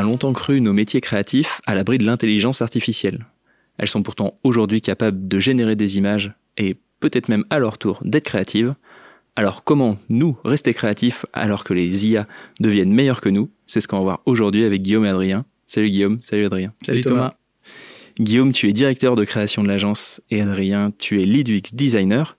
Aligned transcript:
a 0.00 0.02
longtemps 0.02 0.32
cru 0.32 0.60
nos 0.60 0.72
métiers 0.72 1.02
créatifs 1.02 1.60
à 1.66 1.74
l'abri 1.74 1.98
de 1.98 2.06
l'intelligence 2.06 2.62
artificielle. 2.62 3.26
Elles 3.78 3.88
sont 3.88 4.02
pourtant 4.02 4.38
aujourd'hui 4.44 4.80
capables 4.80 5.28
de 5.28 5.38
générer 5.38 5.76
des 5.76 5.98
images 5.98 6.32
et 6.56 6.76
peut-être 7.00 7.28
même 7.28 7.44
à 7.50 7.58
leur 7.58 7.76
tour 7.76 8.00
d'être 8.02 8.24
créatives. 8.24 8.74
Alors 9.36 9.62
comment 9.62 9.98
nous 10.08 10.36
rester 10.42 10.72
créatifs 10.74 11.26
alors 11.32 11.64
que 11.64 11.74
les 11.74 12.06
IA 12.06 12.26
deviennent 12.60 12.92
meilleurs 12.92 13.20
que 13.20 13.28
nous? 13.28 13.50
C'est 13.66 13.80
ce 13.80 13.88
qu'on 13.88 13.98
va 13.98 14.02
voir 14.02 14.22
aujourd'hui 14.24 14.64
avec 14.64 14.82
Guillaume 14.82 15.04
et 15.04 15.10
Adrien. 15.10 15.44
Salut 15.66 15.90
Guillaume, 15.90 16.18
salut 16.22 16.46
Adrien. 16.46 16.72
Salut, 16.84 17.04
Thomas. 17.04 17.34
Guillaume, 18.18 18.52
tu 18.52 18.68
es 18.68 18.72
directeur 18.72 19.16
de 19.16 19.24
création 19.24 19.62
de 19.62 19.68
l'agence 19.68 20.20
et 20.30 20.40
Adrien, 20.40 20.92
tu 20.98 21.20
es 21.20 21.24
lead 21.24 21.48
UX 21.48 21.74
designer. 21.74 22.36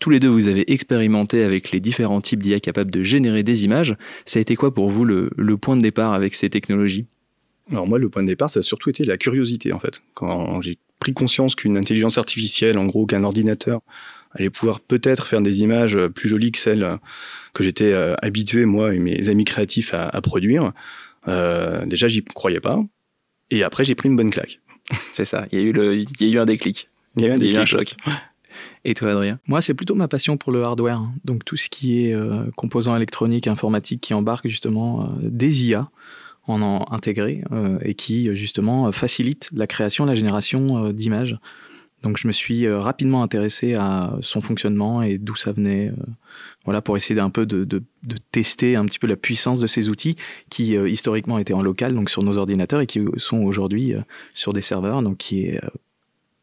Tous 0.00 0.08
les 0.08 0.18
deux, 0.18 0.28
vous 0.28 0.48
avez 0.48 0.72
expérimenté 0.72 1.44
avec 1.44 1.72
les 1.72 1.78
différents 1.78 2.22
types 2.22 2.42
d'IA 2.42 2.58
capables 2.58 2.90
de 2.90 3.02
générer 3.02 3.42
des 3.42 3.66
images. 3.66 3.96
Ça 4.24 4.38
a 4.38 4.40
été 4.40 4.56
quoi 4.56 4.72
pour 4.72 4.88
vous 4.88 5.04
le, 5.04 5.56
point 5.58 5.76
de 5.76 5.82
départ 5.82 6.14
avec 6.14 6.34
ces 6.34 6.48
technologies? 6.48 7.06
Alors 7.70 7.86
moi, 7.86 7.98
le 7.98 8.08
point 8.08 8.22
de 8.22 8.28
départ, 8.28 8.48
ça 8.48 8.60
a 8.60 8.62
surtout 8.62 8.88
été 8.88 9.04
la 9.04 9.18
curiosité 9.18 9.74
en 9.74 9.78
fait. 9.78 10.02
Quand 10.14 10.62
j'ai 10.62 10.78
pris 11.00 11.12
conscience 11.12 11.54
qu'une 11.54 11.76
intelligence 11.76 12.16
artificielle, 12.16 12.78
en 12.78 12.86
gros 12.86 13.04
qu'un 13.04 13.24
ordinateur, 13.24 13.82
allait 14.32 14.48
pouvoir 14.48 14.80
peut-être 14.80 15.26
faire 15.26 15.42
des 15.42 15.60
images 15.60 15.98
plus 16.14 16.30
jolies 16.30 16.52
que 16.52 16.58
celles 16.58 16.98
que 17.52 17.62
j'étais 17.62 17.92
euh, 17.92 18.14
habitué, 18.22 18.64
moi 18.64 18.94
et 18.94 18.98
mes 18.98 19.28
amis 19.28 19.44
créatifs, 19.44 19.92
à, 19.92 20.18
produire, 20.22 20.72
euh, 21.28 21.84
déjà, 21.84 22.08
j'y 22.08 22.24
croyais 22.24 22.60
pas. 22.60 22.82
Et 23.50 23.64
après, 23.64 23.84
j'ai 23.84 23.94
pris 23.94 24.08
une 24.08 24.16
bonne 24.16 24.30
claque. 24.30 24.60
C'est 25.12 25.26
ça, 25.26 25.46
il 25.52 25.58
y, 25.58 25.62
a 25.62 25.64
eu 25.64 25.72
le, 25.72 25.96
il 25.96 26.06
y 26.20 26.24
a 26.24 26.28
eu 26.28 26.38
un 26.38 26.46
déclic. 26.46 26.88
Il 27.16 27.24
y 27.24 27.28
a 27.28 27.36
eu 27.36 27.56
un, 27.56 27.64
choc. 27.66 27.94
Et 28.84 28.94
toi, 28.94 29.10
Adrien? 29.10 29.38
Moi, 29.46 29.60
c'est 29.60 29.74
plutôt 29.74 29.94
ma 29.94 30.08
passion 30.08 30.36
pour 30.36 30.52
le 30.52 30.62
hardware. 30.62 30.96
Hein. 30.96 31.12
Donc, 31.24 31.44
tout 31.44 31.56
ce 31.56 31.68
qui 31.68 32.06
est 32.06 32.14
euh, 32.14 32.44
composants 32.56 32.96
électroniques, 32.96 33.46
informatiques 33.46 34.00
qui 34.00 34.14
embarquent 34.14 34.48
justement 34.48 35.02
euh, 35.02 35.06
des 35.22 35.64
IA 35.64 35.90
en, 36.46 36.62
en 36.62 36.86
euh, 37.06 37.78
et 37.82 37.94
qui 37.94 38.34
justement 38.34 38.90
facilitent 38.92 39.50
la 39.52 39.66
création, 39.66 40.06
la 40.06 40.14
génération 40.14 40.90
d'images. 40.90 41.38
Donc, 42.02 42.16
je 42.16 42.26
me 42.26 42.32
suis 42.32 42.66
rapidement 42.66 43.22
intéressé 43.22 43.74
à 43.74 44.16
son 44.22 44.40
fonctionnement 44.40 45.02
et 45.02 45.18
d'où 45.18 45.36
ça 45.36 45.52
venait. 45.52 45.92
voilà, 46.64 46.80
pour 46.80 46.96
essayer 46.96 47.14
d'un 47.14 47.28
peu 47.28 47.44
de, 47.44 47.64
de, 47.64 47.82
de, 48.04 48.16
tester 48.32 48.74
un 48.76 48.86
petit 48.86 48.98
peu 48.98 49.06
la 49.06 49.16
puissance 49.16 49.60
de 49.60 49.66
ces 49.66 49.90
outils 49.90 50.16
qui 50.48 50.76
historiquement 50.76 51.38
étaient 51.38 51.52
en 51.52 51.60
local, 51.60 51.94
donc 51.94 52.08
sur 52.08 52.22
nos 52.22 52.38
ordinateurs, 52.38 52.80
et 52.80 52.86
qui 52.86 53.04
sont 53.18 53.42
aujourd'hui 53.42 53.92
sur 54.32 54.54
des 54.54 54.62
serveurs, 54.62 55.02
donc 55.02 55.18
qui 55.18 55.44
est 55.44 55.60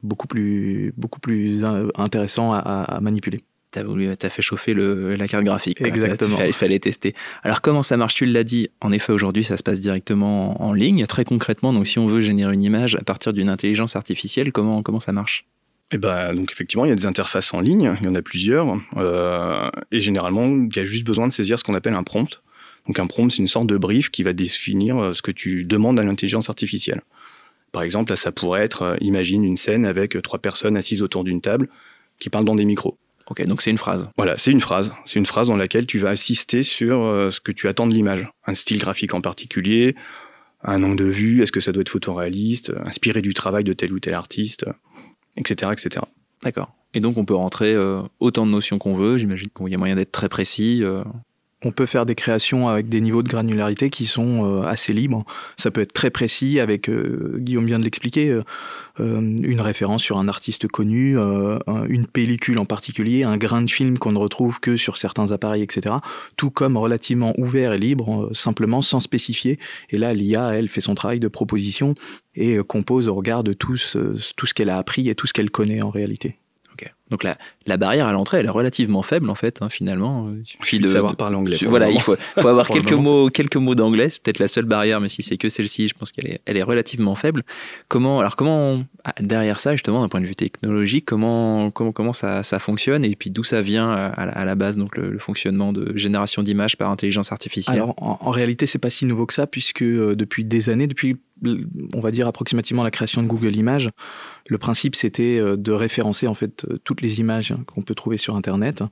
beaucoup 0.03 0.27
plus, 0.27 0.93
beaucoup 0.97 1.19
plus 1.19 1.65
intéressant 1.95 2.53
à, 2.53 2.59
à 2.59 2.99
manipuler. 2.99 3.43
T'as 3.71 3.83
voulu, 3.83 4.15
t'as 4.15 4.29
fait 4.29 4.41
chauffer 4.41 4.73
le, 4.73 5.15
la 5.15 5.27
carte 5.27 5.43
graphique. 5.43 5.81
Exactement. 5.81 6.37
Il 6.45 6.53
fallait, 6.53 6.79
tester. 6.79 7.13
Alors 7.43 7.61
comment 7.61 7.83
ça 7.83 7.97
marche? 7.97 8.15
Tu 8.15 8.25
l'as 8.25 8.45
dit. 8.45 8.69
En 8.79 8.93
effet, 8.93 9.11
aujourd'hui, 9.11 9.43
ça 9.43 9.57
se 9.57 9.63
passe 9.63 9.81
directement 9.81 10.61
en, 10.63 10.71
ligne, 10.71 11.05
très 11.05 11.25
concrètement. 11.25 11.73
Donc, 11.73 11.85
si 11.85 11.99
on 11.99 12.07
veut 12.07 12.21
générer 12.21 12.53
une 12.53 12.63
image 12.63 12.95
à 12.95 13.03
partir 13.03 13.33
d'une 13.33 13.49
intelligence 13.49 13.97
artificielle, 13.97 14.53
comment 14.53 14.81
comment 14.83 15.01
ça 15.01 15.11
marche? 15.11 15.45
Eh 15.91 15.97
ben, 15.97 16.33
donc 16.33 16.51
effectivement, 16.51 16.85
il 16.85 16.89
y 16.89 16.91
a 16.91 16.95
des 16.95 17.05
interfaces 17.05 17.53
en 17.53 17.61
ligne, 17.61 17.93
il 18.01 18.05
y 18.05 18.09
en 18.09 18.15
a 18.15 18.21
plusieurs, 18.21 18.77
euh, 18.97 19.69
et 19.91 20.01
généralement, 20.01 20.45
il 20.45 20.75
y 20.75 20.79
a 20.79 20.85
juste 20.85 21.05
besoin 21.05 21.27
de 21.27 21.33
saisir 21.33 21.57
ce 21.59 21.63
qu'on 21.63 21.75
appelle 21.75 21.93
un 21.93 22.03
prompt. 22.03 22.41
Donc 22.87 22.99
un 22.99 23.07
prompt, 23.07 23.29
c'est 23.31 23.41
une 23.41 23.47
sorte 23.47 23.67
de 23.67 23.77
brief 23.77 24.09
qui 24.09 24.23
va 24.23 24.33
définir 24.33 24.97
euh, 24.97 25.13
ce 25.13 25.21
que 25.21 25.31
tu 25.31 25.65
demandes 25.65 25.99
à 25.99 26.03
l'intelligence 26.03 26.49
artificielle. 26.49 27.01
Par 27.71 27.83
exemple, 27.83 28.11
là, 28.11 28.15
ça 28.15 28.31
pourrait 28.31 28.63
être, 28.63 28.81
euh, 28.83 28.97
imagine 29.01 29.43
une 29.43 29.57
scène 29.57 29.85
avec 29.85 30.15
euh, 30.15 30.21
trois 30.21 30.39
personnes 30.39 30.77
assises 30.77 31.01
autour 31.01 31.23
d'une 31.23 31.41
table 31.41 31.69
qui 32.19 32.29
parlent 32.29 32.45
dans 32.45 32.55
des 32.55 32.65
micros. 32.65 32.97
Ok, 33.29 33.45
donc 33.45 33.61
c'est 33.61 33.71
une 33.71 33.77
phrase. 33.77 34.09
Voilà, 34.15 34.37
c'est 34.37 34.51
une 34.51 34.61
phrase. 34.61 34.91
C'est 35.05 35.19
une 35.19 35.25
phrase 35.25 35.49
dans 35.49 35.57
laquelle 35.57 35.85
tu 35.85 35.99
vas 35.99 36.09
assister 36.09 36.63
sur 36.63 37.03
euh, 37.03 37.29
ce 37.29 37.41
que 37.41 37.51
tu 37.51 37.67
attends 37.67 37.87
de 37.87 37.93
l'image. 37.93 38.27
Un 38.45 38.55
style 38.55 38.79
graphique 38.79 39.13
en 39.13 39.21
particulier, 39.21 39.95
un 40.63 40.81
angle 40.81 40.95
de 40.95 41.05
vue, 41.05 41.43
est-ce 41.43 41.51
que 41.51 41.59
ça 41.59 41.73
doit 41.73 41.81
être 41.81 41.89
photoréaliste, 41.89 42.73
inspiré 42.85 43.21
du 43.21 43.33
travail 43.33 43.63
de 43.65 43.73
tel 43.73 43.91
ou 43.91 43.99
tel 43.99 44.13
artiste, 44.13 44.65
etc. 45.35 45.71
etc. 45.73 46.05
D'accord. 46.41 46.73
Et 46.93 47.01
donc 47.01 47.17
on 47.17 47.25
peut 47.25 47.35
rentrer 47.35 47.75
autant 48.19 48.45
de 48.45 48.51
notions 48.51 48.79
qu'on 48.79 48.93
veut, 48.93 49.17
j'imagine 49.17 49.49
qu'il 49.55 49.67
y 49.67 49.75
a 49.75 49.77
moyen 49.77 49.95
d'être 49.95 50.11
très 50.11 50.29
précis 50.29 50.83
on 51.65 51.71
peut 51.71 51.87
faire 51.87 52.05
des 52.05 52.13
créations 52.13 52.67
avec 52.67 52.87
des 52.87 53.01
niveaux 53.01 53.23
de 53.23 53.29
granularité 53.29 53.89
qui 53.89 54.05
sont 54.05 54.45
euh, 54.45 54.63
assez 54.63 54.93
libres. 54.93 55.25
Ça 55.57 55.71
peut 55.71 55.81
être 55.81 55.93
très 55.93 56.11
précis 56.11 56.59
avec, 56.59 56.87
euh, 56.87 57.37
Guillaume 57.39 57.65
vient 57.65 57.79
de 57.79 57.83
l'expliquer, 57.83 58.29
euh, 58.29 58.43
une 58.99 59.61
référence 59.61 60.03
sur 60.03 60.19
un 60.19 60.27
artiste 60.27 60.67
connu, 60.67 61.17
une 61.17 62.07
pellicule 62.07 62.57
en 62.57 62.65
particulier, 62.65 63.23
un 63.23 63.37
grain 63.37 63.61
de 63.61 63.69
film 63.69 63.99
qu'on 63.99 64.11
ne 64.11 64.17
retrouve 64.17 64.59
que 64.59 64.75
sur 64.75 64.97
certains 64.97 65.31
appareils, 65.31 65.61
etc. 65.61 65.95
Tout 66.35 66.49
comme 66.49 66.77
relativement 66.77 67.33
ouvert 67.37 67.73
et 67.73 67.77
libre, 67.77 68.31
simplement 68.33 68.81
sans 68.81 68.99
spécifier. 68.99 69.59
Et 69.91 69.99
là, 69.99 70.13
l'IA, 70.13 70.55
elle, 70.55 70.67
fait 70.67 70.81
son 70.81 70.95
travail 70.95 71.19
de 71.19 71.27
proposition 71.27 71.93
et 72.33 72.57
compose 72.67 73.07
au 73.07 73.13
regard 73.13 73.43
de 73.43 73.53
tout 73.53 73.75
tout 73.75 74.47
ce 74.47 74.53
qu'elle 74.55 74.71
a 74.71 74.77
appris 74.77 75.09
et 75.09 75.15
tout 75.15 75.27
ce 75.27 75.33
qu'elle 75.33 75.51
connaît 75.51 75.83
en 75.83 75.91
réalité. 75.91 76.37
Donc 77.09 77.23
la, 77.23 77.37
la 77.65 77.77
barrière 77.77 78.07
à 78.07 78.13
l'entrée, 78.13 78.39
elle 78.39 78.45
est 78.45 78.49
relativement 78.49 79.01
faible 79.01 79.29
en 79.29 79.35
fait, 79.35 79.61
hein, 79.61 79.69
finalement. 79.69 80.29
Il 80.37 80.45
suffit 80.45 80.79
de, 80.79 80.87
savoir 80.87 81.15
parler 81.15 81.37
anglais. 81.37 81.57
Voilà, 81.65 81.89
il 81.89 82.01
faut, 82.01 82.15
faut 82.37 82.47
avoir 82.47 82.67
quelques 82.69 82.91
mots, 82.93 83.29
quelques 83.29 83.55
mots 83.55 83.75
d'anglais. 83.75 84.09
C'est 84.09 84.21
peut-être 84.21 84.39
la 84.39 84.47
seule 84.47 84.65
barrière, 84.65 84.99
mais 84.99 85.07
si 85.07 85.23
c'est 85.23 85.37
que 85.37 85.47
celle-ci, 85.47 85.87
je 85.87 85.93
pense 85.93 86.11
qu'elle 86.11 86.27
est, 86.27 86.41
elle 86.45 86.57
est 86.57 86.63
relativement 86.63 87.15
faible. 87.15 87.43
Comment, 87.87 88.19
alors 88.19 88.35
comment, 88.35 88.83
ah, 89.05 89.13
derrière 89.21 89.59
ça 89.59 89.71
justement, 89.71 90.01
d'un 90.01 90.09
point 90.09 90.21
de 90.21 90.25
vue 90.25 90.35
technologique, 90.35 91.05
comment, 91.05 91.71
comment, 91.71 91.93
comment 91.93 92.13
ça, 92.13 92.43
ça 92.43 92.59
fonctionne 92.59 93.05
et 93.05 93.15
puis 93.15 93.29
d'où 93.29 93.43
ça 93.43 93.61
vient 93.61 93.91
à, 93.91 94.45
la 94.45 94.55
base, 94.55 94.77
donc 94.77 94.97
le, 94.97 95.17
fonctionnement 95.19 95.73
de 95.73 95.97
génération 95.97 96.43
d'images 96.43 96.77
par 96.77 96.91
intelligence 96.91 97.31
artificielle? 97.31 97.77
Alors 97.77 97.95
en, 97.97 98.17
en 98.19 98.31
réalité, 98.31 98.65
c'est 98.65 98.79
pas 98.79 98.89
si 98.89 99.05
nouveau 99.05 99.25
que 99.25 99.33
ça 99.33 99.47
puisque 99.47 99.81
euh, 99.81 100.15
depuis 100.15 100.43
des 100.43 100.69
années, 100.69 100.87
depuis 100.87 101.17
on 101.93 101.99
va 101.99 102.11
dire 102.11 102.27
approximativement 102.27 102.83
la 102.83 102.91
création 102.91 103.21
de 103.21 103.27
Google 103.27 103.55
Images, 103.55 103.89
le 104.47 104.57
principe 104.57 104.95
c'était 104.95 105.37
euh, 105.39 105.57
de 105.57 105.71
référencer 105.71 106.27
en 106.27 106.35
fait 106.35 106.65
euh, 106.65 106.79
toutes 106.83 107.01
les 107.01 107.19
images 107.19 107.53
qu'on 107.67 107.81
peut 107.81 107.95
trouver 107.95 108.17
sur 108.17 108.35
Internet. 108.35 108.83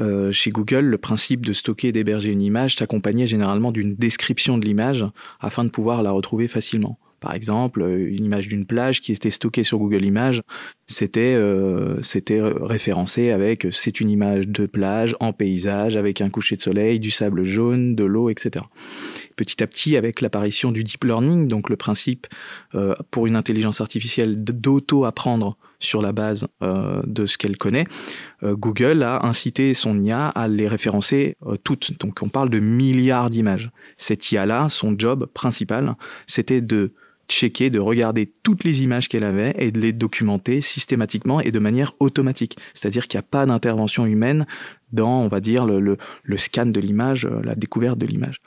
Euh, 0.00 0.32
chez 0.32 0.50
Google, 0.50 0.86
le 0.86 0.98
principe 0.98 1.46
de 1.46 1.52
stocker 1.52 1.88
et 1.88 1.92
d'héberger 1.92 2.30
une 2.30 2.42
image 2.42 2.76
s'accompagnait 2.76 3.26
généralement 3.26 3.70
d'une 3.70 3.94
description 3.94 4.58
de 4.58 4.64
l'image 4.64 5.04
afin 5.40 5.64
de 5.64 5.68
pouvoir 5.68 6.02
la 6.02 6.10
retrouver 6.10 6.48
facilement. 6.48 6.98
Par 7.24 7.32
exemple, 7.32 7.82
une 7.82 8.22
image 8.22 8.48
d'une 8.48 8.66
plage 8.66 9.00
qui 9.00 9.10
était 9.10 9.30
stockée 9.30 9.62
sur 9.62 9.78
Google 9.78 10.04
Images, 10.04 10.42
c'était 10.86 11.34
euh, 11.34 12.02
c'était 12.02 12.42
référencé 12.42 13.30
avec 13.30 13.66
c'est 13.72 13.98
une 14.00 14.10
image 14.10 14.46
de 14.46 14.66
plage 14.66 15.16
en 15.20 15.32
paysage 15.32 15.96
avec 15.96 16.20
un 16.20 16.28
coucher 16.28 16.56
de 16.56 16.60
soleil, 16.60 17.00
du 17.00 17.10
sable 17.10 17.44
jaune, 17.44 17.94
de 17.94 18.04
l'eau, 18.04 18.28
etc. 18.28 18.66
Petit 19.36 19.62
à 19.62 19.66
petit, 19.66 19.96
avec 19.96 20.20
l'apparition 20.20 20.72
du 20.72 20.84
deep 20.84 21.04
learning, 21.04 21.48
donc 21.48 21.68
le 21.68 21.76
principe 21.76 22.26
euh, 22.74 22.94
pour 23.10 23.26
une 23.26 23.36
intelligence 23.36 23.80
artificielle 23.80 24.42
d'auto 24.42 25.04
apprendre 25.04 25.56
sur 25.80 26.00
la 26.02 26.12
base 26.12 26.46
euh, 26.62 27.02
de 27.04 27.26
ce 27.26 27.36
qu'elle 27.36 27.56
connaît, 27.56 27.84
euh, 28.42 28.54
Google 28.54 29.02
a 29.02 29.26
incité 29.26 29.74
son 29.74 30.00
IA 30.02 30.28
à 30.28 30.48
les 30.48 30.68
référencer 30.68 31.36
euh, 31.46 31.56
toutes. 31.62 31.98
Donc 32.00 32.20
on 32.22 32.28
parle 32.28 32.50
de 32.50 32.60
milliards 32.60 33.30
d'images. 33.30 33.70
Cette 33.96 34.30
IA-là, 34.32 34.68
son 34.68 34.94
job 34.98 35.26
principal, 35.34 35.96
c'était 36.26 36.60
de 36.60 36.94
checker, 37.28 37.70
de 37.70 37.80
regarder 37.80 38.32
toutes 38.42 38.64
les 38.64 38.82
images 38.82 39.08
qu'elle 39.08 39.24
avait 39.24 39.54
et 39.58 39.70
de 39.70 39.80
les 39.80 39.92
documenter 39.92 40.60
systématiquement 40.60 41.40
et 41.40 41.50
de 41.50 41.58
manière 41.58 41.92
automatique. 42.00 42.56
C'est-à-dire 42.74 43.08
qu'il 43.08 43.18
n'y 43.18 43.24
a 43.24 43.28
pas 43.28 43.46
d'intervention 43.46 44.06
humaine 44.06 44.46
dans, 44.92 45.20
on 45.20 45.28
va 45.28 45.40
dire, 45.40 45.66
le, 45.66 45.80
le, 45.80 46.36
scan 46.36 46.66
de 46.66 46.80
l'image, 46.80 47.26
euh, 47.26 47.40
la 47.42 47.54
découverte 47.54 47.98
de 47.98 48.06
l'image. 48.06 48.40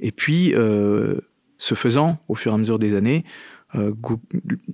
Et 0.00 0.12
puis, 0.12 0.54
euh, 0.54 1.20
ce 1.58 1.74
faisant, 1.74 2.18
au 2.28 2.34
fur 2.34 2.52
et 2.52 2.54
à 2.54 2.58
mesure 2.58 2.78
des 2.78 2.96
années, 2.96 3.24
euh, 3.74 3.92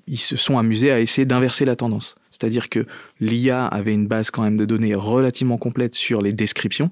ils 0.07 0.19
se 0.19 0.37
sont 0.37 0.59
amusés 0.59 0.91
à 0.91 1.01
essayer 1.01 1.27
d'inverser 1.27 1.65
la 1.65 1.77
tendance. 1.77 2.15
C'est-à-dire 2.31 2.69
que 2.69 2.87
l'IA 3.21 3.67
avait 3.67 3.93
une 3.93 4.07
base 4.07 4.31
quand 4.31 4.43
même 4.43 4.57
de 4.57 4.65
données 4.65 4.95
relativement 4.95 5.59
complète 5.59 5.95
sur 5.95 6.23
les 6.23 6.33
descriptions, 6.33 6.91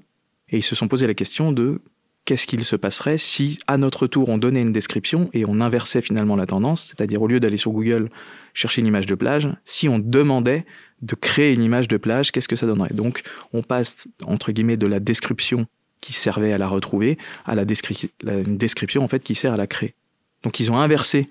et 0.49 0.57
ils 0.57 0.63
se 0.63 0.75
sont 0.75 0.87
posé 0.87 1.07
la 1.07 1.13
question 1.13 1.51
de 1.51 1.81
qu'est-ce 2.25 2.47
qu'il 2.47 2.63
se 2.65 2.75
passerait 2.75 3.17
si, 3.17 3.59
à 3.67 3.77
notre 3.77 4.07
tour, 4.07 4.29
on 4.29 4.37
donnait 4.37 4.61
une 4.61 4.71
description 4.71 5.29
et 5.33 5.45
on 5.47 5.61
inversait 5.61 6.01
finalement 6.01 6.35
la 6.35 6.45
tendance, 6.45 6.85
c'est-à-dire 6.85 7.21
au 7.21 7.27
lieu 7.27 7.39
d'aller 7.39 7.57
sur 7.57 7.71
Google 7.71 8.09
chercher 8.53 8.81
une 8.81 8.87
image 8.87 9.05
de 9.05 9.15
plage, 9.15 9.49
si 9.63 9.89
on 9.89 9.99
demandait 9.99 10.65
de 11.01 11.15
créer 11.15 11.53
une 11.53 11.61
image 11.61 11.87
de 11.87 11.97
plage, 11.97 12.31
qu'est-ce 12.31 12.47
que 12.47 12.55
ça 12.55 12.65
donnerait? 12.65 12.93
Donc, 12.93 13.21
on 13.53 13.61
passe, 13.61 14.07
entre 14.25 14.51
guillemets, 14.51 14.77
de 14.77 14.87
la 14.87 14.99
description 14.99 15.67
qui 16.05 16.13
servait 16.13 16.53
à 16.53 16.59
la 16.59 16.67
retrouver 16.67 17.17
à 17.45 17.55
la, 17.55 17.63
une 17.63 18.57
description, 18.57 19.03
en 19.03 19.07
fait, 19.07 19.23
qui 19.23 19.33
sert 19.33 19.53
à 19.53 19.57
la 19.57 19.65
créer. 19.65 19.95
Donc, 20.43 20.59
ils 20.59 20.71
ont 20.71 20.77
inversé 20.77 21.25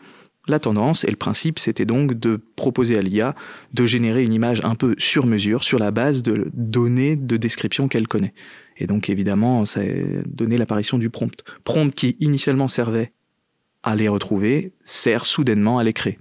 la 0.49 0.59
tendance 0.59 1.05
et 1.05 1.11
le 1.11 1.17
principe, 1.17 1.61
c'était 1.61 1.87
donc 1.87 2.15
de 2.15 2.41
proposer 2.57 2.99
à 2.99 3.03
l'IA 3.03 3.37
de 3.73 3.87
générer 3.87 4.25
une 4.25 4.33
image 4.33 4.61
un 4.65 4.75
peu 4.75 4.97
sur 4.99 5.27
mesure 5.27 5.63
sur 5.63 5.79
la 5.79 5.93
base 5.93 6.23
de 6.23 6.51
données 6.53 7.17
de 7.17 7.37
description 7.37 7.89
qu'elle 7.89 8.09
connaît. 8.09 8.35
Et 8.77 8.87
donc 8.87 9.09
évidemment, 9.09 9.65
ça 9.65 9.81
a 9.81 9.85
donné 10.27 10.59
l'apparition 10.59 10.99
du 10.99 11.09
prompt. 11.09 11.45
Prompt 11.63 11.95
qui 11.95 12.17
initialement 12.21 12.69
servait 12.69 13.13
à 13.85 13.95
les 13.95 14.09
retrouver, 14.09 14.73
sert 14.85 15.25
soudainement 15.25 15.79
à 15.79 15.85
les 15.85 15.93
créer. 15.93 16.19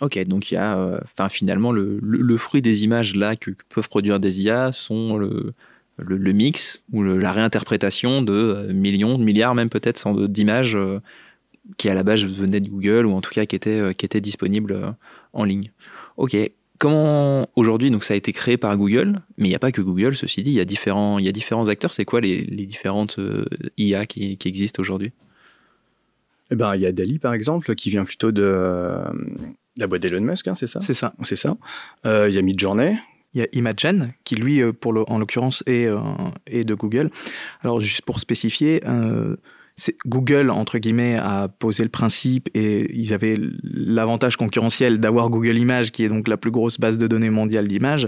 Ok, 0.00 0.18
donc 0.24 0.50
il 0.50 0.54
y 0.54 0.56
a, 0.56 0.76
euh, 0.76 0.98
finalement 1.30 1.70
le, 1.70 2.00
le, 2.02 2.36
fruit 2.36 2.62
des 2.62 2.82
images 2.82 3.14
là 3.14 3.36
que, 3.36 3.52
peuvent 3.68 3.88
produire 3.88 4.18
des 4.18 4.42
IA 4.42 4.72
sont 4.72 5.16
le, 5.16 5.52
le, 5.98 6.32
mix 6.32 6.82
ou 6.92 7.02
la 7.02 7.32
réinterprétation 7.32 8.22
de 8.22 8.32
euh, 8.32 8.72
millions, 8.72 9.18
de 9.18 9.24
milliards 9.24 9.54
même 9.54 9.68
peut-être 9.68 10.26
d'images 10.26 10.76
euh, 10.76 11.00
qui 11.76 11.88
à 11.88 11.94
la 11.94 12.02
base 12.02 12.24
venait 12.24 12.60
de 12.60 12.68
Google 12.68 13.06
ou 13.06 13.12
en 13.12 13.20
tout 13.20 13.30
cas 13.30 13.46
qui 13.46 13.56
était, 13.56 13.94
qui 13.94 14.04
était 14.04 14.20
disponible 14.20 14.94
en 15.32 15.44
ligne. 15.44 15.70
Ok, 16.16 16.36
comment 16.78 17.48
aujourd'hui, 17.56 17.90
donc 17.90 18.04
ça 18.04 18.14
a 18.14 18.16
été 18.16 18.32
créé 18.32 18.56
par 18.56 18.76
Google, 18.76 19.22
mais 19.38 19.48
il 19.48 19.50
n'y 19.50 19.56
a 19.56 19.58
pas 19.58 19.72
que 19.72 19.80
Google, 19.80 20.14
ceci 20.14 20.42
dit, 20.42 20.50
il 20.50 20.56
y 20.56 20.60
a 20.60 20.66
différents, 20.66 21.18
il 21.18 21.24
y 21.24 21.28
a 21.28 21.32
différents 21.32 21.68
acteurs. 21.68 21.92
C'est 21.92 22.04
quoi 22.04 22.20
les, 22.20 22.42
les 22.42 22.66
différentes 22.66 23.18
IA 23.78 24.04
qui, 24.04 24.36
qui 24.36 24.48
existent 24.48 24.80
aujourd'hui? 24.80 25.12
Eh 26.50 26.56
ben, 26.56 26.74
il 26.74 26.82
y 26.82 26.86
a 26.86 26.92
Dali, 26.92 27.18
par 27.18 27.32
exemple, 27.32 27.74
qui 27.74 27.88
vient 27.88 28.04
plutôt 28.04 28.30
de 28.30 29.00
la 29.76 29.86
boîte 29.86 30.02
d'Elon 30.02 30.20
Musk, 30.20 30.46
hein, 30.48 30.54
c'est 30.54 30.66
ça? 30.66 30.80
C'est 30.80 30.94
ça. 30.94 31.14
C'est 31.22 31.36
ça. 31.36 31.56
Euh, 32.06 32.28
il 32.28 32.34
y 32.34 32.38
a 32.38 32.42
Midjourney. 32.42 32.98
Il 33.34 33.40
y 33.40 33.44
a 33.44 33.48
Imagen, 33.52 34.12
qui 34.24 34.34
lui, 34.36 34.62
euh, 34.62 34.72
pour 34.72 34.92
le, 34.92 35.08
en 35.10 35.18
l'occurrence, 35.18 35.62
est, 35.66 35.86
euh, 35.86 35.98
est, 36.46 36.64
de 36.64 36.74
Google. 36.74 37.10
Alors, 37.62 37.80
juste 37.80 38.02
pour 38.02 38.20
spécifier, 38.20 38.82
Google, 40.06 40.50
entre 40.50 40.78
guillemets, 40.78 41.16
a 41.16 41.48
posé 41.48 41.82
le 41.82 41.88
principe 41.88 42.48
et 42.54 42.86
ils 42.94 43.12
avaient 43.12 43.36
l'avantage 43.64 44.36
concurrentiel 44.36 45.00
d'avoir 45.00 45.30
Google 45.30 45.58
Images, 45.58 45.90
qui 45.90 46.04
est 46.04 46.08
donc 46.08 46.28
la 46.28 46.36
plus 46.36 46.52
grosse 46.52 46.78
base 46.78 46.96
de 46.96 47.08
données 47.08 47.30
mondiale 47.30 47.66
d'images. 47.66 48.06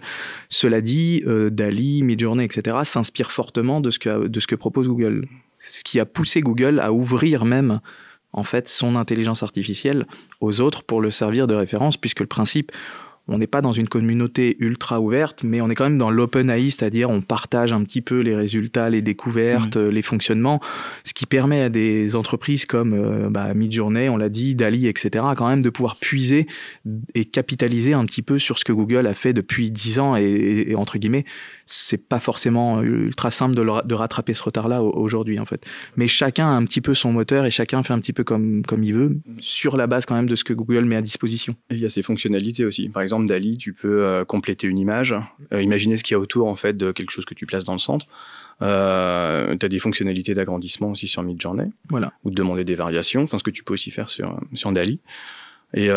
Cela 0.49 0.81
dit, 0.81 1.25
Dali, 1.27 2.05
Midjourney, 2.05 2.45
etc., 2.45 2.77
s'inspirent 2.85 3.33
fortement 3.33 3.81
de 3.81 3.91
ce, 3.91 3.99
que, 3.99 4.29
de 4.29 4.39
ce 4.39 4.47
que 4.47 4.55
propose 4.55 4.87
Google. 4.87 5.27
Ce 5.59 5.83
qui 5.83 5.99
a 5.99 6.07
poussé 6.07 6.41
Google 6.41 6.79
à 6.79 6.93
ouvrir 6.93 7.45
même 7.45 7.81
en 8.37 8.45
fait 8.45 8.69
son 8.69 8.95
intelligence 8.95 9.43
artificielle 9.43 10.07
aux 10.41 10.61
autres 10.61 10.85
pour 10.85 11.01
le 11.01 11.11
servir 11.11 11.47
de 11.47 11.55
référence, 11.55 11.97
puisque 11.97 12.21
le 12.21 12.27
principe, 12.27 12.71
on 13.29 13.39
n'est 13.39 13.47
pas 13.47 13.61
dans 13.61 13.73
une 13.73 13.89
communauté 13.89 14.57
ultra 14.61 15.01
ouverte, 15.01 15.43
mais 15.43 15.61
on 15.61 15.69
est 15.69 15.75
quand 15.75 15.85
même 15.85 15.99
dans 15.99 16.11
l'open 16.11 16.49
AI, 16.49 16.71
c'est-à-dire 16.71 17.11
on 17.11 17.21
partage 17.21 17.73
un 17.73 17.83
petit 17.83 18.01
peu 18.01 18.21
les 18.21 18.37
résultats, 18.37 18.89
les 18.89 19.03
découvertes, 19.03 19.77
mmh. 19.77 19.89
les 19.89 20.03
fonctionnements, 20.03 20.61
ce 21.05 21.13
qui 21.13 21.27
permet 21.27 21.63
à 21.63 21.69
des 21.69 22.15
entreprises 22.15 22.67
comme 22.67 22.93
euh, 22.95 23.29
bah, 23.29 23.53
Midjourney, 23.55 24.09
on 24.09 24.17
l'a 24.17 24.29
dit, 24.29 24.55
Dali, 24.55 24.87
etc., 24.87 25.25
quand 25.37 25.49
même 25.49 25.63
de 25.63 25.71
pouvoir 25.71 25.97
puiser 25.97 26.47
et 27.15 27.25
capitaliser 27.25 27.95
un 27.95 28.05
petit 28.05 28.23
peu 28.23 28.39
sur 28.39 28.59
ce 28.59 28.65
que 28.65 28.73
Google 28.73 29.07
a 29.07 29.15
fait 29.15 29.33
depuis 29.33 29.71
dix 29.71 29.99
ans 29.99 30.17
et, 30.17 30.75
entre 30.77 30.99
guillemets, 30.99 31.25
c'est 31.67 32.09
pas 32.09 32.21
forcément 32.21 32.81
ultra 32.81 33.33
simple 33.33 33.57
de, 33.57 33.87
de 33.87 33.95
rattraper 33.95 34.35
ce 34.35 34.43
retard-là 34.45 34.83
aujourd'hui 34.83 35.41
en 35.41 35.45
fait. 35.45 35.67
Mais 35.97 36.07
chacun 36.07 36.47
a 36.47 36.53
un 36.53 36.65
petit 36.65 36.81
peu 36.81 36.95
son 36.95 37.13
moteur 37.13 37.45
et 37.45 37.51
chacun 37.51 37.83
fait 37.83 37.93
un 37.93 37.99
petit 37.99 38.13
peu 38.13 38.23
comme 38.23 38.65
comme 38.65 38.85
il 38.85 38.95
veut 38.95 39.19
sur 39.41 39.77
la 39.77 39.89
base 39.89 40.07
quand 40.07 40.15
même 40.15 40.29
de 40.29 40.37
ce 40.37 40.45
que 40.45 40.53
Google 40.53 40.85
met 40.85 40.97
à 40.97 41.03
disposition. 41.03 41.57
Et 41.71 41.75
il 41.75 41.81
y 41.81 41.85
a 41.85 41.91
ses 41.91 42.03
fonctionnalités 42.03 42.65
aussi. 42.65 42.89
Par 42.89 43.03
exemple 43.03 43.27
Dali, 43.27 43.59
tu 43.59 43.73
peux 43.73 44.05
euh, 44.05 44.25
compléter 44.25 44.69
une 44.69 44.79
image, 44.79 45.15
euh, 45.53 45.61
imaginer 45.61 45.97
ce 45.97 46.05
qu'il 46.05 46.15
y 46.15 46.17
a 46.17 46.21
autour 46.21 46.47
en 46.47 46.57
fait 46.57 46.77
de 46.77 46.93
quelque 46.93 47.11
chose 47.11 47.25
que 47.25 47.35
tu 47.35 47.47
places 47.47 47.65
dans 47.65 47.73
le 47.73 47.81
centre. 47.81 48.07
Euh, 48.63 49.55
tu 49.59 49.67
as 49.67 49.69
des 49.69 49.81
fonctionnalités 49.81 50.35
d'agrandissement 50.35 50.93
aussi 50.93 51.09
sur 51.09 51.23
Midjourney, 51.23 51.71
voilà. 51.91 52.13
ou 52.25 52.31
de 52.31 52.35
demander 52.35 52.65
des 52.65 52.77
variations, 52.77 53.25
enfin 53.25 53.39
ce 53.39 53.45
que 53.45 53.51
tu 53.51 53.65
peux 53.65 53.75
aussi 53.75 53.91
faire 53.91 54.09
sur 54.09 54.41
sur 54.55 54.73
Dali. 54.73 55.01
Et, 55.75 55.89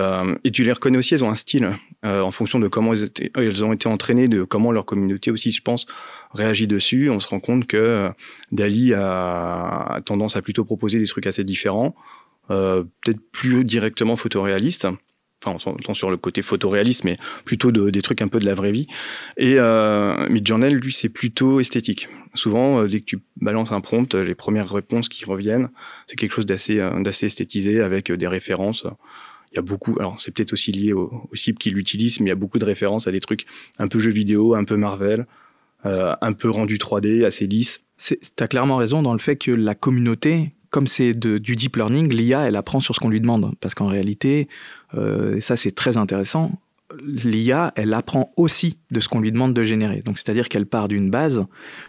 et 0.44 0.52
tu 0.52 0.64
les 0.64 0.72
reconnais 0.72 0.98
aussi, 0.98 1.14
elles 1.14 1.24
ont 1.24 1.30
un 1.30 1.36
style 1.36 1.70
en 2.04 2.32
fonction 2.32 2.60
de 2.60 2.68
comment 2.68 2.94
elles, 2.94 3.64
ont 3.64 3.72
été 3.72 3.88
entraînées, 3.88 4.28
de 4.28 4.44
comment 4.44 4.72
leur 4.72 4.86
communauté 4.86 5.32
aussi, 5.32 5.52
je 5.52 5.62
pense, 5.62 5.86
réagit 6.34 6.68
dessus. 6.68 7.10
On 7.10 7.20
se 7.20 7.28
rend 7.28 7.40
compte 7.40 7.66
que 7.68 8.10
Dali 8.52 8.94
a 8.94 10.02
tendance 10.06 10.36
à 10.36 10.42
plutôt 10.42 10.66
proposer 10.66 11.00
des 11.00 11.08
trucs 11.08 11.28
assez 11.28 11.44
différents, 11.44 11.96
peut-être 12.48 13.22
plus 13.32 13.64
directement 13.64 14.16
photoréalistes 14.16 14.88
enfin 15.44 15.56
on 15.56 15.60
s'entend 15.60 15.94
sur 15.94 16.10
le 16.12 16.18
côté 16.18 16.42
photoréaliste, 16.42 17.04
mais 17.04 17.18
plutôt 17.46 17.72
de, 17.72 17.90
des 17.90 18.02
trucs 18.02 18.22
un 18.22 18.28
peu 18.28 18.40
de 18.40 18.46
la 18.46 18.54
vraie 18.54 18.72
vie. 18.72 18.88
Et 19.38 19.56
euh, 19.58 20.28
Midjourney, 20.30 20.72
lui, 20.72 20.92
c'est 20.92 21.10
plutôt 21.10 21.60
esthétique. 21.60 22.10
Souvent, 22.36 22.82
euh, 22.82 22.88
dès 22.88 23.00
que 23.00 23.06
tu 23.06 23.20
balances 23.38 23.72
un 23.72 23.82
prompt, 23.82 24.14
les 24.14 24.36
premières 24.36 24.72
réponses 24.72 25.10
qui 25.10 25.26
reviennent, 25.26 25.70
c'est 26.08 26.16
quelque 26.16 26.34
chose 26.34 26.46
d'assez 26.46 26.80
euh, 26.80 27.02
d'assez 27.02 27.28
esthétisé 27.28 27.82
avec 27.82 28.12
des 28.12 28.28
références. 28.28 28.86
Il 29.52 29.56
y 29.56 29.60
a 29.60 29.62
beaucoup, 29.62 29.96
alors 30.00 30.22
c'est 30.22 30.32
peut-être 30.32 30.54
aussi 30.54 30.72
lié 30.72 30.94
au, 30.94 31.28
au 31.32 31.36
cible 31.36 31.58
qui 31.58 31.72
l'utilise, 31.72 32.20
mais 32.20 32.28
il 32.28 32.30
y 32.30 32.32
a 32.32 32.36
beaucoup 32.36 32.60
de 32.60 32.66
références 32.66 33.08
à 33.08 33.12
des 33.12 33.20
trucs 33.20 33.46
un 33.80 33.88
peu 33.88 34.00
jeux 34.00 34.12
vidéo, 34.12 34.54
un 34.54 34.64
peu 34.64 34.76
Marvel, 34.76 35.26
euh, 35.86 36.14
un 36.22 36.34
peu 36.34 36.50
rendu 36.50 36.78
3D, 36.78 37.26
assez 37.26 37.48
lisse. 37.48 37.82
T'as 38.36 38.48
clairement 38.48 38.78
raison 38.78 39.02
dans 39.02 39.14
le 39.14 39.20
fait 39.20 39.38
que 39.38 39.52
la 39.52 39.76
communauté, 39.76 40.54
comme 40.70 40.88
c'est 40.88 41.14
du 41.14 41.56
deep 41.56 41.76
learning, 41.78 42.12
l'IA, 42.14 42.48
elle 42.48 42.56
apprend 42.56 42.80
sur 42.80 42.96
ce 42.96 43.00
qu'on 43.00 43.10
lui 43.10 43.22
demande. 43.22 43.54
Parce 43.60 43.76
qu'en 43.76 43.88
réalité, 43.88 44.48
euh, 44.96 45.40
ça 45.42 45.56
c'est 45.56 45.72
très 45.72 45.98
intéressant, 45.98 46.52
l'IA, 46.98 47.72
elle 47.76 47.94
apprend 47.94 48.32
aussi 48.38 48.78
de 48.92 49.00
ce 49.00 49.08
qu'on 49.08 49.20
lui 49.20 49.32
demande 49.32 49.54
de 49.54 49.64
générer. 49.64 50.02
Donc, 50.02 50.18
c'est-à-dire 50.18 50.50
qu'elle 50.50 50.66
part 50.66 50.88
d'une 50.88 51.10
base, 51.10 51.46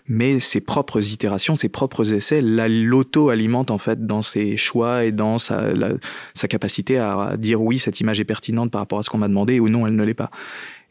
mais 0.06 0.40
ses 0.40 0.60
propres 0.60 1.12
itérations, 1.12 1.56
ses 1.56 1.68
propres 1.68 2.12
essais, 2.12 2.40
l'auto-alimente 2.42 3.70
en 3.70 3.78
fait 3.78 4.06
dans 4.06 4.22
ses 4.22 4.56
choix 4.56 5.04
et 5.04 5.12
dans 5.12 5.38
sa, 5.38 5.70
sa 6.34 6.48
capacité 6.48 6.98
à 6.98 7.36
dire 7.38 7.62
oui, 7.62 7.78
cette 7.78 8.00
image 8.00 8.20
est 8.20 8.24
pertinente 8.24 8.70
par 8.70 8.80
rapport 8.80 8.98
à 8.98 9.02
ce 9.02 9.10
qu'on 9.10 9.18
m'a 9.18 9.28
demandé 9.28 9.60
ou 9.60 9.68
non, 9.68 9.86
elle 9.86 9.96
ne 9.96 10.04
l'est 10.04 10.14
pas. 10.14 10.30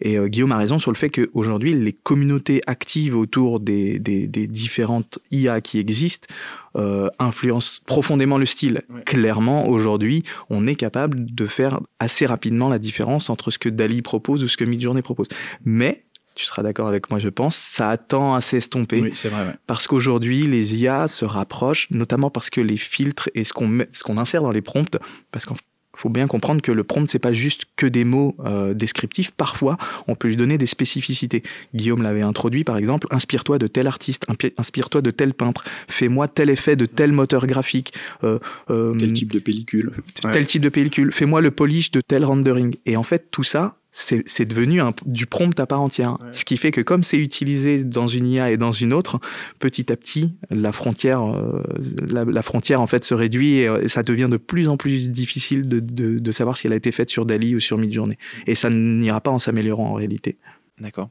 Et 0.01 0.17
euh, 0.17 0.27
Guillaume 0.27 0.51
a 0.51 0.57
raison 0.57 0.79
sur 0.79 0.91
le 0.91 0.97
fait 0.97 1.09
qu'aujourd'hui, 1.09 1.73
les 1.73 1.93
communautés 1.93 2.61
actives 2.67 3.15
autour 3.15 3.59
des, 3.59 3.99
des, 3.99 4.27
des 4.27 4.47
différentes 4.47 5.19
IA 5.31 5.61
qui 5.61 5.79
existent 5.79 6.27
euh, 6.75 7.09
influencent 7.19 7.81
profondément 7.85 8.37
le 8.37 8.45
style. 8.45 8.81
Clairement, 9.05 9.67
aujourd'hui, 9.67 10.23
on 10.49 10.67
est 10.67 10.75
capable 10.75 11.33
de 11.33 11.45
faire 11.47 11.79
assez 11.99 12.25
rapidement 12.25 12.69
la 12.69 12.79
différence 12.79 13.29
entre 13.29 13.51
ce 13.51 13.59
que 13.59 13.69
Dali 13.69 14.01
propose 14.01 14.43
ou 14.43 14.47
ce 14.47 14.57
que 14.57 14.63
Midjourney 14.63 15.01
propose. 15.01 15.27
Mais 15.65 16.05
tu 16.35 16.45
seras 16.45 16.63
d'accord 16.63 16.87
avec 16.87 17.09
moi, 17.09 17.19
je 17.19 17.27
pense, 17.27 17.57
ça 17.57 17.89
attend 17.89 18.33
à 18.33 18.39
s'estomper. 18.39 19.01
Oui, 19.01 19.11
c'est 19.13 19.27
vrai. 19.27 19.45
Ouais. 19.45 19.53
Parce 19.67 19.87
qu'aujourd'hui, 19.87 20.43
les 20.43 20.75
IA 20.75 21.09
se 21.09 21.25
rapprochent, 21.25 21.89
notamment 21.91 22.29
parce 22.29 22.49
que 22.49 22.61
les 22.61 22.77
filtres 22.77 23.29
et 23.35 23.43
ce 23.43 23.51
qu'on 23.51 23.85
ce 23.91 24.03
qu'on 24.03 24.17
insère 24.17 24.41
dans 24.41 24.53
les 24.53 24.61
prompts, 24.61 24.97
parce 25.31 25.45
qu'en 25.45 25.55
faut 25.99 26.09
bien 26.09 26.27
comprendre 26.27 26.61
que 26.61 26.71
le 26.71 26.83
prompt 26.85 27.09
c'est 27.09 27.19
pas 27.19 27.33
juste 27.33 27.65
que 27.75 27.85
des 27.85 28.05
mots 28.05 28.35
euh, 28.45 28.73
descriptifs. 28.73 29.31
Parfois, 29.31 29.77
on 30.07 30.15
peut 30.15 30.29
lui 30.29 30.37
donner 30.37 30.57
des 30.57 30.65
spécificités. 30.65 31.43
Guillaume 31.75 32.01
l'avait 32.01 32.21
introduit, 32.21 32.63
par 32.63 32.77
exemple, 32.77 33.07
inspire-toi 33.11 33.57
de 33.57 33.67
tel 33.67 33.85
artiste, 33.85 34.25
inspire-toi 34.57 35.01
de 35.01 35.11
tel 35.11 35.33
peintre, 35.33 35.65
fais-moi 35.89 36.29
tel 36.29 36.49
effet 36.49 36.77
de 36.77 36.85
tel 36.85 37.11
moteur 37.11 37.47
graphique, 37.47 37.93
euh, 38.23 38.39
euh, 38.69 38.95
tel 38.95 39.11
type 39.11 39.33
de 39.33 39.39
pellicule, 39.39 39.91
tel 40.31 40.45
type 40.45 40.61
de 40.61 40.69
pellicule, 40.69 41.11
fais-moi 41.11 41.41
le 41.41 41.51
polish 41.51 41.91
de 41.91 41.99
tel 41.99 42.23
rendering. 42.23 42.75
Et 42.85 42.95
en 42.95 43.03
fait, 43.03 43.27
tout 43.31 43.43
ça, 43.43 43.78
c'est 44.01 44.45
devenu 44.45 44.79
un, 44.81 44.93
du 45.05 45.25
prompt 45.25 45.59
à 45.59 45.65
part 45.65 45.81
entière. 45.81 46.17
Ce 46.31 46.45
qui 46.45 46.57
fait 46.57 46.71
que 46.71 46.81
comme 46.81 47.03
c'est 47.03 47.17
utilisé 47.17 47.83
dans 47.83 48.07
une 48.07 48.27
IA 48.27 48.51
et 48.51 48.57
dans 48.57 48.71
une 48.71 48.93
autre, 48.93 49.19
petit 49.59 49.91
à 49.91 49.97
petit, 49.97 50.35
la 50.49 50.71
frontière, 50.71 51.23
euh, 51.23 51.61
la, 52.09 52.23
la, 52.23 52.41
frontière 52.41 52.81
en 52.81 52.87
fait 52.87 53.03
se 53.03 53.13
réduit 53.13 53.57
et, 53.57 53.87
ça 53.89 54.01
devient 54.01 54.29
de 54.29 54.37
plus 54.37 54.69
en 54.69 54.77
plus 54.77 55.09
difficile 55.09 55.67
de, 55.67 55.79
de, 55.79 56.19
de, 56.19 56.31
savoir 56.31 56.55
si 56.55 56.67
elle 56.67 56.73
a 56.73 56.77
été 56.77 56.91
faite 56.91 57.09
sur 57.09 57.25
Dali 57.25 57.55
ou 57.55 57.59
sur 57.59 57.77
Midjourney. 57.77 58.17
Et 58.47 58.55
ça 58.55 58.69
n'ira 58.69 59.19
pas 59.21 59.31
en 59.31 59.39
s'améliorant 59.39 59.89
en 59.89 59.93
réalité. 59.93 60.37
D'accord. 60.79 61.09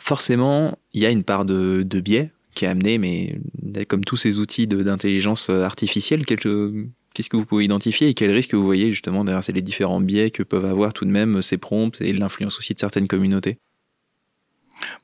Forcément, 0.00 0.78
il 0.92 1.02
y 1.02 1.06
a 1.06 1.10
une 1.10 1.22
part 1.22 1.44
de, 1.44 1.84
de 1.84 2.00
biais 2.00 2.32
qui 2.54 2.64
est 2.64 2.68
amené, 2.68 2.98
mais 2.98 3.38
comme 3.86 4.04
tous 4.04 4.16
ces 4.16 4.38
outils 4.38 4.66
d'intelligence 4.66 5.50
artificielle, 5.50 6.24
quelques 6.26 6.72
Qu'est-ce 7.14 7.28
que 7.28 7.36
vous 7.36 7.46
pouvez 7.46 7.64
identifier 7.64 8.08
et 8.08 8.14
quels 8.14 8.32
risques 8.32 8.54
vous 8.54 8.64
voyez 8.64 8.90
justement 8.90 9.24
derrière 9.24 9.42
les 9.54 9.62
différents 9.62 10.00
biais 10.00 10.30
que 10.30 10.42
peuvent 10.42 10.64
avoir 10.64 10.92
tout 10.92 11.04
de 11.04 11.10
même 11.10 11.42
ces 11.42 11.56
prompts 11.56 12.00
et 12.00 12.12
l'influence 12.12 12.58
aussi 12.58 12.74
de 12.74 12.80
certaines 12.80 13.08
communautés? 13.08 13.58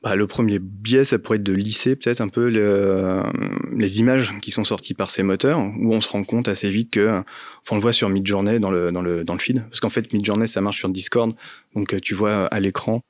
Bah, 0.03 0.15
le 0.15 0.27
premier 0.27 0.59
biais, 0.59 1.03
ça 1.03 1.19
pourrait 1.19 1.37
être 1.37 1.43
de 1.43 1.53
lisser 1.53 1.95
peut-être 1.95 2.21
un 2.21 2.27
peu 2.27 2.49
le, 2.49 3.23
les 3.75 3.99
images 3.99 4.33
qui 4.41 4.51
sont 4.51 4.63
sorties 4.63 4.93
par 4.93 5.11
ces 5.11 5.23
moteurs, 5.23 5.59
où 5.59 5.93
on 5.93 6.01
se 6.01 6.09
rend 6.09 6.23
compte 6.23 6.47
assez 6.47 6.69
vite 6.69 6.91
que, 6.91 7.07
enfin, 7.09 7.71
on 7.71 7.75
le 7.75 7.81
voit 7.81 7.93
sur 7.93 8.09
Midjourney 8.09 8.59
dans 8.59 8.71
le 8.71 8.91
dans 8.91 9.01
le 9.01 9.23
dans 9.23 9.33
le 9.33 9.39
feed, 9.39 9.63
parce 9.69 9.79
qu'en 9.79 9.89
fait 9.89 10.11
Midjourney 10.11 10.47
ça 10.47 10.61
marche 10.61 10.77
sur 10.77 10.89
Discord, 10.89 11.33
donc 11.75 11.99
tu 12.01 12.13
vois 12.13 12.47
à 12.47 12.59
l'écran 12.59 13.01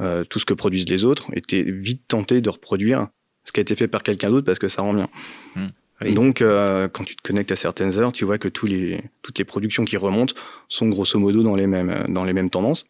euh, 0.00 0.24
tout 0.24 0.38
ce 0.38 0.44
que 0.44 0.54
produisent 0.54 0.88
les 0.88 1.04
autres, 1.04 1.28
et 1.34 1.40
t'es 1.40 1.62
vite 1.62 2.02
tenté 2.08 2.40
de 2.40 2.50
reproduire 2.50 3.08
ce 3.44 3.52
qui 3.52 3.60
a 3.60 3.62
été 3.62 3.76
fait 3.76 3.88
par 3.88 4.02
quelqu'un 4.02 4.30
d'autre 4.30 4.46
parce 4.46 4.58
que 4.58 4.68
ça 4.68 4.82
rend 4.82 4.94
bien. 4.94 5.08
Mmh. 5.54 5.66
Donc, 6.00 6.42
euh, 6.42 6.88
quand 6.88 7.04
tu 7.04 7.16
te 7.16 7.22
connectes 7.22 7.50
à 7.50 7.56
certaines 7.56 7.98
heures, 7.98 8.12
tu 8.12 8.24
vois 8.24 8.38
que 8.38 8.48
tous 8.48 8.66
les, 8.66 9.02
toutes 9.22 9.38
les 9.38 9.44
productions 9.44 9.84
qui 9.84 9.96
remontent 9.96 10.34
sont 10.68 10.88
grosso 10.88 11.18
modo 11.18 11.42
dans 11.42 11.56
les 11.56 11.66
mêmes, 11.66 12.06
dans 12.08 12.24
les 12.24 12.32
mêmes 12.32 12.50
tendances. 12.50 12.86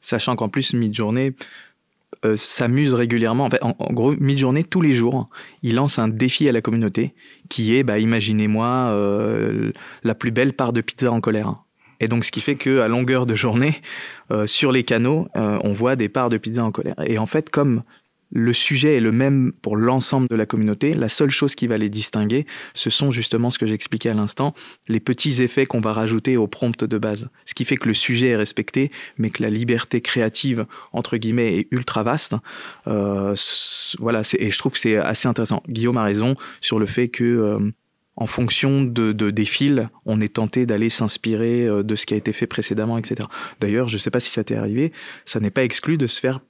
Sachant 0.00 0.36
qu'en 0.36 0.48
plus, 0.48 0.72
Midjourney 0.72 1.34
euh, 2.24 2.36
s'amuse 2.36 2.94
régulièrement. 2.94 3.46
En, 3.46 3.50
fait, 3.50 3.62
en, 3.62 3.74
gros, 3.92 4.14
Midjourney, 4.18 4.64
tous 4.64 4.80
les 4.80 4.92
jours, 4.92 5.28
il 5.62 5.74
lance 5.74 5.98
un 5.98 6.08
défi 6.08 6.48
à 6.48 6.52
la 6.52 6.60
communauté 6.60 7.14
qui 7.48 7.76
est, 7.76 7.82
bah, 7.82 7.98
imaginez-moi, 7.98 8.90
euh, 8.92 9.72
la 10.04 10.14
plus 10.14 10.30
belle 10.30 10.52
part 10.52 10.72
de 10.72 10.80
pizza 10.80 11.10
en 11.10 11.20
colère. 11.20 11.56
Et 12.02 12.08
donc, 12.08 12.24
ce 12.24 12.32
qui 12.32 12.40
fait 12.40 12.56
que 12.56 12.80
à 12.80 12.88
longueur 12.88 13.26
de 13.26 13.36
journée, 13.36 13.74
euh, 14.32 14.48
sur 14.48 14.72
les 14.72 14.82
canaux, 14.82 15.28
euh, 15.36 15.58
on 15.62 15.72
voit 15.72 15.94
des 15.94 16.08
parts 16.08 16.30
de 16.30 16.36
pizza 16.36 16.64
en 16.64 16.72
colère. 16.72 16.96
Et 17.06 17.16
en 17.16 17.26
fait, 17.26 17.48
comme 17.48 17.84
le 18.32 18.52
sujet 18.52 18.96
est 18.96 19.00
le 19.00 19.12
même 19.12 19.52
pour 19.62 19.76
l'ensemble 19.76 20.28
de 20.28 20.34
la 20.34 20.46
communauté. 20.46 20.94
La 20.94 21.08
seule 21.08 21.30
chose 21.30 21.54
qui 21.54 21.66
va 21.66 21.76
les 21.76 21.90
distinguer, 21.90 22.46
ce 22.74 22.90
sont 22.90 23.10
justement 23.10 23.50
ce 23.50 23.58
que 23.58 23.66
j'expliquais 23.66 24.08
à 24.08 24.14
l'instant, 24.14 24.54
les 24.88 25.00
petits 25.00 25.42
effets 25.42 25.66
qu'on 25.66 25.80
va 25.80 25.92
rajouter 25.92 26.36
au 26.36 26.46
prompt 26.46 26.84
de 26.84 26.98
base. 26.98 27.28
Ce 27.44 27.54
qui 27.54 27.64
fait 27.64 27.76
que 27.76 27.88
le 27.88 27.94
sujet 27.94 28.28
est 28.28 28.36
respecté, 28.36 28.90
mais 29.18 29.30
que 29.30 29.42
la 29.42 29.50
liberté 29.50 30.00
créative, 30.00 30.66
entre 30.92 31.18
guillemets, 31.18 31.58
est 31.58 31.68
ultra 31.70 32.02
vaste. 32.02 32.34
Euh, 32.86 33.34
voilà, 33.98 34.22
et 34.38 34.50
je 34.50 34.58
trouve 34.58 34.72
que 34.72 34.78
c'est 34.78 34.96
assez 34.96 35.28
intéressant. 35.28 35.62
Guillaume 35.68 35.98
a 35.98 36.04
raison 36.04 36.34
sur 36.60 36.78
le 36.78 36.86
fait 36.86 37.08
que... 37.08 37.24
Euh, 37.24 37.72
en 38.14 38.26
fonction 38.26 38.82
de, 38.82 39.12
des 39.12 39.44
fils, 39.46 39.88
on 40.04 40.20
est 40.20 40.34
tenté 40.34 40.66
d'aller 40.66 40.90
s'inspirer 40.90 41.66
euh, 41.66 41.82
de 41.82 41.94
ce 41.94 42.04
qui 42.04 42.12
a 42.12 42.16
été 42.18 42.34
fait 42.34 42.46
précédemment, 42.46 42.98
etc. 42.98 43.26
D'ailleurs, 43.58 43.88
je 43.88 43.94
ne 43.94 43.98
sais 43.98 44.10
pas 44.10 44.20
si 44.20 44.30
ça 44.30 44.44
t'est 44.44 44.54
arrivé, 44.54 44.92
ça 45.24 45.40
n'est 45.40 45.50
pas 45.50 45.64
exclu 45.64 45.96
de 45.96 46.06
se 46.06 46.20
faire 46.20 46.40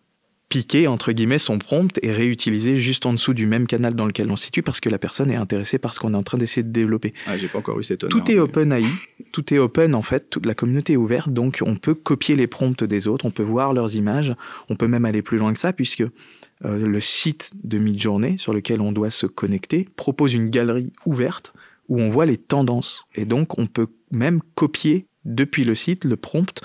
piquer 0.52 0.86
entre 0.86 1.12
guillemets 1.12 1.38
son 1.38 1.58
prompt 1.58 1.98
et 2.02 2.12
réutiliser 2.12 2.76
juste 2.76 3.06
en 3.06 3.14
dessous 3.14 3.32
du 3.32 3.46
même 3.46 3.66
canal 3.66 3.94
dans 3.94 4.04
lequel 4.04 4.30
on 4.30 4.36
se 4.36 4.44
situe 4.44 4.62
parce 4.62 4.80
que 4.80 4.90
la 4.90 4.98
personne 4.98 5.30
est 5.30 5.36
intéressée 5.36 5.78
par 5.78 5.94
ce 5.94 5.98
qu'on 5.98 6.12
est 6.12 6.16
en 6.16 6.22
train 6.22 6.36
d'essayer 6.36 6.62
de 6.62 6.70
développer. 6.70 7.14
Ah, 7.26 7.38
j'ai 7.38 7.48
pas 7.48 7.58
encore 7.58 7.80
eu 7.80 7.84
cette 7.84 8.06
Tout 8.06 8.30
est 8.30 8.38
open 8.38 8.70
AI, 8.70 8.84
tout 9.32 9.54
est 9.54 9.56
open 9.56 9.94
en 9.94 10.02
fait, 10.02 10.28
toute 10.28 10.44
la 10.44 10.54
communauté 10.54 10.92
est 10.92 10.96
ouverte. 10.96 11.30
Donc 11.32 11.60
on 11.64 11.76
peut 11.76 11.94
copier 11.94 12.36
les 12.36 12.46
prompts 12.46 12.84
des 12.84 13.08
autres, 13.08 13.24
on 13.24 13.30
peut 13.30 13.42
voir 13.42 13.72
leurs 13.72 13.94
images, 13.94 14.34
on 14.68 14.76
peut 14.76 14.88
même 14.88 15.06
aller 15.06 15.22
plus 15.22 15.38
loin 15.38 15.54
que 15.54 15.58
ça 15.58 15.72
puisque 15.72 16.02
euh, 16.02 16.86
le 16.86 17.00
site 17.00 17.52
de 17.64 17.78
Midjourney 17.78 18.36
sur 18.36 18.52
lequel 18.52 18.82
on 18.82 18.92
doit 18.92 19.08
se 19.08 19.24
connecter 19.24 19.88
propose 19.96 20.34
une 20.34 20.50
galerie 20.50 20.92
ouverte 21.06 21.54
où 21.88 21.98
on 21.98 22.10
voit 22.10 22.26
les 22.26 22.36
tendances. 22.36 23.06
Et 23.14 23.24
donc, 23.24 23.58
on 23.58 23.66
peut 23.66 23.88
même 24.10 24.40
copier 24.54 25.06
depuis 25.24 25.64
le 25.64 25.74
site 25.74 26.04
le 26.04 26.16
prompt 26.16 26.60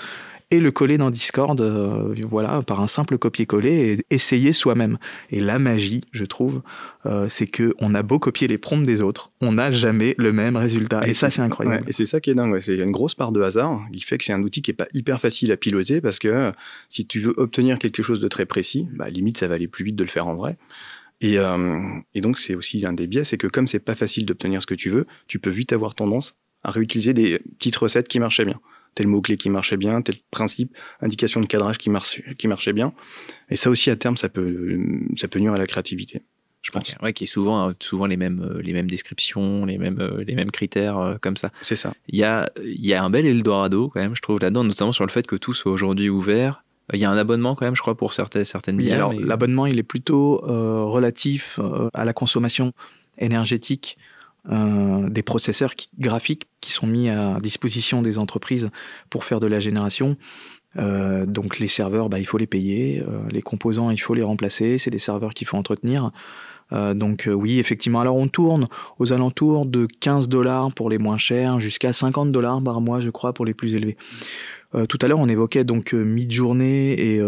et 0.50 0.60
le 0.60 0.70
coller 0.70 0.96
dans 0.96 1.10
Discord, 1.10 1.60
euh, 1.60 2.14
voilà, 2.26 2.62
par 2.62 2.80
un 2.80 2.86
simple 2.86 3.18
copier-coller 3.18 3.92
et 3.92 4.14
essayer 4.14 4.54
soi-même. 4.54 4.98
Et 5.30 5.40
la 5.40 5.58
magie, 5.58 6.02
je 6.12 6.24
trouve, 6.24 6.62
euh, 7.04 7.28
c'est 7.28 7.46
que 7.46 7.74
on 7.80 7.94
a 7.94 8.02
beau 8.02 8.18
copier 8.18 8.48
les 8.48 8.56
prompts 8.56 8.84
des 8.84 9.02
autres, 9.02 9.30
on 9.42 9.52
n'a 9.52 9.70
jamais 9.70 10.14
le 10.16 10.32
même 10.32 10.56
résultat. 10.56 11.06
Et, 11.06 11.12
ça, 11.12 11.28
c'est 11.28 11.42
incroyable. 11.42 11.84
et 11.86 11.92
c'est 11.92 12.06
ça 12.06 12.20
qui 12.20 12.30
est 12.30 12.34
dingue. 12.34 12.58
C'est 12.60 12.78
une 12.78 12.92
grosse 12.92 13.14
part 13.14 13.32
de 13.32 13.42
hasard 13.42 13.82
qui 13.92 14.00
fait 14.00 14.16
que 14.16 14.24
c'est 14.24 14.32
un 14.32 14.42
outil 14.42 14.62
qui 14.62 14.70
est 14.70 14.74
pas 14.74 14.88
hyper 14.94 15.20
facile 15.20 15.52
à 15.52 15.58
piloter 15.58 16.00
parce 16.00 16.18
que 16.18 16.28
euh, 16.28 16.52
si 16.88 17.06
tu 17.06 17.20
veux 17.20 17.34
obtenir 17.36 17.78
quelque 17.78 18.02
chose 18.02 18.20
de 18.20 18.28
très 18.28 18.46
précis, 18.46 18.88
bah, 18.94 19.10
limite, 19.10 19.36
ça 19.36 19.48
va 19.48 19.56
aller 19.56 19.68
plus 19.68 19.84
vite 19.84 19.96
de 19.96 20.04
le 20.04 20.10
faire 20.10 20.28
en 20.28 20.34
vrai. 20.34 20.56
Et, 21.20 21.36
et 22.14 22.20
donc, 22.20 22.38
c'est 22.38 22.54
aussi 22.54 22.86
un 22.86 22.92
des 22.92 23.08
biais, 23.08 23.24
c'est 23.24 23.38
que 23.38 23.48
comme 23.48 23.66
c'est 23.66 23.80
pas 23.80 23.96
facile 23.96 24.24
d'obtenir 24.24 24.62
ce 24.62 24.68
que 24.68 24.76
tu 24.76 24.88
veux, 24.88 25.04
tu 25.26 25.40
peux 25.40 25.50
vite 25.50 25.72
avoir 25.72 25.96
tendance 25.96 26.36
à 26.62 26.70
réutiliser 26.70 27.12
des 27.12 27.40
petites 27.58 27.74
recettes 27.74 28.06
qui 28.06 28.20
marchaient 28.20 28.44
bien 28.44 28.60
tel 28.98 29.06
mot-clé 29.06 29.36
qui 29.36 29.48
marchait 29.48 29.76
bien, 29.76 30.02
tel 30.02 30.16
principe, 30.32 30.76
indication 31.00 31.40
de 31.40 31.46
cadrage 31.46 31.78
qui, 31.78 31.88
marche, 31.88 32.20
qui 32.36 32.48
marchait 32.48 32.72
bien. 32.72 32.92
Et 33.48 33.54
ça 33.54 33.70
aussi, 33.70 33.90
à 33.90 33.96
terme, 33.96 34.16
ça 34.16 34.28
peut, 34.28 34.76
ça 35.16 35.28
peut 35.28 35.38
nuire 35.38 35.52
à 35.52 35.56
la 35.56 35.68
créativité. 35.68 36.22
Je 36.62 36.72
pense. 36.72 36.92
ouais, 37.00 37.12
qui 37.12 37.24
est 37.24 37.28
souvent, 37.28 37.72
souvent 37.78 38.06
les 38.06 38.16
mêmes, 38.16 38.42
euh, 38.42 38.60
les 38.60 38.72
mêmes 38.72 38.90
descriptions, 38.90 39.64
les 39.64 39.78
mêmes, 39.78 40.00
euh, 40.00 40.24
les 40.26 40.34
mêmes 40.34 40.50
critères 40.50 40.98
euh, 40.98 41.14
comme 41.22 41.36
ça. 41.36 41.50
C'est 41.62 41.76
ça. 41.76 41.94
Il 42.08 42.18
y 42.18 42.24
a, 42.24 42.50
il 42.60 42.84
y 42.84 42.92
a 42.92 43.04
un 43.04 43.08
bel 43.08 43.24
Eldorado 43.24 43.88
quand 43.88 44.00
même, 44.00 44.16
je 44.16 44.20
trouve 44.20 44.40
là-dedans, 44.40 44.64
notamment 44.64 44.90
sur 44.90 45.06
le 45.06 45.12
fait 45.12 45.24
que 45.24 45.36
tout 45.36 45.52
soit 45.52 45.70
aujourd'hui 45.70 46.08
ouvert. 46.08 46.64
Il 46.92 46.98
y 46.98 47.04
a 47.04 47.10
un 47.10 47.16
abonnement 47.16 47.54
quand 47.54 47.66
même, 47.66 47.76
je 47.76 47.82
crois, 47.82 47.96
pour 47.96 48.12
certaines, 48.12 48.44
certaines 48.44 48.78
oui, 48.78 48.90
alors, 48.90 49.12
l'abonnement, 49.12 49.66
il 49.66 49.78
est 49.78 49.84
plutôt 49.84 50.38
relatif 50.38 51.60
à 51.92 52.06
la 52.06 52.14
consommation 52.14 52.72
énergétique 53.18 53.98
euh, 54.50 55.08
des 55.10 55.22
processeurs 55.22 55.74
graphiques 55.98 56.46
qui 56.60 56.72
sont 56.72 56.86
mis 56.86 57.10
à 57.10 57.38
disposition 57.40 58.00
des 58.00 58.18
entreprises 58.18 58.70
pour 59.10 59.24
faire 59.24 59.40
de 59.40 59.46
la 59.46 59.58
génération. 59.58 60.16
Euh, 60.76 61.26
donc 61.26 61.58
les 61.58 61.68
serveurs, 61.68 62.08
bah, 62.08 62.18
il 62.18 62.24
faut 62.24 62.38
les 62.38 62.46
payer, 62.46 63.00
euh, 63.00 63.20
les 63.30 63.42
composants, 63.42 63.90
il 63.90 63.98
faut 63.98 64.14
les 64.14 64.22
remplacer, 64.22 64.78
c'est 64.78 64.90
des 64.90 64.98
serveurs 64.98 65.34
qu'il 65.34 65.46
faut 65.46 65.56
entretenir. 65.56 66.12
donc 66.70 67.28
oui, 67.32 67.58
effectivement, 67.58 68.00
alors 68.00 68.16
on 68.16 68.28
tourne 68.28 68.68
aux 68.98 69.12
alentours 69.14 69.64
de 69.64 69.86
15 69.86 70.28
dollars 70.28 70.72
pour 70.74 70.90
les 70.90 70.98
moins 70.98 71.16
chers, 71.16 71.58
jusqu'à 71.58 71.92
50 71.92 72.30
dollars 72.30 72.62
par 72.62 72.80
mois, 72.82 73.00
je 73.00 73.10
crois, 73.10 73.32
pour 73.32 73.46
les 73.46 73.54
plus 73.54 73.74
élevés. 73.74 73.96
tout 74.88 74.98
à 75.00 75.08
l'heure, 75.08 75.18
on 75.18 75.28
évoquait 75.28 75.64
donc 75.64 75.94
Midjourney 75.94 76.92
et 76.92 77.22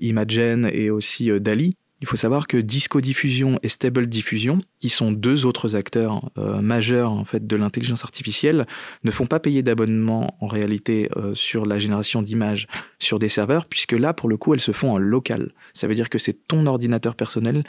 Imagen 0.00 0.64
et 0.72 0.88
aussi 0.88 1.30
Dali. 1.40 1.76
Il 2.00 2.06
faut 2.06 2.16
savoir 2.16 2.46
que 2.46 2.56
Disco 2.56 3.00
Diffusion 3.00 3.58
et 3.62 3.68
Stable 3.68 4.06
Diffusion, 4.06 4.60
qui 4.78 4.88
sont 4.88 5.12
deux 5.12 5.44
autres 5.44 5.76
acteurs 5.76 6.30
euh, 6.38 6.62
majeurs 6.62 7.12
en 7.12 7.24
fait 7.24 7.46
de 7.46 7.56
l'intelligence 7.56 8.04
artificielle, 8.04 8.66
ne 9.04 9.10
font 9.10 9.26
pas 9.26 9.38
payer 9.38 9.62
d'abonnement 9.62 10.36
en 10.40 10.46
réalité 10.46 11.10
euh, 11.16 11.34
sur 11.34 11.66
la 11.66 11.78
génération 11.78 12.22
d'images 12.22 12.68
sur 12.98 13.18
des 13.18 13.28
serveurs, 13.28 13.66
puisque 13.66 13.92
là 13.92 14.14
pour 14.14 14.28
le 14.28 14.38
coup 14.38 14.54
elles 14.54 14.60
se 14.60 14.72
font 14.72 14.92
en 14.92 14.98
local. 14.98 15.52
Ça 15.74 15.86
veut 15.86 15.94
dire 15.94 16.08
que 16.08 16.18
c'est 16.18 16.46
ton 16.48 16.66
ordinateur 16.66 17.14
personnel 17.14 17.64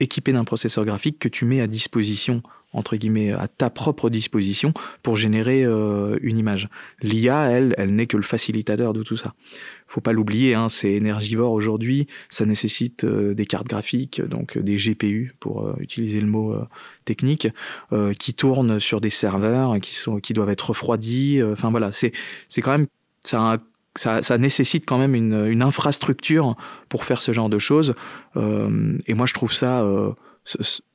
équipé 0.00 0.32
d'un 0.32 0.44
processeur 0.44 0.84
graphique 0.84 1.18
que 1.18 1.28
tu 1.28 1.44
mets 1.44 1.60
à 1.60 1.66
disposition 1.66 2.42
entre 2.74 2.96
guillemets 2.96 3.32
à 3.32 3.48
ta 3.48 3.70
propre 3.70 4.10
disposition 4.10 4.74
pour 5.02 5.16
générer 5.16 5.64
euh, 5.64 6.18
une 6.20 6.36
image. 6.36 6.68
L'IA, 7.00 7.48
elle, 7.50 7.74
elle 7.78 7.94
n'est 7.94 8.06
que 8.06 8.16
le 8.16 8.22
facilitateur 8.22 8.92
de 8.92 9.02
tout 9.02 9.16
ça. 9.16 9.34
Faut 9.86 10.00
pas 10.00 10.12
l'oublier, 10.12 10.54
hein, 10.54 10.68
c'est 10.68 10.92
énergivore 10.92 11.52
aujourd'hui, 11.52 12.08
ça 12.28 12.44
nécessite 12.44 13.04
euh, 13.04 13.32
des 13.32 13.46
cartes 13.46 13.68
graphiques, 13.68 14.20
donc 14.20 14.56
euh, 14.56 14.62
des 14.62 14.76
GPU 14.76 15.34
pour 15.40 15.74
utiliser 15.78 16.20
le 16.20 16.26
mot 16.26 16.56
technique, 17.04 17.48
qui 18.18 18.34
tournent 18.34 18.80
sur 18.80 19.00
des 19.00 19.10
serveurs 19.10 19.78
qui 19.80 19.94
sont 19.94 20.18
qui 20.18 20.32
doivent 20.32 20.50
être 20.50 20.70
refroidis. 20.70 21.40
Enfin 21.42 21.70
voilà, 21.70 21.92
c'est 21.92 22.12
c'est 22.48 22.60
quand 22.60 22.72
même 22.72 22.86
ça 23.20 23.58
ça, 23.96 24.22
ça, 24.22 24.38
nécessite 24.38 24.86
quand 24.86 24.98
même 24.98 25.14
une, 25.14 25.46
une, 25.46 25.62
infrastructure 25.62 26.56
pour 26.88 27.04
faire 27.04 27.22
ce 27.22 27.32
genre 27.32 27.48
de 27.48 27.58
choses. 27.58 27.94
et 28.36 29.14
moi, 29.14 29.26
je 29.26 29.34
trouve 29.34 29.52
ça, 29.52 29.84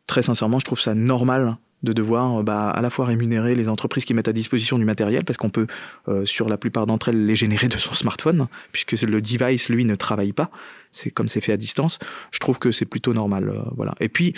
très 0.07 0.21
sincèrement, 0.21 0.59
je 0.59 0.65
trouve 0.65 0.79
ça 0.79 0.93
normal 0.93 1.57
de 1.83 1.93
devoir 1.93 2.39
euh, 2.39 2.43
bah, 2.43 2.69
à 2.69 2.81
la 2.81 2.89
fois 2.89 3.05
rémunérer 3.05 3.55
les 3.55 3.69
entreprises 3.69 4.05
qui 4.05 4.13
mettent 4.13 4.27
à 4.27 4.33
disposition 4.33 4.77
du 4.77 4.85
matériel, 4.85 5.23
parce 5.23 5.37
qu'on 5.37 5.49
peut, 5.49 5.67
euh, 6.07 6.25
sur 6.25 6.49
la 6.49 6.57
plupart 6.57 6.85
d'entre 6.85 7.09
elles, 7.09 7.25
les 7.25 7.35
générer 7.35 7.67
de 7.67 7.77
son 7.77 7.93
smartphone, 7.93 8.47
puisque 8.71 8.99
le 9.01 9.21
device, 9.21 9.69
lui, 9.69 9.85
ne 9.85 9.95
travaille 9.95 10.33
pas. 10.33 10.49
C'est 10.91 11.11
comme 11.11 11.27
c'est 11.27 11.41
fait 11.41 11.53
à 11.53 11.57
distance. 11.57 11.99
Je 12.31 12.39
trouve 12.39 12.59
que 12.59 12.71
c'est 12.71 12.85
plutôt 12.85 13.13
normal. 13.13 13.49
Euh, 13.49 13.61
voilà. 13.75 13.95
Et 13.99 14.09
puis, 14.09 14.33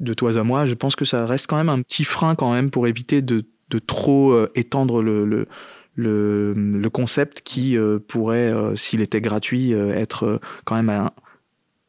de 0.00 0.14
toi 0.14 0.36
à 0.38 0.42
moi, 0.42 0.66
je 0.66 0.74
pense 0.74 0.96
que 0.96 1.04
ça 1.04 1.26
reste 1.26 1.46
quand 1.46 1.56
même 1.56 1.68
un 1.68 1.82
petit 1.82 2.04
frein 2.04 2.34
quand 2.34 2.52
même 2.52 2.70
pour 2.70 2.86
éviter 2.86 3.20
de, 3.20 3.44
de 3.70 3.78
trop 3.80 4.46
étendre 4.54 5.02
le, 5.02 5.26
le 5.26 5.48
le, 5.98 6.54
le, 6.54 6.90
concept 6.90 7.42
qui 7.42 7.76
pourrait, 8.06 8.54
s'il 8.76 9.00
était 9.00 9.20
gratuit, 9.20 9.72
être 9.72 10.40
quand 10.64 10.76
même 10.76 10.90
un, 10.90 11.10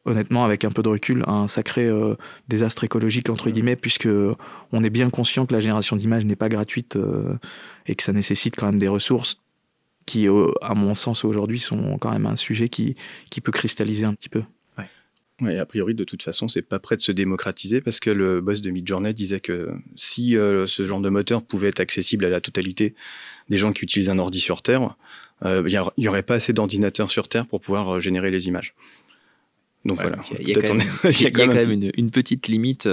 honnêtement, 0.04 0.44
avec 0.44 0.64
un 0.64 0.70
peu 0.70 0.82
de 0.82 0.88
recul, 0.88 1.24
un 1.26 1.46
sacré 1.46 1.86
euh, 1.86 2.14
désastre 2.48 2.84
écologique, 2.84 3.28
entre 3.28 3.50
guillemets, 3.50 3.76
puisque 3.76 4.08
on 4.72 4.84
est 4.84 4.90
bien 4.90 5.10
conscient 5.10 5.46
que 5.46 5.52
la 5.52 5.60
génération 5.60 5.96
d'images 5.96 6.24
n'est 6.24 6.36
pas 6.36 6.48
gratuite 6.48 6.96
euh, 6.96 7.36
et 7.86 7.94
que 7.94 8.02
ça 8.02 8.12
nécessite 8.12 8.56
quand 8.56 8.66
même 8.66 8.78
des 8.78 8.88
ressources 8.88 9.40
qui, 10.06 10.26
à 10.62 10.74
mon 10.74 10.94
sens, 10.94 11.24
aujourd'hui, 11.24 11.60
sont 11.60 11.96
quand 11.98 12.10
même 12.10 12.26
un 12.26 12.34
sujet 12.34 12.68
qui, 12.68 12.96
qui 13.30 13.40
peut 13.40 13.52
cristalliser 13.52 14.04
un 14.04 14.14
petit 14.14 14.28
peu. 14.28 14.42
Ouais. 15.40 15.58
a 15.58 15.66
priori, 15.66 15.94
de 15.94 16.04
toute 16.04 16.22
façon, 16.22 16.48
c'est 16.48 16.62
pas 16.62 16.78
prêt 16.78 16.96
de 16.96 17.02
se 17.02 17.12
démocratiser 17.12 17.80
parce 17.80 18.00
que 18.00 18.10
le 18.10 18.40
boss 18.40 18.60
de 18.60 18.70
Midjourney 18.70 19.14
disait 19.14 19.40
que 19.40 19.70
si 19.96 20.36
euh, 20.36 20.66
ce 20.66 20.86
genre 20.86 21.00
de 21.00 21.08
moteur 21.08 21.42
pouvait 21.42 21.68
être 21.68 21.80
accessible 21.80 22.24
à 22.24 22.28
la 22.28 22.40
totalité 22.40 22.94
des 23.48 23.58
gens 23.58 23.72
qui 23.72 23.84
utilisent 23.84 24.10
un 24.10 24.18
ordi 24.18 24.40
sur 24.40 24.62
Terre, 24.62 24.96
il 25.42 25.80
n'y 25.96 26.08
aurait 26.08 26.22
pas 26.22 26.34
assez 26.34 26.52
d'ordinateurs 26.52 27.10
sur 27.10 27.28
Terre 27.28 27.46
pour 27.46 27.60
pouvoir 27.60 27.98
générer 27.98 28.30
les 28.30 28.48
images. 28.48 28.74
Donc 29.86 30.00
voilà. 30.00 30.18
Il 30.38 30.48
y 30.48 30.52
a, 30.52 30.60
quand 31.30 31.46
même, 31.46 31.90
une, 31.96 32.10
petite 32.10 32.46
limite 32.48 32.86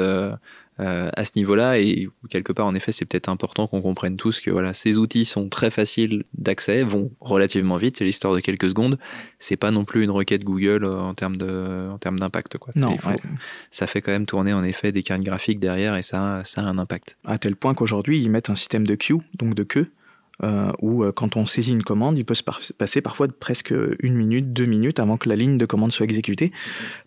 euh, 0.79 1.09
à 1.15 1.25
ce 1.25 1.31
niveau-là 1.35 1.79
et 1.79 2.07
quelque 2.29 2.53
part 2.53 2.67
en 2.67 2.75
effet 2.75 2.91
c'est 2.91 3.05
peut-être 3.05 3.29
important 3.29 3.67
qu'on 3.67 3.81
comprenne 3.81 4.15
tous 4.15 4.39
que 4.39 4.51
voilà 4.51 4.73
ces 4.73 4.97
outils 4.97 5.25
sont 5.25 5.49
très 5.49 5.71
faciles 5.71 6.23
d'accès, 6.33 6.83
vont 6.83 7.11
relativement 7.19 7.77
vite, 7.77 7.97
c'est 7.97 8.05
l'histoire 8.05 8.35
de 8.35 8.39
quelques 8.39 8.69
secondes. 8.69 8.99
C'est 9.39 9.55
pas 9.55 9.71
non 9.71 9.85
plus 9.85 10.03
une 10.03 10.11
requête 10.11 10.43
Google 10.43 10.85
euh, 10.85 10.99
en 10.99 11.13
termes 11.13 11.37
de 11.37 11.89
en 11.91 11.97
termes 11.97 12.19
d'impact 12.19 12.57
quoi. 12.57 12.71
Non, 12.75 12.95
ça 13.71 13.87
fait 13.87 14.01
quand 14.01 14.11
même 14.11 14.25
tourner 14.25 14.53
en 14.53 14.63
effet 14.63 14.91
des 14.91 15.03
cartes 15.03 15.23
graphiques 15.23 15.59
derrière 15.59 15.95
et 15.95 16.01
ça 16.01 16.41
ça 16.45 16.61
a 16.61 16.65
un 16.65 16.77
impact. 16.77 17.17
À 17.25 17.37
tel 17.37 17.55
point 17.55 17.73
qu'aujourd'hui 17.73 18.21
ils 18.21 18.29
mettent 18.29 18.49
un 18.49 18.55
système 18.55 18.85
de 18.85 18.95
queue 18.95 19.17
donc 19.33 19.55
de 19.55 19.63
queue 19.63 19.91
euh, 20.43 20.71
où 20.81 21.03
euh, 21.03 21.11
quand 21.11 21.35
on 21.35 21.45
saisit 21.47 21.71
une 21.71 21.83
commande, 21.83 22.17
il 22.17 22.23
peut 22.23 22.35
se 22.35 22.43
passer 22.43 23.01
parfois 23.01 23.27
presque 23.27 23.73
une 23.99 24.13
minute, 24.13 24.53
deux 24.53 24.65
minutes 24.65 24.99
avant 24.99 25.17
que 25.17 25.29
la 25.29 25.35
ligne 25.35 25.57
de 25.57 25.65
commande 25.65 25.91
soit 25.91 26.03
exécutée, 26.03 26.51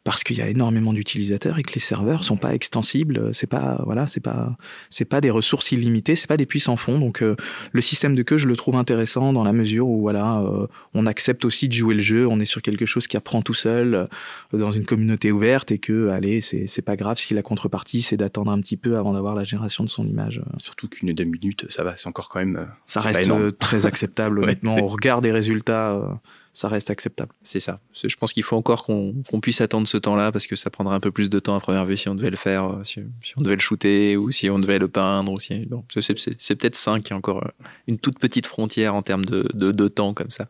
parce 0.03 0.25
qu'il 0.25 0.39
y 0.39 0.43
a 0.43 0.49
énormément 0.49 0.93
d'utilisateurs 0.93 1.59
et 1.59 1.63
que 1.63 1.73
les 1.75 1.81
serveurs 1.81 2.25
sont 2.25 2.37
pas 2.37 2.55
extensibles. 2.55 3.31
C'est 3.33 3.47
pas 3.47 3.83
voilà, 3.85 4.07
c'est 4.09 4.21
pas 4.21 4.57
c'est 4.89 5.05
pas 5.05 5.21
des 5.21 5.31
ressources 5.31 5.71
illimitées, 5.71 6.17
c'est 6.17 6.27
pas 6.27 6.37
des 6.37 6.47
puits 6.47 6.61
sans 6.61 6.77
fond. 6.77 6.99
Donc 6.99 7.23
euh, 7.23 7.37
le 7.73 7.81
système 7.81 8.17
de 8.17 8.23
queue, 8.23 8.37
je 8.37 8.49
le 8.49 8.57
trouve 8.57 8.75
intéressant 8.75 9.33
dans 9.33 9.45
la 9.45 9.53
mesure 9.53 9.87
où 9.87 10.01
voilà, 10.01 10.41
euh, 10.41 10.67
on 10.95 11.07
accepte 11.07 11.45
aussi 11.45 11.69
de 11.69 11.75
jouer 11.75 11.95
le 11.95 12.01
jeu. 12.01 12.27
On 12.27 12.41
est 12.41 12.45
sur 12.45 12.63
quelque 12.63 12.87
chose 12.87 13.07
qui 13.07 13.17
apprend 13.17 13.43
tout 13.43 13.55
seul 13.55 14.09
dans 14.53 14.73
une 14.73 14.85
communauté 14.85 15.31
ouverte 15.31 15.71
et 15.71 15.79
que 15.79 16.09
allez, 16.09 16.41
c'est 16.41 16.67
c'est 16.67 16.83
pas 16.83 16.97
grave 16.97 17.19
si 17.19 17.35
la 17.35 17.43
contrepartie 17.43 18.03
c'est 18.03 18.17
d'attendre 18.17 18.51
un 18.51 18.61
petit 18.61 18.77
peu 18.77 18.97
avant 18.97 19.13
d'avoir 19.13 19.37
la 19.37 19.45
génération 19.45 19.85
de 19.85 19.89
son 19.89 20.07
image. 20.07 20.43
Surtout 20.59 20.89
qu'une 20.89 21.13
deux 21.13 21.25
minutes, 21.25 21.67
ça 21.71 21.85
va, 21.85 21.97
c'est 21.97 22.09
encore 22.09 22.29
quand 22.29 22.41
même. 22.41 22.69
Ça 22.87 23.01
reste 23.01 23.20
très 23.59 23.87
acceptable, 23.87 24.41
honnêtement. 24.41 24.79
Au 24.79 24.87
regard 24.87 25.21
des 25.21 25.33
résultats, 25.33 25.93
euh, 25.93 26.13
ça 26.53 26.69
reste 26.69 26.91
acceptable. 26.91 27.33
C'est 27.43 27.61
ça. 27.61 27.81
Je 27.93 28.15
pense 28.17 28.33
qu'il 28.33 28.43
faut 28.43 28.57
encore 28.57 28.85
qu'on 28.85 29.41
puisse 29.41 29.61
attendre 29.61 29.87
ce 29.87 29.97
temps-là 29.97 30.33
parce 30.33 30.47
que 30.47 30.57
ça 30.57 30.71
prendrait 30.71 30.95
un 30.95 31.01
peu 31.01 31.11
plus 31.11 31.31
de 31.31 31.39
temps 31.39 31.57
à 31.57 31.61
première 31.61 31.87
vue 31.87 31.97
si 31.97 32.09
on 32.09 32.15
devait 32.15 32.31
le 32.31 32.37
faire, 32.37 32.65
euh, 32.65 32.85
si, 32.85 33.01
on 33.37 33.43
devait 33.43 33.55
le 33.55 33.61
shooter 33.61 34.17
ou 34.17 34.31
si 34.31 34.51
on 34.51 34.59
devait 34.59 34.79
le 34.79 34.89
peindre. 34.89 35.33
Ou 35.33 35.41
si, 35.41 35.67
bon, 35.67 35.85
c'est 35.89 36.57
peut-être 36.57 36.77
5 36.77 37.03
qui 37.03 37.13
est 37.13 37.17
encore 37.17 37.45
euh, 37.45 37.65
une 37.87 37.99
toute 37.99 38.19
petite 38.19 38.47
frontière 38.47 38.95
en 38.95 39.03
termes 39.03 39.25
de, 39.25 39.49
de, 39.55 39.89
temps 39.89 40.13
comme 40.15 40.31
ça. 40.31 40.49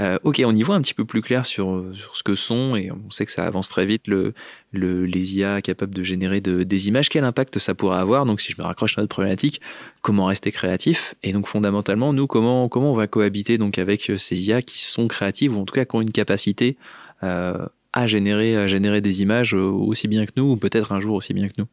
Euh, 0.00 0.18
ok, 0.24 0.42
on 0.44 0.54
y 0.54 0.62
voit 0.62 0.74
un 0.74 0.80
petit 0.80 0.94
peu 0.94 1.04
plus 1.04 1.22
clair 1.22 1.46
sur, 1.46 1.84
ce 2.12 2.22
que 2.22 2.34
sont, 2.34 2.76
et 2.76 2.90
on 2.90 3.10
sait 3.10 3.24
que 3.26 3.32
ça 3.32 3.46
avance 3.46 3.68
très 3.68 3.86
vite, 3.86 4.06
le, 4.06 4.34
le, 4.72 5.06
les 5.06 5.36
IA 5.36 5.62
capables 5.62 5.94
de 5.94 6.02
générer 6.02 6.40
de, 6.40 6.62
des 6.62 6.88
images, 6.88 7.08
quel 7.08 7.24
impact 7.24 7.58
ça 7.58 7.74
pourrait 7.74 7.98
avoir? 7.98 8.26
Donc 8.26 8.40
si 8.40 8.52
je 8.52 8.60
me 8.60 8.66
raccroche 8.66 8.98
à 8.98 9.00
notre 9.00 9.14
problématique, 9.14 9.60
comment 10.02 10.26
rester 10.26 10.52
créatif? 10.52 11.14
Et 11.22 11.32
donc 11.32 11.46
fondamentalement, 11.46 12.12
nous, 12.12 12.26
comment, 12.26 12.68
comment 12.68 12.92
on 12.92 12.96
va 12.96 13.06
cohabiter 13.06 13.58
donc 13.58 13.78
avec 13.78 14.12
ces 14.18 14.48
IA 14.48 14.62
qui 14.62 14.82
sont 14.82 15.08
créatives, 15.08 15.56
ou 15.56 15.60
en 15.60 15.64
tout 15.64 15.74
cas 15.74 15.84
qui 15.84 15.96
ont 15.96 16.02
une 16.02 16.12
capacité 16.12 16.76
euh, 17.22 17.66
à, 17.92 18.06
générer, 18.06 18.56
à 18.56 18.66
générer 18.66 19.00
des 19.00 19.22
images 19.22 19.54
aussi 19.54 20.08
bien 20.08 20.26
que 20.26 20.32
nous, 20.36 20.52
ou 20.52 20.56
peut-être 20.56 20.92
un 20.92 21.00
jour 21.00 21.14
aussi 21.14 21.34
bien 21.34 21.48
que 21.48 21.54
nous? 21.58 21.68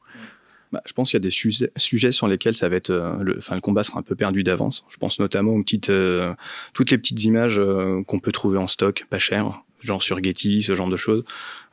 Bah, 0.73 0.81
je 0.87 0.93
pense 0.93 1.11
qu'il 1.11 1.17
y 1.17 1.21
a 1.21 1.27
des 1.27 1.29
sujets, 1.29 1.71
sujets, 1.75 2.11
sur 2.11 2.27
lesquels 2.27 2.55
ça 2.55 2.67
va 2.67 2.75
être, 2.75 2.89
euh, 2.89 3.15
le, 3.21 3.37
enfin, 3.37 3.53
le 3.53 3.61
combat 3.61 3.83
sera 3.83 3.99
un 3.99 4.01
peu 4.01 4.15
perdu 4.15 4.41
d'avance. 4.43 4.83
Je 4.89 4.97
pense 4.97 5.19
notamment 5.19 5.51
aux 5.51 5.61
petites, 5.61 5.91
euh, 5.91 6.33
toutes 6.73 6.89
les 6.89 6.97
petites 6.97 7.23
images 7.23 7.59
euh, 7.59 8.01
qu'on 8.07 8.17
peut 8.17 8.31
trouver 8.31 8.57
en 8.57 8.67
stock, 8.67 9.05
pas 9.07 9.19
cher, 9.19 9.61
genre 9.81 10.01
sur 10.01 10.21
Getty, 10.21 10.63
ce 10.63 10.73
genre 10.73 10.89
de 10.89 10.97
choses. 10.97 11.23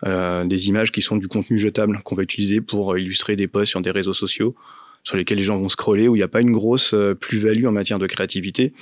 des 0.04 0.68
images 0.68 0.92
qui 0.92 1.00
sont 1.00 1.16
du 1.16 1.28
contenu 1.28 1.58
jetable 1.58 2.02
qu'on 2.04 2.14
va 2.14 2.22
utiliser 2.22 2.60
pour 2.60 2.98
illustrer 2.98 3.36
des 3.36 3.46
posts 3.46 3.70
sur 3.70 3.80
des 3.80 3.90
réseaux 3.90 4.12
sociaux 4.12 4.54
sur 5.02 5.16
lesquels 5.16 5.38
les 5.38 5.44
gens 5.44 5.56
vont 5.56 5.70
scroller, 5.70 6.08
où 6.08 6.14
il 6.14 6.18
n'y 6.18 6.22
a 6.24 6.28
pas 6.28 6.42
une 6.42 6.52
grosse 6.52 6.94
plus-value 7.20 7.64
en 7.64 7.72
matière 7.72 7.98
de 7.98 8.06
créativité 8.06 8.74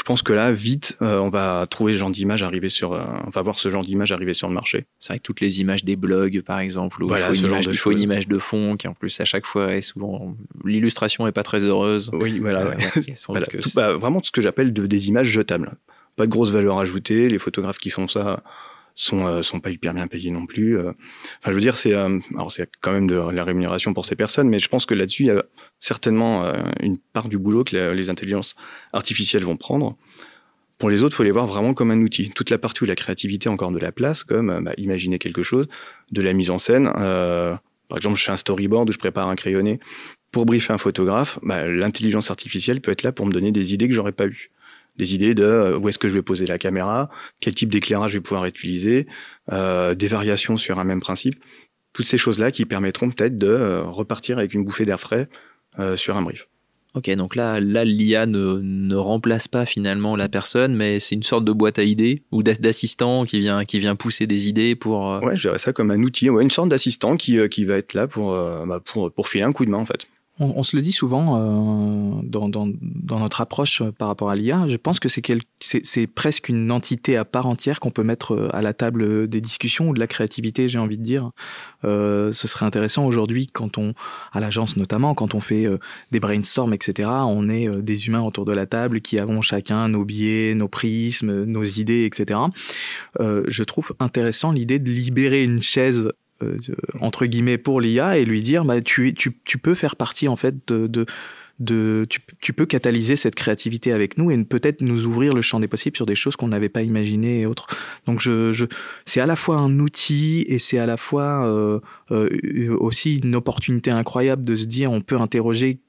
je 0.00 0.04
pense 0.04 0.22
que 0.22 0.32
là, 0.32 0.50
vite, 0.50 0.96
euh, 1.02 1.18
on 1.18 1.28
va 1.28 1.66
trouver 1.68 1.92
ce 1.92 1.98
genre 1.98 2.10
d'image 2.10 2.42
arriver 2.42 2.70
sur, 2.70 2.94
euh, 2.94 3.04
on 3.26 3.28
va 3.28 3.42
voir 3.42 3.58
ce 3.58 3.68
genre 3.68 3.84
d'image 3.84 4.12
arriver 4.12 4.32
sur 4.32 4.48
le 4.48 4.54
marché. 4.54 4.86
C'est 4.98 5.12
vrai 5.12 5.18
que 5.18 5.24
toutes 5.24 5.42
les 5.42 5.60
images 5.60 5.84
des 5.84 5.94
blogs, 5.94 6.40
par 6.40 6.58
exemple, 6.58 7.04
où 7.04 7.14
il, 7.14 7.20
faut 7.20 7.34
une, 7.34 7.44
image, 7.44 7.66
il 7.66 7.76
faut 7.76 7.90
une 7.90 8.00
image 8.00 8.26
de 8.26 8.38
fond 8.38 8.78
qui 8.78 8.88
en 8.88 8.94
plus 8.94 9.20
à 9.20 9.26
chaque 9.26 9.44
fois 9.44 9.74
est 9.74 9.82
souvent 9.82 10.34
l'illustration 10.64 11.26
est 11.26 11.32
pas 11.32 11.42
très 11.42 11.66
heureuse. 11.66 12.10
Oui, 12.14 12.38
voilà. 12.38 12.68
Euh, 12.68 12.76
voilà. 13.28 13.46
Bah, 13.74 13.92
vraiment 13.92 14.22
ce 14.22 14.30
que 14.30 14.40
j'appelle 14.40 14.72
des 14.72 15.08
images 15.08 15.28
jetables. 15.28 15.74
Pas 16.16 16.24
de 16.24 16.30
grosse 16.30 16.50
valeur 16.50 16.78
ajoutée. 16.78 17.28
Les 17.28 17.38
photographes 17.38 17.78
qui 17.78 17.90
font 17.90 18.08
ça 18.08 18.42
sont 19.00 19.26
euh, 19.26 19.42
sont 19.42 19.60
pas 19.60 19.70
hyper 19.70 19.94
bien 19.94 20.06
payés 20.06 20.30
non 20.30 20.46
plus. 20.46 20.78
Euh. 20.78 20.92
Enfin, 21.38 21.50
je 21.50 21.52
veux 21.52 21.60
dire, 21.60 21.76
c'est 21.76 21.94
euh, 21.94 22.18
alors 22.34 22.52
c'est 22.52 22.68
quand 22.80 22.92
même 22.92 23.06
de 23.06 23.16
la 23.16 23.44
rémunération 23.44 23.94
pour 23.94 24.04
ces 24.04 24.14
personnes, 24.14 24.48
mais 24.48 24.58
je 24.58 24.68
pense 24.68 24.84
que 24.84 24.94
là-dessus, 24.94 25.24
il 25.24 25.26
y 25.26 25.30
a 25.30 25.42
certainement 25.78 26.52
une 26.80 26.98
part 26.98 27.28
du 27.28 27.38
boulot 27.38 27.64
que 27.64 27.92
les 27.92 28.10
intelligences 28.10 28.54
artificielles 28.92 29.44
vont 29.44 29.56
prendre. 29.56 29.96
Pour 30.78 30.90
les 30.90 31.02
autres, 31.02 31.16
faut 31.16 31.22
les 31.22 31.30
voir 31.30 31.46
vraiment 31.46 31.72
comme 31.72 31.90
un 31.90 32.00
outil. 32.00 32.30
Toute 32.30 32.50
la 32.50 32.58
partie 32.58 32.82
où 32.82 32.86
la 32.86 32.96
créativité 32.96 33.48
a 33.48 33.52
encore 33.52 33.70
de 33.70 33.78
la 33.78 33.92
place, 33.92 34.22
comme 34.22 34.64
bah, 34.64 34.72
imaginer 34.76 35.18
quelque 35.18 35.42
chose, 35.42 35.68
de 36.10 36.20
la 36.22 36.34
mise 36.34 36.50
en 36.50 36.58
scène. 36.58 36.90
par 36.92 37.96
exemple, 37.96 38.18
je 38.18 38.24
fais 38.24 38.32
un 38.32 38.36
storyboard 38.36 38.88
où 38.90 38.92
je 38.92 38.98
prépare 38.98 39.28
un 39.28 39.36
crayonné 39.36 39.80
pour 40.32 40.44
briefer 40.44 40.72
un 40.74 40.78
photographe. 40.78 41.38
Bah, 41.42 41.66
L'intelligence 41.66 42.30
artificielle 42.30 42.82
peut 42.82 42.92
être 42.92 43.02
là 43.02 43.12
pour 43.12 43.26
me 43.26 43.32
donner 43.32 43.52
des 43.52 43.72
idées 43.72 43.88
que 43.88 43.94
j'aurais 43.94 44.12
pas 44.12 44.26
eues 44.26 44.50
des 44.96 45.14
idées 45.14 45.34
de 45.34 45.42
euh, 45.42 45.78
où 45.78 45.88
est-ce 45.88 45.98
que 45.98 46.08
je 46.08 46.14
vais 46.14 46.22
poser 46.22 46.46
la 46.46 46.58
caméra, 46.58 47.10
quel 47.40 47.54
type 47.54 47.70
d'éclairage 47.70 48.12
je 48.12 48.18
vais 48.18 48.22
pouvoir 48.22 48.46
utiliser, 48.46 49.06
euh, 49.52 49.94
des 49.94 50.08
variations 50.08 50.56
sur 50.56 50.78
un 50.78 50.84
même 50.84 51.00
principe. 51.00 51.42
Toutes 51.92 52.06
ces 52.06 52.18
choses-là 52.18 52.52
qui 52.52 52.66
permettront 52.66 53.10
peut-être 53.10 53.38
de 53.38 53.48
euh, 53.48 53.82
repartir 53.82 54.38
avec 54.38 54.54
une 54.54 54.64
bouffée 54.64 54.84
d'air 54.84 55.00
frais 55.00 55.28
sur 55.94 56.16
un 56.16 56.22
brief. 56.22 56.46
Ok, 56.94 57.08
donc 57.14 57.36
là, 57.36 57.60
là 57.60 57.84
l'IA 57.84 58.26
ne, 58.26 58.58
ne, 58.60 58.96
remplace 58.96 59.46
pas 59.46 59.64
finalement 59.64 60.14
la 60.16 60.28
personne, 60.28 60.74
mais 60.74 60.98
c'est 60.98 61.14
une 61.14 61.22
sorte 61.22 61.44
de 61.44 61.52
boîte 61.52 61.78
à 61.78 61.84
idées 61.84 62.24
ou 62.32 62.42
d'assistant 62.42 63.24
qui 63.24 63.38
vient, 63.38 63.64
qui 63.64 63.78
vient 63.78 63.94
pousser 63.94 64.26
des 64.26 64.48
idées 64.48 64.74
pour. 64.74 65.20
Ouais, 65.22 65.36
je 65.36 65.42
dirais 65.42 65.60
ça 65.60 65.72
comme 65.72 65.92
un 65.92 66.02
outil, 66.02 66.28
ouais, 66.28 66.42
une 66.42 66.50
sorte 66.50 66.68
d'assistant 66.68 67.16
qui, 67.16 67.38
qui 67.48 67.64
va 67.64 67.76
être 67.76 67.94
là 67.94 68.08
pour, 68.08 68.32
bah, 68.32 68.80
pour, 68.84 69.12
pour 69.12 69.28
filer 69.28 69.44
un 69.44 69.52
coup 69.52 69.64
de 69.64 69.70
main 69.70 69.78
en 69.78 69.86
fait. 69.86 70.08
On, 70.40 70.62
se 70.62 70.74
le 70.74 70.82
dit 70.82 70.92
souvent 70.92 71.36
euh, 71.36 72.20
dans, 72.22 72.48
dans, 72.48 72.66
dans, 72.80 73.20
notre 73.20 73.42
approche 73.42 73.82
euh, 73.82 73.92
par 73.92 74.08
rapport 74.08 74.30
à 74.30 74.36
l'IA. 74.36 74.66
Je 74.68 74.76
pense 74.76 74.98
que 74.98 75.08
c'est 75.08 76.06
presque 76.06 76.48
une 76.48 76.72
entité 76.72 77.16
à 77.16 77.24
part 77.24 77.46
entière 77.46 77.78
qu'on 77.78 77.90
peut 77.90 78.02
mettre 78.02 78.34
euh, 78.34 78.48
à 78.56 78.62
la 78.62 78.72
table 78.72 79.28
des 79.28 79.40
discussions 79.40 79.90
ou 79.90 79.94
de 79.94 80.00
la 80.00 80.06
créativité, 80.06 80.68
j'ai 80.68 80.78
envie 80.78 80.96
de 80.96 81.04
dire. 81.04 81.30
Euh, 81.84 82.32
ce 82.32 82.48
serait 82.48 82.64
intéressant 82.64 83.04
aujourd'hui, 83.04 83.46
quand 83.46 83.76
on, 83.78 83.94
à 84.32 84.40
l'agence 84.40 84.76
notamment, 84.76 85.14
quand 85.14 85.34
on 85.34 85.40
fait 85.40 85.66
des 86.10 86.20
brainstorms, 86.20 86.72
etc., 86.72 87.08
on 87.10 87.48
est 87.48 87.68
des 87.82 88.06
humains 88.06 88.22
autour 88.22 88.44
de 88.44 88.52
la 88.52 88.66
table 88.66 89.00
qui 89.00 89.18
avons 89.18 89.42
chacun 89.42 89.88
nos 89.88 90.04
biais, 90.04 90.54
nos 90.54 90.68
prismes, 90.68 91.44
nos 91.44 91.64
idées, 91.64 92.04
etc. 92.04 92.40
Euh, 93.18 93.44
je 93.48 93.62
trouve 93.62 93.92
intéressant 93.98 94.52
l'idée 94.52 94.78
de 94.78 94.90
libérer 94.90 95.44
une 95.44 95.62
chaise 95.62 96.12
euh, 96.42 96.56
entre 97.00 97.26
guillemets 97.26 97.58
pour 97.58 97.80
l'IA 97.80 98.18
et 98.18 98.24
lui 98.24 98.42
dire 98.42 98.64
bah 98.64 98.80
tu, 98.80 99.14
tu, 99.14 99.36
tu 99.44 99.58
peux 99.58 99.74
faire 99.74 99.96
partie 99.96 100.28
en 100.28 100.36
fait 100.36 100.56
de, 100.68 100.86
de 100.86 101.06
de, 101.58 102.06
tu, 102.08 102.20
tu, 102.40 102.54
peux 102.54 102.64
catalyser 102.64 103.16
cette 103.16 103.34
créativité 103.34 103.92
avec 103.92 104.16
nous 104.16 104.30
et 104.30 104.44
peut-être 104.44 104.80
nous 104.80 105.04
ouvrir 105.04 105.34
le 105.34 105.42
champ 105.42 105.60
des 105.60 105.68
possibles 105.68 105.94
sur 105.94 106.06
des 106.06 106.14
choses 106.14 106.34
qu'on 106.34 106.48
n'avait 106.48 106.70
pas 106.70 106.82
imaginées 106.82 107.40
et 107.40 107.46
autres. 107.46 107.66
Donc 108.06 108.20
je, 108.20 108.52
je 108.52 108.64
c'est 109.04 109.20
à 109.20 109.26
la 109.26 109.36
fois 109.36 109.58
un 109.58 109.78
outil 109.78 110.46
et 110.48 110.58
c'est 110.58 110.78
à 110.78 110.86
la 110.86 110.96
fois 110.96 111.46
euh, 111.46 111.80
euh, 112.12 112.74
aussi 112.80 113.18
une 113.18 113.36
opportunité 113.36 113.90
incroyable 113.90 114.42
de 114.42 114.56
se 114.56 114.64
dire 114.64 114.90
on 114.90 115.02
peut 115.02 115.20
interroger 115.20 115.80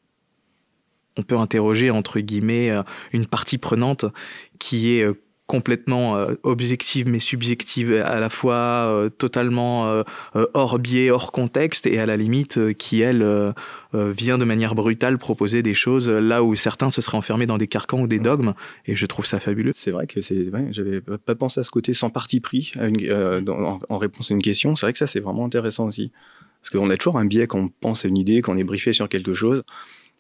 on 1.18 1.24
peut 1.24 1.38
interroger 1.38 1.90
entre 1.90 2.20
guillemets 2.20 2.74
une 3.14 3.26
partie 3.26 3.58
prenante 3.58 4.06
qui 4.60 4.94
est 4.94 5.06
complètement 5.52 6.16
euh, 6.16 6.36
objective 6.44 7.10
mais 7.10 7.20
subjective 7.20 7.94
à 7.94 8.22
la 8.22 8.30
fois, 8.30 8.56
euh, 8.56 9.10
totalement 9.10 9.86
euh, 9.86 10.04
hors 10.54 10.80
biais, 10.80 11.10
hors 11.10 11.34
contexte, 11.34 11.86
et 11.86 12.00
à 12.00 12.06
la 12.06 12.16
limite 12.16 12.74
qui, 12.76 13.02
elle, 13.02 13.54
vient 13.94 14.38
de 14.38 14.46
manière 14.46 14.76
brutale 14.76 15.18
proposer 15.18 15.62
des 15.62 15.74
choses 15.74 16.08
là 16.10 16.42
où 16.42 16.56
certains 16.56 16.90
se 16.90 17.02
seraient 17.02 17.18
enfermés 17.18 17.48
dans 17.48 17.58
des 17.58 17.68
carcans 17.68 18.00
ou 18.00 18.08
des 18.08 18.20
dogmes, 18.20 18.54
et 18.86 18.96
je 18.96 19.06
trouve 19.06 19.26
ça 19.26 19.42
fabuleux. 19.42 19.74
C'est 19.76 19.92
vrai 19.92 20.08
que 20.08 20.22
c'est, 20.22 20.48
ouais, 20.50 20.68
j'avais 20.72 21.02
pas 21.02 21.36
pensé 21.36 21.60
à 21.60 21.66
ce 21.66 21.72
côté 21.72 21.94
sans 21.94 22.10
parti 22.10 22.40
pris 22.40 22.72
à 22.80 22.88
une, 22.88 23.50
en, 23.50 23.82
en, 23.90 23.98
réponse 23.98 24.32
à 24.32 24.34
une 24.34 24.42
question. 24.42 24.78
C'est 24.78 24.86
vrai 24.86 24.94
que 24.94 25.00
ça, 25.00 25.08
c'est 25.08 25.20
vraiment 25.20 25.44
intéressant 25.44 25.86
aussi. 25.86 26.14
Parce 26.62 26.70
qu'on 26.70 26.90
a 26.90 26.96
toujours 26.96 27.18
un 27.18 27.26
biais 27.26 27.48
quand 27.48 27.60
on 27.60 27.68
pense 27.68 28.06
à 28.06 28.08
une 28.08 28.18
idée, 28.18 28.42
quand 28.42 28.54
on 28.54 28.58
est 28.58 28.64
briefé 28.64 28.94
sur 28.94 29.10
quelque 29.10 29.34
chose. 29.34 29.64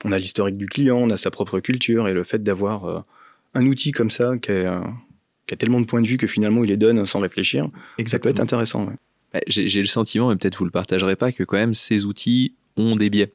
On 0.04 0.12
a 0.12 0.20
l'historique 0.20 0.58
du 0.58 0.66
client, 0.66 0.98
on 0.98 1.10
a 1.10 1.16
sa 1.16 1.32
propre 1.32 1.62
culture, 1.62 2.10
et 2.10 2.14
le 2.14 2.26
fait 2.26 2.44
d'avoir 2.44 3.06
un 3.54 3.66
outil 3.66 3.94
comme 3.94 4.10
ça 4.10 4.38
qui 4.38 4.52
est 4.52 4.68
qui 5.48 5.54
a 5.54 5.58
tellement 5.58 5.82
de 5.82 5.86
points 5.86 6.02
de 6.02 6.08
vue 6.08 6.18
que 6.18 6.28
finalement 6.28 6.64
il 6.64 6.68
les 6.68 6.78
donne 6.78 7.06
sans 7.06 7.20
réfléchir. 7.20 7.68
Exactement. 7.98 8.08
Ça 8.08 8.20
peut 8.20 8.30
être 8.30 8.44
intéressant. 8.44 8.88
Bah, 9.34 9.40
j'ai 9.48 9.82
le 9.82 9.88
sentiment, 9.88 10.32
et 10.32 10.36
peut-être 10.36 10.58
vous 10.58 10.66
le 10.66 10.72
partagerez 10.72 11.16
pas, 11.16 11.32
que 11.32 11.44
quand 11.44 11.58
même 11.58 11.74
ces 11.74 12.06
outils 12.06 12.54
ont 12.78 12.96
des 12.96 13.10
biais. 13.10 13.34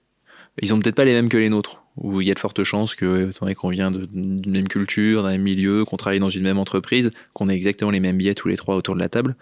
Ils 0.63 0.73
ont 0.73 0.79
peut-être 0.79 0.95
pas 0.95 1.05
les 1.05 1.13
mêmes 1.13 1.29
que 1.29 1.37
les 1.37 1.51
nôtres, 1.51 1.83
où 1.97 2.21
il 2.21 2.29
y 2.29 2.31
a 2.31 2.35
de 2.35 2.39
fortes 2.39 2.65
chances 2.65 2.95
que, 2.95 3.31
étant 3.31 3.47
donné 3.47 3.55
qu'on 3.55 3.69
vient 3.69 3.91
d'une 3.91 4.51
même 4.51 4.69
culture, 4.69 5.23
d'un 5.23 5.31
même 5.31 5.43
milieu, 5.43 5.85
qu'on 5.85 5.97
travaille 5.97 6.21
dans 6.21 6.31
une 6.31 6.43
même 6.43 6.59
entreprise, 6.59 7.11
qu'on 7.35 7.49
ait 7.49 7.55
exactement 7.55 7.91
les 7.91 8.01
mêmes 8.01 8.17
biais 8.17 8.35
tous 8.35 8.49
les 8.49 8.57
trois 8.57 8.77
autour 8.77 8.95
de 8.95 9.01
la 9.01 9.09
table. 9.09 9.37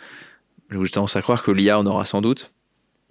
J'ai 0.70 0.90
tendance 0.90 1.14
à 1.14 1.22
croire 1.22 1.42
que 1.42 1.52
l'IA 1.52 1.78
en 1.78 1.86
aura 1.86 2.04
sans 2.04 2.20
doute, 2.20 2.52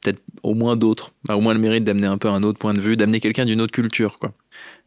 peut-être 0.01 0.21
au 0.43 0.53
moins 0.53 0.75
d'autres, 0.75 1.13
au 1.29 1.39
moins 1.39 1.53
le 1.53 1.59
mérite 1.59 1.85
d'amener 1.85 2.07
un 2.07 2.17
peu 2.17 2.27
un 2.27 2.43
autre 2.43 2.59
point 2.59 2.73
de 2.73 2.81
vue, 2.81 2.97
d'amener 2.97 3.21
quelqu'un 3.21 3.45
d'une 3.45 3.61
autre 3.61 3.71
culture, 3.71 4.19
quoi. 4.19 4.33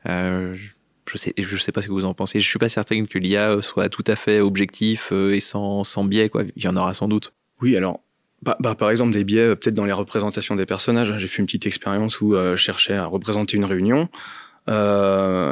Euh, 0.06 0.54
je 0.54 0.68
sais, 1.14 1.32
je 1.36 1.56
sais 1.56 1.72
pas 1.72 1.82
ce 1.82 1.86
que 1.86 1.92
vous 1.92 2.04
en 2.04 2.14
pensez. 2.14 2.40
Je 2.40 2.48
suis 2.48 2.58
pas 2.58 2.68
certain 2.68 3.04
que 3.04 3.18
l'IA 3.18 3.60
soit 3.62 3.88
tout 3.88 4.04
à 4.06 4.16
fait 4.16 4.40
objectif 4.40 5.10
euh, 5.12 5.34
et 5.34 5.40
sans, 5.40 5.84
biais, 6.04 6.28
quoi. 6.28 6.42
Il 6.56 6.64
y 6.64 6.68
en 6.68 6.76
aura 6.76 6.94
sans 6.94 7.08
doute. 7.08 7.32
Oui, 7.60 7.76
alors, 7.76 8.00
bah, 8.42 8.56
bah, 8.60 8.74
par 8.74 8.90
exemple, 8.90 9.12
des 9.12 9.24
biais, 9.24 9.40
euh, 9.40 9.54
peut-être 9.54 9.74
dans 9.74 9.84
les 9.84 9.92
représentations 9.92 10.56
des 10.56 10.66
personnages. 10.66 11.16
J'ai 11.16 11.28
fait 11.28 11.38
une 11.38 11.46
petite 11.46 11.66
expérience 11.66 12.20
où 12.20 12.34
euh, 12.34 12.56
je 12.56 12.62
cherchais 12.62 12.94
à 12.94 13.06
représenter 13.06 13.56
une 13.56 13.64
réunion. 13.64 14.08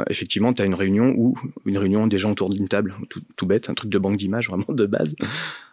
Effectivement, 0.09 0.53
tu 0.53 0.61
as 0.61 0.65
une 0.65 0.75
réunion 0.75 1.13
où 1.15 1.37
une 1.65 1.77
réunion 1.77 2.05
des 2.05 2.17
gens 2.17 2.31
autour 2.31 2.49
d'une 2.49 2.67
table, 2.67 2.95
tout, 3.09 3.45
bête, 3.45 3.69
un 3.69 3.73
truc 3.73 3.89
de 3.89 3.97
banque 3.97 4.17
d'images 4.17 4.49
vraiment 4.49 4.65
de 4.67 4.85
base. 4.85 5.15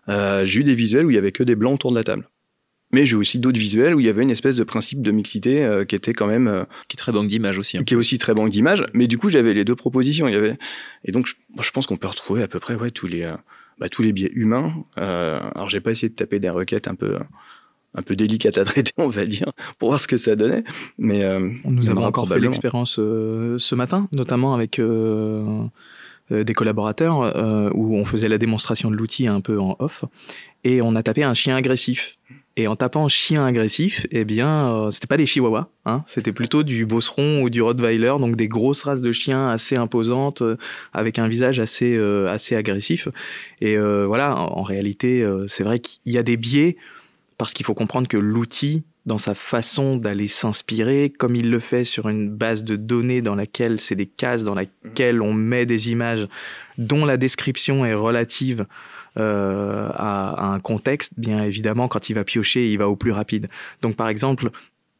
J'ai 0.08 0.60
eu 0.60 0.62
des 0.62 0.76
visuels 0.76 1.06
où 1.06 1.10
il 1.10 1.14
y 1.14 1.18
avait 1.18 1.32
que 1.32 1.42
des 1.42 1.56
blancs 1.56 1.74
autour 1.74 1.90
de 1.90 1.96
la 1.96 2.04
table. 2.04 2.28
Mais 2.92 3.06
j'ai 3.06 3.16
aussi 3.16 3.38
d'autres 3.38 3.58
visuels 3.58 3.94
où 3.94 4.00
il 4.00 4.06
y 4.06 4.08
avait 4.08 4.22
une 4.22 4.30
espèce 4.30 4.56
de 4.56 4.64
principe 4.64 5.00
de 5.00 5.10
mixité 5.10 5.64
euh, 5.64 5.84
qui 5.84 5.94
était 5.94 6.12
quand 6.12 6.26
même 6.26 6.46
euh, 6.46 6.64
qui 6.88 6.96
est 6.96 6.98
très 6.98 7.10
banque 7.10 7.28
d'image 7.28 7.58
aussi. 7.58 7.82
Qui 7.84 7.94
est 7.94 7.96
aussi 7.96 8.18
très 8.18 8.34
banque 8.34 8.50
d'image. 8.50 8.84
Mais 8.92 9.06
du 9.06 9.16
coup, 9.16 9.30
j'avais 9.30 9.54
les 9.54 9.64
deux 9.64 9.76
propositions. 9.76 10.28
Il 10.28 10.34
y 10.34 10.36
avait 10.36 10.58
et 11.04 11.12
donc 11.12 11.26
je, 11.26 11.34
je 11.62 11.70
pense 11.70 11.86
qu'on 11.86 11.96
peut 11.96 12.08
retrouver 12.08 12.42
à 12.42 12.48
peu 12.48 12.60
près 12.60 12.74
ouais 12.74 12.90
tous 12.90 13.06
les 13.06 13.22
euh, 13.22 13.34
bah, 13.78 13.88
tous 13.88 14.02
les 14.02 14.12
biais 14.12 14.30
humains. 14.34 14.74
alors 14.96 15.68
j'ai 15.68 15.80
pas 15.80 15.90
essayé 15.90 16.10
de 16.10 16.14
taper 16.14 16.38
des 16.38 16.50
requêtes 16.50 16.86
un 16.86 16.94
peu 16.94 17.16
un 17.94 18.02
peu 18.02 18.14
délicates 18.14 18.58
à 18.58 18.64
traiter, 18.64 18.92
on 18.96 19.08
va 19.08 19.26
dire, 19.26 19.52
pour 19.78 19.88
voir 19.88 20.00
ce 20.00 20.08
que 20.08 20.16
ça 20.16 20.36
donnait. 20.36 20.64
Mais 20.98 21.24
nous 21.64 21.88
avons 21.88 22.04
encore 22.04 22.28
fait 22.28 22.38
l'expérience 22.38 22.94
ce 22.96 23.74
matin, 23.74 24.08
notamment 24.12 24.54
avec 24.54 24.78
des 26.32 26.54
collaborateurs 26.54 27.72
où 27.74 27.96
on 27.96 28.04
faisait 28.04 28.28
la 28.28 28.38
démonstration 28.38 28.90
de 28.90 28.96
l'outil 28.96 29.26
un 29.26 29.40
peu 29.40 29.60
en 29.60 29.76
off 29.78 30.04
et 30.64 30.80
on 30.82 30.94
a 30.96 31.02
tapé 31.02 31.24
un 31.24 31.34
chien 31.34 31.56
agressif 31.56 32.18
et 32.56 32.66
en 32.66 32.76
tapant 32.76 33.08
chien 33.08 33.46
agressif, 33.46 34.06
eh 34.10 34.26
bien, 34.26 34.68
euh, 34.68 34.90
c'était 34.90 35.06
pas 35.06 35.16
des 35.16 35.24
chihuahuas, 35.24 35.68
hein, 35.86 36.04
c'était 36.06 36.32
plutôt 36.32 36.62
du 36.62 36.84
bosseron 36.84 37.40
ou 37.40 37.48
du 37.48 37.62
rottweiler, 37.62 38.14
donc 38.20 38.36
des 38.36 38.46
grosses 38.46 38.82
races 38.82 39.00
de 39.00 39.10
chiens 39.10 39.48
assez 39.48 39.76
imposantes, 39.76 40.42
euh, 40.42 40.58
avec 40.92 41.18
un 41.18 41.28
visage 41.28 41.60
assez 41.60 41.96
euh, 41.96 42.28
assez 42.28 42.54
agressif. 42.54 43.08
Et 43.62 43.78
voilà, 43.78 44.36
en, 44.36 44.62
réalité, 44.62 45.26
c'est 45.46 45.62
vrai 45.62 45.78
qu'il 45.78 46.12
y 46.12 46.18
a 46.18 46.22
des 46.22 46.36
biais 46.36 46.76
parce 47.38 47.52
qu'il 47.52 47.64
faut 47.64 47.74
comprendre 47.74 48.08
que 48.08 48.16
l'outil 48.16 48.84
dans 49.06 49.18
sa 49.18 49.34
façon 49.34 49.96
d'aller 49.96 50.28
s'inspirer, 50.28 51.10
comme 51.10 51.34
il 51.34 51.50
le 51.50 51.58
fait 51.58 51.84
sur 51.84 52.08
une 52.08 52.30
base 52.30 52.62
de 52.64 52.76
données 52.76 53.22
dans 53.22 53.34
laquelle 53.34 53.80
c'est 53.80 53.96
des 53.96 54.06
cases 54.06 54.44
dans 54.44 54.54
laquelle 54.54 55.22
on 55.22 55.32
met 55.32 55.66
des 55.66 55.90
images 55.90 56.28
dont 56.78 57.04
la 57.04 57.16
description 57.16 57.84
est 57.84 57.94
relative 57.94 58.66
euh, 59.18 59.88
à, 59.94 60.52
un 60.52 60.60
contexte, 60.60 61.14
bien 61.18 61.42
évidemment, 61.42 61.88
quand 61.88 62.08
il 62.08 62.14
va 62.14 62.24
piocher, 62.24 62.70
il 62.70 62.78
va 62.78 62.88
au 62.88 62.96
plus 62.96 63.12
rapide. 63.12 63.48
Donc, 63.82 63.96
par 63.96 64.08
exemple, 64.08 64.50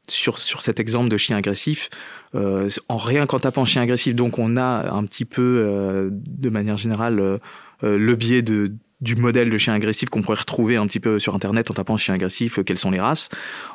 sur, 0.08 0.38
sur 0.38 0.62
cet 0.62 0.80
exemple 0.80 1.08
de 1.08 1.16
chien 1.16 1.36
agressif, 1.36 1.88
euh, 2.34 2.68
en 2.88 2.96
rien 2.96 3.26
qu'en 3.26 3.38
tapant 3.38 3.64
chien 3.64 3.82
agressif, 3.82 4.14
donc 4.14 4.38
on 4.38 4.56
a 4.56 4.90
un 4.90 5.04
petit 5.04 5.24
peu, 5.24 5.64
euh, 5.66 6.10
de 6.12 6.50
manière 6.50 6.76
générale, 6.76 7.20
euh, 7.20 7.38
euh, 7.84 7.98
le 7.98 8.14
biais 8.14 8.42
de 8.42 8.72
du 9.02 9.16
modèle 9.16 9.50
de 9.50 9.58
chien 9.58 9.74
agressif 9.74 10.08
qu'on 10.08 10.22
pourrait 10.22 10.38
retrouver 10.38 10.76
un 10.76 10.86
petit 10.86 11.00
peu 11.00 11.18
sur 11.18 11.34
internet 11.34 11.70
en 11.70 11.74
tapant 11.74 11.98
chien 11.98 12.14
agressif, 12.14 12.60
quelles 12.64 12.78
sont 12.78 12.90
les 12.90 13.00
races. 13.00 13.28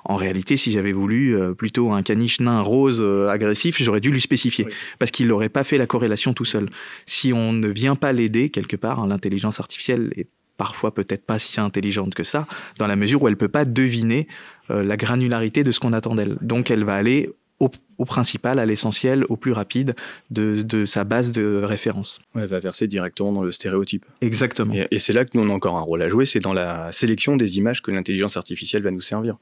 En 0.03 0.15
réalité, 0.15 0.57
si 0.57 0.71
j'avais 0.71 0.93
voulu 0.93 1.37
plutôt 1.55 1.91
un 1.91 2.01
caniche 2.01 2.39
nain 2.39 2.61
rose 2.61 3.03
agressif, 3.29 3.77
j'aurais 3.79 4.01
dû 4.01 4.09
lui 4.09 4.21
spécifier 4.21 4.65
parce 4.97 5.11
qu'il 5.11 5.27
n'aurait 5.27 5.49
pas 5.49 5.63
fait 5.63 5.77
la 5.77 5.85
corrélation 5.85 6.33
tout 6.33 6.45
seul. 6.45 6.69
Si 7.05 7.33
on 7.33 7.53
ne 7.53 7.67
vient 7.67 7.95
pas 7.95 8.13
l'aider 8.13 8.49
quelque 8.49 8.75
part, 8.75 8.99
hein, 8.99 9.07
l'intelligence 9.07 9.59
artificielle 9.59 10.11
est 10.15 10.27
parfois 10.57 10.93
peut-être 10.93 11.25
pas 11.25 11.39
si 11.39 11.59
intelligente 11.59 12.15
que 12.15 12.23
ça, 12.23 12.47
dans 12.77 12.87
la 12.87 12.95
mesure 12.95 13.23
où 13.23 13.27
elle 13.27 13.37
peut 13.37 13.47
pas 13.47 13.63
deviner 13.63 14.27
euh, 14.69 14.83
la 14.83 14.97
granularité 14.97 15.63
de 15.63 15.71
ce 15.71 15.79
qu'on 15.79 15.93
attend 15.93 16.15
d'elle. 16.15 16.37
Donc 16.41 16.71
elle 16.71 16.83
va 16.83 16.95
aller 16.95 17.29
au, 17.59 18.05
principal, 18.05 18.59
à 18.59 18.65
l'essentiel, 18.65 19.25
au 19.29 19.35
plus 19.35 19.51
rapide 19.51 19.95
de, 20.29 20.61
de, 20.61 20.85
sa 20.85 21.03
base 21.03 21.31
de 21.31 21.61
référence. 21.63 22.19
Ouais, 22.35 22.43
elle 22.43 22.47
va 22.47 22.59
verser 22.59 22.87
directement 22.87 23.31
dans 23.31 23.41
le 23.41 23.51
stéréotype. 23.51 24.05
Exactement. 24.21 24.73
Et, 24.91 24.99
c'est 24.99 25.13
là 25.13 25.25
que 25.25 25.35
nous 25.35 25.43
on 25.43 25.49
a 25.49 25.53
encore 25.53 25.77
un 25.77 25.81
rôle 25.81 26.01
à 26.01 26.09
jouer, 26.09 26.25
c'est 26.25 26.39
dans 26.39 26.53
la 26.53 26.91
sélection 26.91 27.37
des 27.37 27.57
images 27.57 27.81
que 27.81 27.91
l'intelligence 27.91 28.37
artificielle 28.37 28.83
va 28.83 28.91
nous 28.91 29.01
servir 29.01 29.37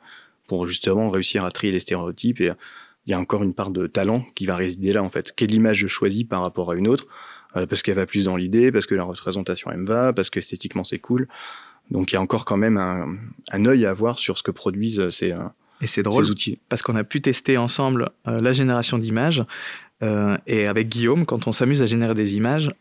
pour 0.47 0.67
justement 0.67 1.09
réussir 1.09 1.43
à 1.43 1.51
trier 1.51 1.73
les 1.73 1.79
stéréotypes. 1.79 2.39
Et 2.39 2.51
il 3.05 3.11
y 3.11 3.13
a 3.13 3.19
encore 3.19 3.43
une 3.43 3.53
part 3.53 3.71
de 3.71 3.87
talent 3.87 4.25
qui 4.35 4.45
va 4.45 4.55
résider 4.55 4.93
là 4.93 5.03
en 5.03 5.09
fait. 5.09 5.33
Quelle 5.35 5.53
image 5.53 5.77
je 5.77 5.87
choisis 5.87 6.23
par 6.23 6.41
rapport 6.41 6.71
à 6.71 6.75
une 6.75 6.87
autre? 6.87 7.07
Euh, 7.55 7.65
parce 7.65 7.81
qu'elle 7.81 7.95
va 7.95 8.05
plus 8.05 8.25
dans 8.25 8.35
l'idée, 8.35 8.71
parce 8.71 8.85
que 8.85 8.95
la 8.95 9.03
représentation 9.03 9.71
elle 9.71 9.79
me 9.79 9.87
va, 9.87 10.13
parce 10.13 10.29
que 10.29 10.39
esthétiquement 10.39 10.83
c'est 10.83 10.99
cool. 10.99 11.27
Donc 11.91 12.11
il 12.11 12.15
y 12.15 12.17
a 12.17 12.21
encore 12.21 12.45
quand 12.45 12.57
même 12.57 12.77
un, 12.77 13.17
un 13.51 13.65
œil 13.65 13.85
à 13.85 13.91
avoir 13.91 14.19
sur 14.19 14.37
ce 14.37 14.43
que 14.43 14.51
produisent 14.51 14.99
euh, 14.99 15.09
ces, 15.09 15.31
euh, 15.31 15.43
et 15.81 15.87
c'est 15.87 16.03
drôle 16.03 16.25
outils. 16.25 16.59
parce 16.69 16.81
qu'on 16.81 16.95
a 16.95 17.03
pu 17.03 17.21
tester 17.21 17.57
ensemble 17.57 18.09
la 18.25 18.53
génération 18.53 18.97
d'images 18.97 19.43
euh, 20.03 20.37
et 20.47 20.67
avec 20.67 20.89
Guillaume, 20.89 21.25
quand 21.25 21.47
on 21.47 21.51
s'amuse 21.51 21.81
à 21.81 21.85
générer 21.85 22.13
des 22.13 22.35
images, 22.35 22.71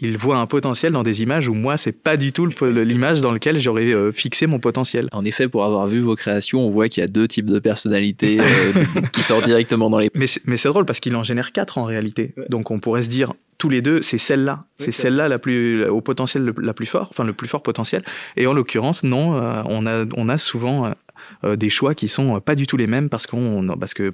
il 0.00 0.16
voit 0.16 0.38
un 0.38 0.46
potentiel 0.46 0.92
dans 0.92 1.02
des 1.02 1.22
images 1.22 1.48
où 1.48 1.54
moi 1.54 1.76
c'est 1.76 1.92
pas 1.92 2.16
du 2.16 2.32
tout 2.32 2.48
l'image 2.62 3.20
dans 3.20 3.32
laquelle 3.32 3.58
j'aurais 3.58 3.92
euh, 3.92 4.12
fixé 4.12 4.46
mon 4.46 4.60
potentiel. 4.60 5.08
En 5.10 5.24
effet, 5.24 5.48
pour 5.48 5.64
avoir 5.64 5.88
vu 5.88 5.98
vos 5.98 6.14
créations, 6.14 6.60
on 6.60 6.70
voit 6.70 6.88
qu'il 6.88 7.00
y 7.00 7.04
a 7.04 7.08
deux 7.08 7.26
types 7.26 7.50
de 7.50 7.58
personnalités 7.58 8.38
euh, 8.40 8.72
qui 9.12 9.22
sortent 9.22 9.44
directement 9.44 9.90
dans 9.90 9.98
les. 9.98 10.10
Mais 10.14 10.26
c'est 10.28 10.68
drôle 10.68 10.84
parce 10.84 11.00
qu'il 11.00 11.16
en 11.16 11.24
génère 11.24 11.50
quatre 11.50 11.78
en 11.78 11.84
réalité. 11.84 12.32
Donc 12.48 12.70
on 12.70 12.78
pourrait 12.78 13.02
se 13.02 13.08
dire 13.08 13.32
tous 13.56 13.70
les 13.70 13.82
deux, 13.82 14.02
c'est 14.02 14.18
celle-là, 14.18 14.66
c'est 14.78 14.92
celle-là 14.92 15.26
la 15.26 15.40
plus 15.40 15.84
au 15.84 16.00
potentiel 16.00 16.54
la 16.56 16.74
plus 16.74 16.86
fort, 16.86 17.08
enfin 17.10 17.24
le 17.24 17.32
plus 17.32 17.48
fort 17.48 17.64
potentiel. 17.64 18.02
Et 18.36 18.46
en 18.46 18.52
l'occurrence, 18.52 19.02
non, 19.02 19.36
euh, 19.36 19.62
on 19.64 19.84
a 19.84 20.04
on 20.16 20.28
a 20.28 20.38
souvent 20.38 20.92
des 21.44 21.70
choix 21.70 21.94
qui 21.94 22.08
sont 22.08 22.40
pas 22.40 22.54
du 22.54 22.66
tout 22.66 22.76
les 22.76 22.86
mêmes 22.86 23.08
parce 23.08 23.26
qu'on 23.26 23.66
parce 23.78 23.94
que 23.94 24.12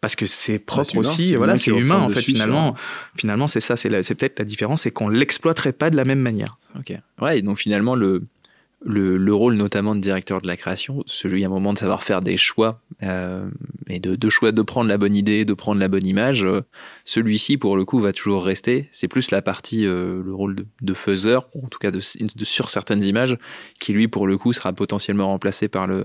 parce 0.00 0.16
que 0.16 0.26
c'est 0.26 0.58
propre 0.58 0.96
aussi 0.96 1.34
voilà 1.34 1.58
c'est 1.58 1.70
humain 1.70 1.98
en 1.98 2.10
fait 2.10 2.22
finalement. 2.22 2.74
finalement 3.16 3.46
c'est 3.46 3.60
ça 3.60 3.76
c'est 3.76 4.02
c'est 4.02 4.14
peut-être 4.14 4.38
la 4.38 4.44
différence 4.44 4.82
c'est 4.82 4.90
qu'on 4.90 5.08
l'exploiterait 5.08 5.72
pas 5.72 5.90
de 5.90 5.96
la 5.96 6.04
même 6.04 6.20
manière. 6.20 6.58
Ok. 6.78 6.92
Ouais 7.20 7.42
donc 7.42 7.58
finalement 7.58 7.94
le 7.94 8.22
le, 8.82 9.18
le, 9.18 9.34
rôle 9.34 9.56
notamment 9.56 9.94
de 9.94 10.00
directeur 10.00 10.40
de 10.40 10.46
la 10.46 10.56
création, 10.56 11.02
celui 11.04 11.44
à 11.44 11.48
un 11.48 11.50
moment 11.50 11.74
de 11.74 11.78
savoir 11.78 12.02
faire 12.02 12.22
des 12.22 12.38
choix 12.38 12.80
euh, 13.02 13.46
et 13.90 14.00
de, 14.00 14.16
de, 14.16 14.28
choix 14.28 14.52
de 14.52 14.62
prendre 14.62 14.88
la 14.88 14.98
bonne 14.98 15.14
idée, 15.14 15.44
de 15.44 15.54
prendre 15.54 15.80
la 15.80 15.88
bonne 15.88 16.06
image, 16.06 16.44
euh, 16.44 16.62
celui-ci 17.04 17.56
pour 17.56 17.76
le 17.76 17.84
coup 17.84 18.00
va 18.00 18.12
toujours 18.12 18.44
rester. 18.44 18.88
C'est 18.92 19.08
plus 19.08 19.30
la 19.30 19.42
partie, 19.42 19.86
euh, 19.86 20.22
le 20.22 20.34
rôle 20.34 20.56
de, 20.56 20.66
de, 20.80 20.94
faiseur, 20.94 21.48
en 21.62 21.68
tout 21.68 21.78
cas 21.78 21.90
de, 21.90 21.98
de, 21.98 22.44
sur 22.44 22.70
certaines 22.70 23.04
images, 23.04 23.36
qui 23.78 23.92
lui 23.92 24.08
pour 24.08 24.26
le 24.26 24.38
coup 24.38 24.52
sera 24.52 24.72
potentiellement 24.72 25.28
remplacé 25.28 25.68
par 25.68 25.86
le 25.86 26.04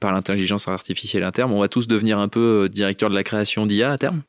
par 0.00 0.12
l'intelligence 0.12 0.68
artificielle 0.68 1.24
à 1.24 1.32
terme. 1.32 1.52
On 1.52 1.60
va 1.60 1.68
tous 1.68 1.86
devenir 1.86 2.18
un 2.18 2.28
peu 2.28 2.64
euh, 2.64 2.68
directeur 2.68 3.10
de 3.10 3.14
la 3.14 3.22
création 3.22 3.66
d'IA 3.66 3.92
à 3.92 3.98
terme. 3.98 4.22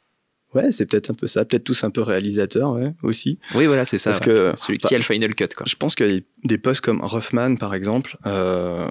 Ouais, 0.53 0.71
c'est 0.71 0.85
peut-être 0.85 1.09
un 1.09 1.13
peu 1.13 1.27
ça, 1.27 1.43
peut-être 1.43 1.65
tous 1.65 1.83
un 1.83 1.89
peu 1.89 2.01
réalisateurs 2.01 2.71
ouais, 2.71 2.93
aussi. 3.03 3.37
Oui, 3.53 3.65
voilà, 3.65 3.83
c'est 3.83 3.97
ça. 3.97 4.11
Parce 4.11 4.21
que 4.21 4.53
celui 4.55 4.79
qui 4.79 4.95
a 4.95 4.97
le 4.97 5.03
final 5.03 5.35
cut. 5.35 5.49
Quoi. 5.55 5.65
Je 5.67 5.75
pense 5.75 5.95
a 5.99 6.05
des 6.45 6.57
postes 6.57 6.81
comme 6.81 7.01
Rothman, 7.01 7.57
par 7.57 7.73
exemple. 7.73 8.17
Euh, 8.25 8.87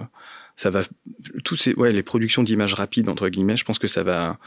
ça 0.57 0.71
va, 0.71 0.83
tous 1.45 1.57
ces, 1.57 1.75
ouais, 1.75 1.93
les 1.93 2.03
productions 2.03 2.43
d'images 2.43 2.75
rapides 2.75 3.09
entre 3.09 3.29
guillemets. 3.29 3.57
Je 3.57 3.65
pense 3.65 3.79
que 3.79 3.89
ça 3.89 4.03
va, 4.03 4.39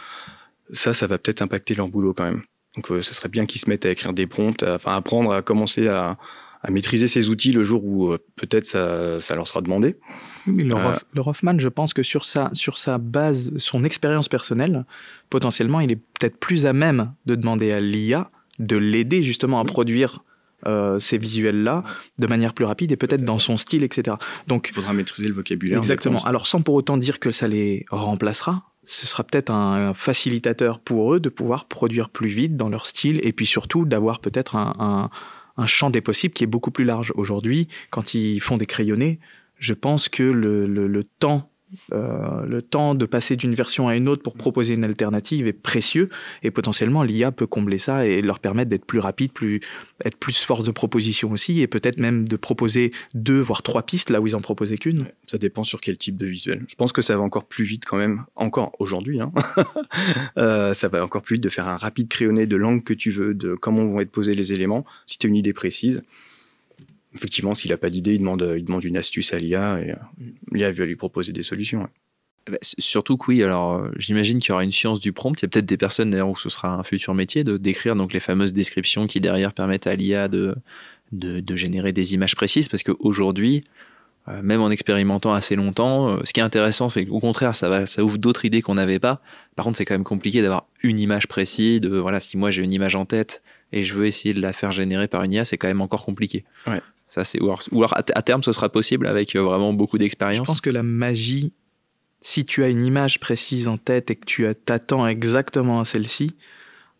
ça, 0.73 0.93
ça 0.93 1.07
va 1.07 1.17
peut-être 1.17 1.41
impacter 1.41 1.75
leur 1.75 1.87
boulot 1.87 2.13
quand 2.13 2.25
même. 2.25 2.41
Donc, 2.75 2.91
euh, 2.91 3.01
ce 3.01 3.13
serait 3.13 3.29
bien 3.29 3.45
qu'ils 3.45 3.61
se 3.61 3.69
mettent 3.69 3.85
à 3.85 3.91
écrire 3.91 4.13
des 4.13 4.27
prompts, 4.27 4.61
à, 4.63 4.75
enfin, 4.75 4.95
apprendre 4.95 5.33
à 5.33 5.41
commencer 5.41 5.87
à, 5.87 6.17
à 6.61 6.71
maîtriser 6.71 7.07
ces 7.07 7.29
outils 7.29 7.51
le 7.51 7.63
jour 7.63 7.83
où 7.85 8.11
euh, 8.11 8.17
peut-être 8.35 8.65
ça, 8.65 9.19
ça, 9.19 9.35
leur 9.35 9.47
sera 9.47 9.61
demandé. 9.61 9.95
le, 10.45 10.75
euh, 10.75 10.93
le, 11.13 11.21
Hoffman, 11.21 11.57
je 11.57 11.67
pense 11.67 11.93
que 11.93 12.03
sur 12.03 12.25
sa, 12.25 12.49
sur 12.53 12.77
sa 12.77 12.97
base, 12.97 13.55
son 13.57 13.83
expérience 13.83 14.29
personnelle, 14.29 14.85
potentiellement, 15.29 15.79
il 15.79 15.91
est 15.91 15.95
peut-être 15.95 16.37
plus 16.37 16.65
à 16.65 16.73
même 16.73 17.13
de 17.25 17.35
demander 17.35 17.71
à 17.71 17.79
l'IA 17.79 18.29
de 18.59 18.75
l'aider 18.75 19.23
justement 19.23 19.59
à 19.59 19.65
produire 19.65 20.23
euh, 20.65 20.99
ces 20.99 21.17
visuels-là 21.17 21.83
de 22.17 22.27
manière 22.27 22.53
plus 22.53 22.65
rapide 22.65 22.91
et 22.91 22.97
peut-être 22.97 23.23
dans 23.23 23.39
son 23.39 23.57
style, 23.57 23.83
etc. 23.83 24.17
Donc, 24.47 24.67
il 24.69 24.75
faudra 24.75 24.93
maîtriser 24.93 25.27
le 25.27 25.33
vocabulaire. 25.33 25.77
Exactement. 25.77 26.23
Alors, 26.25 26.47
sans 26.47 26.61
pour 26.61 26.75
autant 26.75 26.97
dire 26.97 27.19
que 27.19 27.31
ça 27.31 27.47
les 27.47 27.85
remplacera, 27.89 28.63
ce 28.85 29.05
sera 29.05 29.23
peut-être 29.23 29.51
un 29.51 29.93
facilitateur 29.93 30.79
pour 30.79 31.13
eux 31.13 31.19
de 31.19 31.29
pouvoir 31.29 31.65
produire 31.65 32.09
plus 32.09 32.29
vite 32.29 32.57
dans 32.57 32.69
leur 32.69 32.85
style 32.85 33.19
et 33.23 33.33
puis 33.33 33.45
surtout 33.45 33.85
d'avoir 33.85 34.19
peut-être 34.19 34.55
un, 34.55 34.73
un 34.79 35.09
un 35.59 35.65
champ 35.65 35.89
des 35.89 36.01
possibles 36.01 36.33
qui 36.33 36.45
est 36.45 36.47
beaucoup 36.47 36.71
plus 36.71 36.85
large. 36.85 37.11
Aujourd'hui, 37.15 37.67
quand 37.89 38.13
ils 38.13 38.39
font 38.39 38.57
des 38.57 38.65
crayonnés, 38.65 39.19
je 39.57 39.73
pense 39.73 40.07
que 40.07 40.23
le, 40.23 40.65
le, 40.65 40.87
le 40.87 41.03
temps 41.03 41.51
euh, 41.93 42.45
le 42.45 42.61
temps 42.61 42.95
de 42.95 43.05
passer 43.05 43.35
d'une 43.35 43.53
version 43.53 43.87
à 43.87 43.95
une 43.95 44.07
autre 44.07 44.23
pour 44.23 44.35
proposer 44.35 44.73
une 44.73 44.83
alternative 44.83 45.47
est 45.47 45.53
précieux 45.53 46.09
et 46.43 46.51
potentiellement 46.51 47.03
l'IA 47.03 47.31
peut 47.31 47.47
combler 47.47 47.77
ça 47.77 48.05
et 48.05 48.21
leur 48.21 48.39
permettre 48.39 48.69
d'être 48.69 48.85
plus 48.85 48.99
rapide, 48.99 49.31
plus 49.31 49.61
être 50.03 50.17
plus 50.17 50.41
force 50.41 50.63
de 50.63 50.71
proposition 50.71 51.31
aussi 51.31 51.61
et 51.61 51.67
peut-être 51.67 51.99
même 51.99 52.27
de 52.27 52.35
proposer 52.37 52.91
deux 53.13 53.39
voire 53.39 53.61
trois 53.61 53.83
pistes 53.83 54.09
là 54.09 54.21
où 54.21 54.27
ils 54.27 54.35
en 54.35 54.41
proposaient 54.41 54.77
qu'une. 54.77 55.05
Ça 55.27 55.37
dépend 55.37 55.63
sur 55.63 55.81
quel 55.81 55.97
type 55.97 56.17
de 56.17 56.25
visuel. 56.25 56.65
Je 56.67 56.75
pense 56.75 56.91
que 56.91 57.01
ça 57.01 57.15
va 57.15 57.23
encore 57.23 57.45
plus 57.45 57.65
vite 57.65 57.85
quand 57.85 57.97
même, 57.97 58.25
encore 58.35 58.75
aujourd'hui. 58.79 59.21
Hein. 59.21 59.31
euh, 60.37 60.73
ça 60.73 60.87
va 60.87 61.03
encore 61.03 61.21
plus 61.21 61.35
vite 61.35 61.43
de 61.43 61.49
faire 61.49 61.67
un 61.67 61.77
rapide 61.77 62.07
crayonné 62.07 62.47
de 62.47 62.55
l'angle 62.55 62.83
que 62.83 62.93
tu 62.93 63.11
veux, 63.11 63.33
de 63.33 63.55
comment 63.55 63.85
vont 63.85 63.99
être 63.99 64.11
posés 64.11 64.35
les 64.35 64.53
éléments. 64.53 64.85
Si 65.05 65.17
tu 65.17 65.27
as 65.27 65.29
une 65.29 65.35
idée 65.35 65.53
précise, 65.53 66.01
effectivement, 67.15 67.53
s'il 67.53 67.71
n'a 67.71 67.77
pas 67.77 67.89
d'idée, 67.89 68.15
il 68.15 68.19
demande, 68.19 68.53
il 68.57 68.63
demande 68.63 68.83
une 68.83 68.97
astuce 68.97 69.33
à 69.33 69.39
l'IA 69.39 69.81
et 69.81 69.91
euh, 69.91 69.95
l'IA 70.51 70.71
va 70.71 70.85
lui 70.85 70.95
proposer 70.95 71.31
des 71.31 71.43
solutions. 71.43 71.87
Bah, 72.49 72.57
surtout 72.61 73.17
que 73.17 73.25
oui, 73.29 73.43
alors 73.43 73.75
euh, 73.75 73.91
j'imagine 73.97 74.39
qu'il 74.39 74.49
y 74.49 74.51
aura 74.51 74.63
une 74.63 74.71
science 74.71 74.99
du 74.99 75.13
prompt. 75.13 75.39
Il 75.39 75.43
y 75.43 75.45
a 75.45 75.49
peut-être 75.49 75.65
des 75.65 75.77
personnes 75.77 76.11
d'ailleurs 76.11 76.29
où 76.29 76.37
ce 76.37 76.49
sera 76.49 76.73
un 76.73 76.83
futur 76.83 77.13
métier 77.13 77.43
de 77.43 77.57
d'écrire 77.57 77.95
donc 77.95 78.13
les 78.13 78.19
fameuses 78.19 78.53
descriptions 78.53 79.07
qui 79.07 79.19
derrière 79.19 79.53
permettent 79.53 79.87
à 79.87 79.95
l'IA 79.95 80.27
de, 80.27 80.55
de, 81.11 81.39
de, 81.39 81.55
générer 81.55 81.91
des 81.91 82.13
images 82.13 82.35
précises 82.35 82.69
parce 82.69 82.83
qu'aujourd'hui, 82.83 83.63
euh, 84.27 84.41
même 84.41 84.61
en 84.61 84.69
expérimentant 84.69 85.33
assez 85.33 85.55
longtemps, 85.55 86.19
ce 86.23 86.33
qui 86.33 86.39
est 86.39 86.43
intéressant, 86.43 86.89
c'est 86.89 87.05
qu'au 87.05 87.19
contraire, 87.19 87.55
ça, 87.55 87.69
va, 87.69 87.85
ça 87.85 88.03
ouvre 88.03 88.17
d'autres 88.17 88.45
idées 88.45 88.61
qu'on 88.61 88.75
n'avait 88.75 88.99
pas. 88.99 89.21
Par 89.55 89.65
contre, 89.65 89.77
c'est 89.77 89.85
quand 89.85 89.95
même 89.95 90.03
compliqué 90.03 90.41
d'avoir 90.41 90.67
une 90.81 90.99
image 90.99 91.27
précise. 91.27 91.81
De, 91.81 91.97
voilà, 91.97 92.19
si 92.19 92.37
moi 92.37 92.51
j'ai 92.51 92.63
une 92.63 92.71
image 92.71 92.95
en 92.95 93.05
tête 93.05 93.43
et 93.71 93.83
je 93.83 93.93
veux 93.93 94.05
essayer 94.05 94.33
de 94.33 94.41
la 94.41 94.53
faire 94.53 94.71
générer 94.71 95.07
par 95.07 95.23
une 95.23 95.33
IA, 95.33 95.45
c'est 95.45 95.57
quand 95.57 95.67
même 95.67 95.81
encore 95.81 96.05
compliqué. 96.05 96.45
Ouais. 96.65 96.81
Ça, 97.09 97.25
c'est, 97.25 97.41
ou 97.41 97.49
alors, 97.73 97.93
à 97.95 98.21
terme, 98.21 98.43
ce 98.43 98.53
sera 98.53 98.69
possible 98.69 99.07
avec 99.07 99.35
euh, 99.35 99.41
vraiment 99.41 99.73
beaucoup 99.73 99.97
d'expérience. 99.97 100.37
Je 100.37 100.43
pense 100.43 100.61
que 100.61 100.69
la 100.69 100.83
magie, 100.83 101.53
si 102.21 102.45
tu 102.45 102.63
as 102.63 102.69
une 102.69 102.85
image 102.85 103.19
précise 103.19 103.67
en 103.67 103.77
tête 103.77 104.11
et 104.11 104.15
que 104.15 104.25
tu 104.25 104.47
t'attends 104.65 105.07
exactement 105.07 105.81
à 105.81 105.85
celle-ci, 105.85 106.35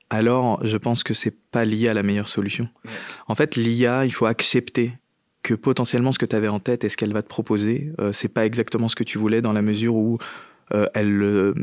alors 0.10 0.60
je 0.66 0.78
pense 0.78 1.04
que 1.04 1.14
c'est 1.14 1.36
pas 1.52 1.66
lié 1.66 1.90
à 1.90 1.94
la 1.94 2.04
meilleure 2.04 2.28
solution. 2.28 2.68
En 3.28 3.36
fait, 3.36 3.56
l'IA, 3.56 4.06
il 4.06 4.12
faut 4.12 4.26
accepter 4.26 4.94
que 5.44 5.54
potentiellement 5.54 6.12
ce 6.12 6.20
que 6.20 6.26
tu 6.26 6.36
avais 6.36 6.48
en 6.48 6.60
tête 6.60 6.84
et 6.84 6.90
ce 6.90 6.98
qu'elle 6.98 7.14
va 7.14 7.22
te 7.22 7.28
proposer, 7.28 7.92
euh, 8.00 8.12
c'est 8.12 8.28
pas 8.28 8.46
exactement 8.46 8.90
ce 8.90 8.96
que 8.96 9.04
tu 9.04 9.18
voulais 9.18 9.42
dans 9.42 9.54
la 9.54 9.62
mesure 9.62 9.96
où 9.96 10.18
euh, 10.74 10.88
elle 10.94 11.22
euh, 11.22 11.54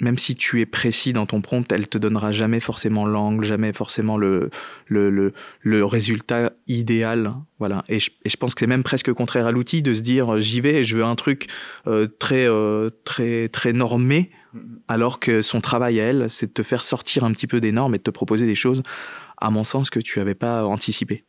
même 0.00 0.18
si 0.18 0.34
tu 0.34 0.60
es 0.60 0.66
précis 0.66 1.12
dans 1.12 1.26
ton 1.26 1.40
prompt, 1.40 1.70
elle 1.72 1.88
te 1.88 1.98
donnera 1.98 2.32
jamais 2.32 2.60
forcément 2.60 3.06
l'angle, 3.06 3.44
jamais 3.44 3.72
forcément 3.72 4.18
le, 4.18 4.50
le, 4.86 5.10
le, 5.10 5.32
le, 5.60 5.84
résultat 5.84 6.52
idéal. 6.66 7.34
Voilà. 7.58 7.82
Et 7.88 7.98
je, 7.98 8.10
et 8.24 8.28
je 8.28 8.36
pense 8.36 8.54
que 8.54 8.60
c'est 8.60 8.66
même 8.66 8.82
presque 8.82 9.12
contraire 9.12 9.46
à 9.46 9.52
l'outil 9.52 9.82
de 9.82 9.94
se 9.94 10.00
dire 10.00 10.38
j'y 10.40 10.60
vais 10.60 10.76
et 10.76 10.84
je 10.84 10.96
veux 10.96 11.04
un 11.04 11.16
truc 11.16 11.48
euh, 11.86 12.06
très, 12.06 12.46
euh, 12.46 12.90
très, 13.04 13.48
très 13.48 13.72
normé, 13.72 14.30
alors 14.88 15.18
que 15.18 15.40
son 15.42 15.60
travail 15.60 16.00
à 16.00 16.04
elle, 16.04 16.28
c'est 16.28 16.48
de 16.48 16.52
te 16.52 16.62
faire 16.62 16.84
sortir 16.84 17.24
un 17.24 17.32
petit 17.32 17.46
peu 17.46 17.60
des 17.60 17.72
normes 17.72 17.94
et 17.94 17.98
de 17.98 18.02
te 18.02 18.10
proposer 18.10 18.46
des 18.46 18.54
choses, 18.54 18.82
à 19.38 19.50
mon 19.50 19.64
sens, 19.64 19.90
que 19.90 20.00
tu 20.00 20.20
avais 20.20 20.34
pas 20.34 20.64
anticipé. 20.64 21.24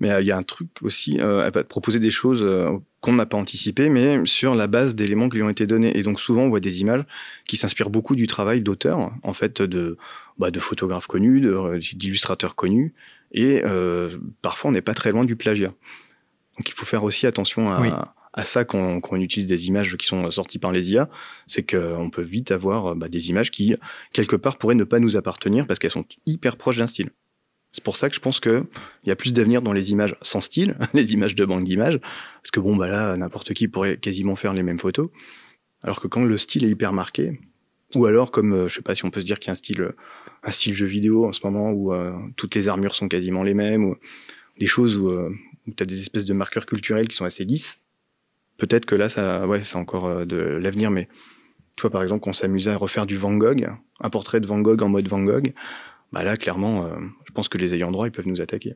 Mais 0.00 0.10
il 0.20 0.26
y 0.26 0.32
a 0.32 0.36
un 0.36 0.42
truc 0.42 0.68
aussi, 0.82 1.16
elle 1.16 1.24
va 1.24 1.50
te 1.50 1.68
proposer 1.68 2.00
des 2.00 2.10
choses 2.10 2.46
qu'on 3.00 3.12
n'a 3.12 3.26
pas 3.26 3.36
anticipées, 3.36 3.88
mais 3.88 4.24
sur 4.24 4.54
la 4.54 4.66
base 4.66 4.94
d'éléments 4.94 5.28
qui 5.28 5.36
lui 5.36 5.42
ont 5.42 5.48
été 5.48 5.66
donnés. 5.66 5.96
Et 5.96 6.02
donc 6.02 6.20
souvent, 6.20 6.42
on 6.42 6.48
voit 6.48 6.60
des 6.60 6.80
images 6.80 7.04
qui 7.46 7.56
s'inspirent 7.56 7.90
beaucoup 7.90 8.16
du 8.16 8.26
travail 8.26 8.60
d'auteurs, 8.60 9.12
en 9.22 9.32
fait, 9.32 9.62
de, 9.62 9.96
bah, 10.38 10.50
de 10.50 10.60
photographes 10.60 11.06
connus, 11.06 11.46
d'illustrateurs 11.94 12.54
connus, 12.54 12.94
et 13.32 13.62
parfois 14.42 14.70
on 14.70 14.72
n'est 14.72 14.82
pas 14.82 14.94
très 14.94 15.12
loin 15.12 15.24
du 15.24 15.36
plagiat. 15.36 15.72
Donc 16.58 16.68
il 16.68 16.72
faut 16.72 16.86
faire 16.86 17.04
aussi 17.04 17.26
attention 17.26 17.68
à, 17.68 18.14
à 18.36 18.44
ça 18.44 18.64
quand, 18.64 19.00
on 19.10 19.16
utilise 19.16 19.48
des 19.48 19.66
images 19.66 19.96
qui 19.96 20.06
sont 20.06 20.30
sorties 20.30 20.58
par 20.58 20.70
les 20.70 20.92
IA, 20.92 21.08
c'est 21.48 21.68
qu'on 21.68 22.10
peut 22.10 22.22
vite 22.22 22.52
avoir 22.52 22.94
bah, 22.94 23.08
des 23.08 23.30
images 23.30 23.50
qui, 23.50 23.74
quelque 24.12 24.36
part, 24.36 24.58
pourraient 24.58 24.74
ne 24.74 24.84
pas 24.84 25.00
nous 25.00 25.16
appartenir 25.16 25.66
parce 25.66 25.78
qu'elles 25.78 25.90
sont 25.90 26.04
hyper 26.26 26.56
proches 26.56 26.76
d'un 26.76 26.86
style. 26.86 27.10
C'est 27.76 27.84
pour 27.84 27.96
ça 27.96 28.08
que 28.08 28.14
je 28.14 28.20
pense 28.20 28.40
qu'il 28.40 28.64
y 29.04 29.10
a 29.10 29.16
plus 29.16 29.34
d'avenir 29.34 29.60
dans 29.60 29.74
les 29.74 29.92
images 29.92 30.16
sans 30.22 30.40
style, 30.40 30.78
les 30.94 31.12
images 31.12 31.34
de 31.34 31.44
banque 31.44 31.64
d'images, 31.64 32.00
parce 32.00 32.50
que 32.50 32.58
bon, 32.58 32.74
bah 32.74 32.88
là, 32.88 33.14
n'importe 33.18 33.52
qui 33.52 33.68
pourrait 33.68 33.98
quasiment 33.98 34.34
faire 34.34 34.54
les 34.54 34.62
mêmes 34.62 34.78
photos. 34.78 35.10
Alors 35.82 36.00
que 36.00 36.08
quand 36.08 36.24
le 36.24 36.38
style 36.38 36.64
est 36.64 36.70
hyper 36.70 36.94
marqué, 36.94 37.38
ou 37.94 38.06
alors 38.06 38.30
comme, 38.30 38.54
euh, 38.54 38.68
je 38.68 38.76
sais 38.76 38.82
pas 38.82 38.94
si 38.94 39.04
on 39.04 39.10
peut 39.10 39.20
se 39.20 39.26
dire 39.26 39.38
qu'il 39.38 39.48
y 39.48 39.50
a 39.50 39.52
un 39.52 39.56
style, 39.56 39.92
un 40.42 40.50
style 40.50 40.72
jeu 40.72 40.86
vidéo 40.86 41.26
en 41.26 41.34
ce 41.34 41.40
moment 41.44 41.70
où 41.70 41.92
euh, 41.92 42.14
toutes 42.36 42.54
les 42.54 42.68
armures 42.68 42.94
sont 42.94 43.08
quasiment 43.08 43.42
les 43.42 43.52
mêmes, 43.52 43.84
ou 43.84 43.96
des 44.58 44.66
choses 44.66 44.96
où, 44.96 45.10
euh, 45.10 45.30
des 45.66 46.00
espèces 46.00 46.24
de 46.24 46.32
marqueurs 46.32 46.64
culturels 46.64 47.08
qui 47.08 47.16
sont 47.16 47.26
assez 47.26 47.44
lisses, 47.44 47.78
peut-être 48.56 48.86
que 48.86 48.94
là, 48.94 49.10
ça, 49.10 49.46
ouais, 49.46 49.64
c'est 49.64 49.76
encore 49.76 50.06
euh, 50.06 50.24
de 50.24 50.36
l'avenir, 50.36 50.90
mais 50.90 51.08
toi, 51.76 51.90
par 51.90 52.02
exemple, 52.02 52.22
qu'on 52.22 52.32
s'amusait 52.32 52.70
à 52.70 52.76
refaire 52.76 53.06
du 53.06 53.16
Van 53.16 53.34
Gogh, 53.34 53.68
un 54.00 54.10
portrait 54.10 54.40
de 54.40 54.46
Van 54.46 54.60
Gogh 54.60 54.82
en 54.82 54.88
mode 54.88 55.08
Van 55.08 55.22
Gogh, 55.22 55.52
bah 56.16 56.24
là, 56.24 56.38
clairement, 56.38 56.86
euh, 56.86 56.94
je 57.26 57.32
pense 57.32 57.48
que 57.48 57.58
les 57.58 57.74
ayants 57.74 57.90
droit, 57.90 58.06
ils 58.06 58.10
peuvent 58.10 58.26
nous 58.26 58.40
attaquer. 58.40 58.74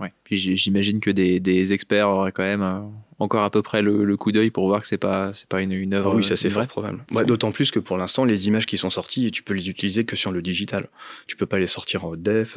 Ouais. 0.00 0.10
Puis 0.24 0.38
j'imagine 0.38 1.00
que 1.00 1.10
des, 1.10 1.38
des, 1.38 1.74
experts 1.74 2.08
auraient 2.08 2.32
quand 2.32 2.42
même 2.42 2.62
euh, 2.62 2.80
encore 3.18 3.42
à 3.42 3.50
peu 3.50 3.60
près 3.60 3.82
le, 3.82 4.16
coup 4.16 4.32
d'œil 4.32 4.50
pour 4.50 4.66
voir 4.66 4.80
que 4.80 4.86
c'est 4.86 4.96
pas 4.96 5.34
c'est 5.34 5.46
pas 5.46 5.60
une, 5.60 5.72
une 5.72 5.92
œuvre. 5.92 6.12
Ah 6.12 6.16
oui, 6.16 6.24
ça 6.24 6.34
c'est 6.34 6.48
fort 6.48 6.66
probable. 6.66 7.04
D'autant 7.26 7.52
plus 7.52 7.70
que 7.70 7.78
pour 7.78 7.98
l'instant, 7.98 8.24
les 8.24 8.48
images 8.48 8.64
qui 8.64 8.78
sont 8.78 8.88
sorties, 8.88 9.30
tu 9.30 9.42
peux 9.42 9.52
les 9.52 9.68
utiliser 9.68 10.04
que 10.06 10.16
sur 10.16 10.32
le 10.32 10.40
digital. 10.40 10.88
Tu 11.26 11.36
peux 11.36 11.44
pas 11.44 11.58
les 11.58 11.66
sortir 11.66 12.06
en 12.06 12.16
def 12.16 12.56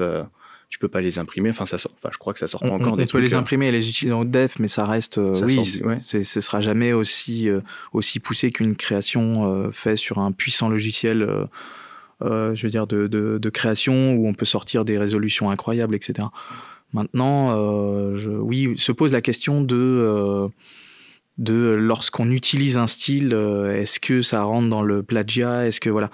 tu 0.70 0.80
peux 0.80 0.88
pas 0.88 1.02
les 1.02 1.20
imprimer. 1.20 1.50
Enfin, 1.50 1.66
ça 1.66 1.78
sort, 1.78 1.92
enfin, 1.98 2.10
je 2.12 2.18
crois 2.18 2.34
que 2.34 2.40
ça 2.40 2.48
sort 2.48 2.62
pas 2.62 2.70
encore. 2.70 2.98
On, 3.00 3.06
peut 3.06 3.20
les 3.20 3.34
euh. 3.34 3.38
imprimer 3.38 3.68
et 3.68 3.72
les 3.72 3.90
utiliser 3.90 4.14
en 4.14 4.26
def, 4.26 4.60
mais 4.60 4.68
ça 4.68 4.86
reste, 4.86 5.18
euh, 5.18 5.40
oui, 5.46 5.62
c'est, 6.02 6.24
ce 6.24 6.42
sera 6.42 6.62
jamais 6.62 6.94
aussi 6.94 7.50
euh, 7.50 7.62
aussi 7.94 8.20
poussé 8.20 8.52
qu'une 8.52 8.76
création 8.76 9.72
faite 9.72 9.98
sur 9.98 10.20
un 10.20 10.32
puissant 10.32 10.70
logiciel. 10.70 11.28
Je 12.22 12.62
veux 12.62 12.70
dire 12.70 12.88
de, 12.88 13.08
de, 13.08 13.50
création 13.50 14.14
où 14.14 14.28
on 14.28 14.34
peut 14.34 14.46
sortir 14.46 14.86
des 14.86 14.98
résolutions 14.98 15.50
incroyables, 15.50 15.96
etc. 15.96 16.28
Maintenant, 16.94 17.52
je, 18.16 18.30
oui, 18.30 18.74
se 18.78 18.92
pose 18.92 19.14
la 19.14 19.22
question 19.22 19.62
de 19.62 20.48
de 21.38 21.74
lorsqu'on 21.74 22.32
utilise 22.32 22.78
un 22.78 22.88
style, 22.88 23.34
est-ce 23.34 24.00
que 24.00 24.22
ça 24.22 24.44
rentre 24.44 24.70
dans 24.70 24.82
le 24.82 25.04
plagiat 25.04 25.68
Est-ce 25.68 25.82
que 25.82 25.90
voilà 25.90 26.10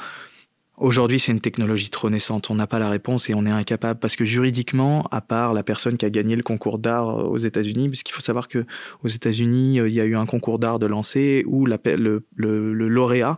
Aujourd'hui, 0.82 1.20
c'est 1.20 1.32
une 1.32 1.42
technologie 1.42 1.92
trop 1.92 2.10
naissante. 2.10 2.50
On 2.50 2.56
n'a 2.56 2.66
pas 2.66 2.80
la 2.80 2.90
réponse 2.90 3.30
et 3.30 3.36
on 3.36 3.46
est 3.46 3.52
incapable 3.52 4.00
parce 4.00 4.16
que 4.16 4.26
juridiquement, 4.26 5.08
à 5.12 5.22
part 5.22 5.54
la 5.54 5.62
personne 5.62 5.96
qui 5.96 6.08
a 6.08 6.10
gagné 6.10 6.36
le 6.36 6.42
concours 6.42 6.80
d'art 6.80 7.20
euh, 7.20 7.24
aux 7.26 7.38
États-Unis, 7.38 7.88
puisqu'il 7.88 8.14
faut 8.14 8.22
savoir 8.22 8.48
que 8.48 8.66
aux 9.04 9.08
États-Unis, 9.08 9.80
euh, 9.80 9.88
il 9.88 9.94
y 9.94 10.02
a 10.02 10.06
eu 10.06 10.16
un 10.16 10.26
concours 10.26 10.58
d'art 10.58 10.80
de 10.80 10.88
lancer 10.88 11.44
où 11.46 11.68
le, 11.68 11.78
le, 11.86 12.74
le 12.74 12.88
lauréat, 12.90 13.38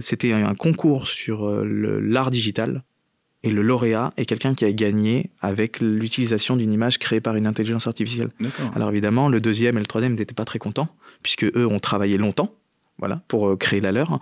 c'était 0.00 0.32
un 0.32 0.54
concours 0.54 1.06
sur 1.08 1.48
l'art 1.64 2.30
digital. 2.30 2.82
Et 3.44 3.50
le 3.50 3.62
lauréat 3.62 4.12
est 4.16 4.24
quelqu'un 4.24 4.54
qui 4.54 4.64
a 4.64 4.72
gagné 4.72 5.30
avec 5.40 5.80
l'utilisation 5.80 6.56
d'une 6.56 6.72
image 6.72 6.98
créée 6.98 7.20
par 7.20 7.34
une 7.34 7.46
intelligence 7.46 7.86
artificielle. 7.86 8.30
Alors 8.74 8.90
évidemment, 8.90 9.28
le 9.28 9.40
deuxième 9.40 9.76
et 9.76 9.80
le 9.80 9.86
troisième 9.86 10.14
n'étaient 10.14 10.34
pas 10.34 10.44
très 10.44 10.58
contents, 10.58 10.88
puisque 11.22 11.44
eux 11.44 11.66
ont 11.66 11.80
travaillé 11.80 12.18
longtemps 12.18 12.54
voilà, 12.98 13.20
pour 13.26 13.48
euh, 13.48 13.56
créer 13.56 13.80
la 13.80 13.90
leur. 13.90 14.20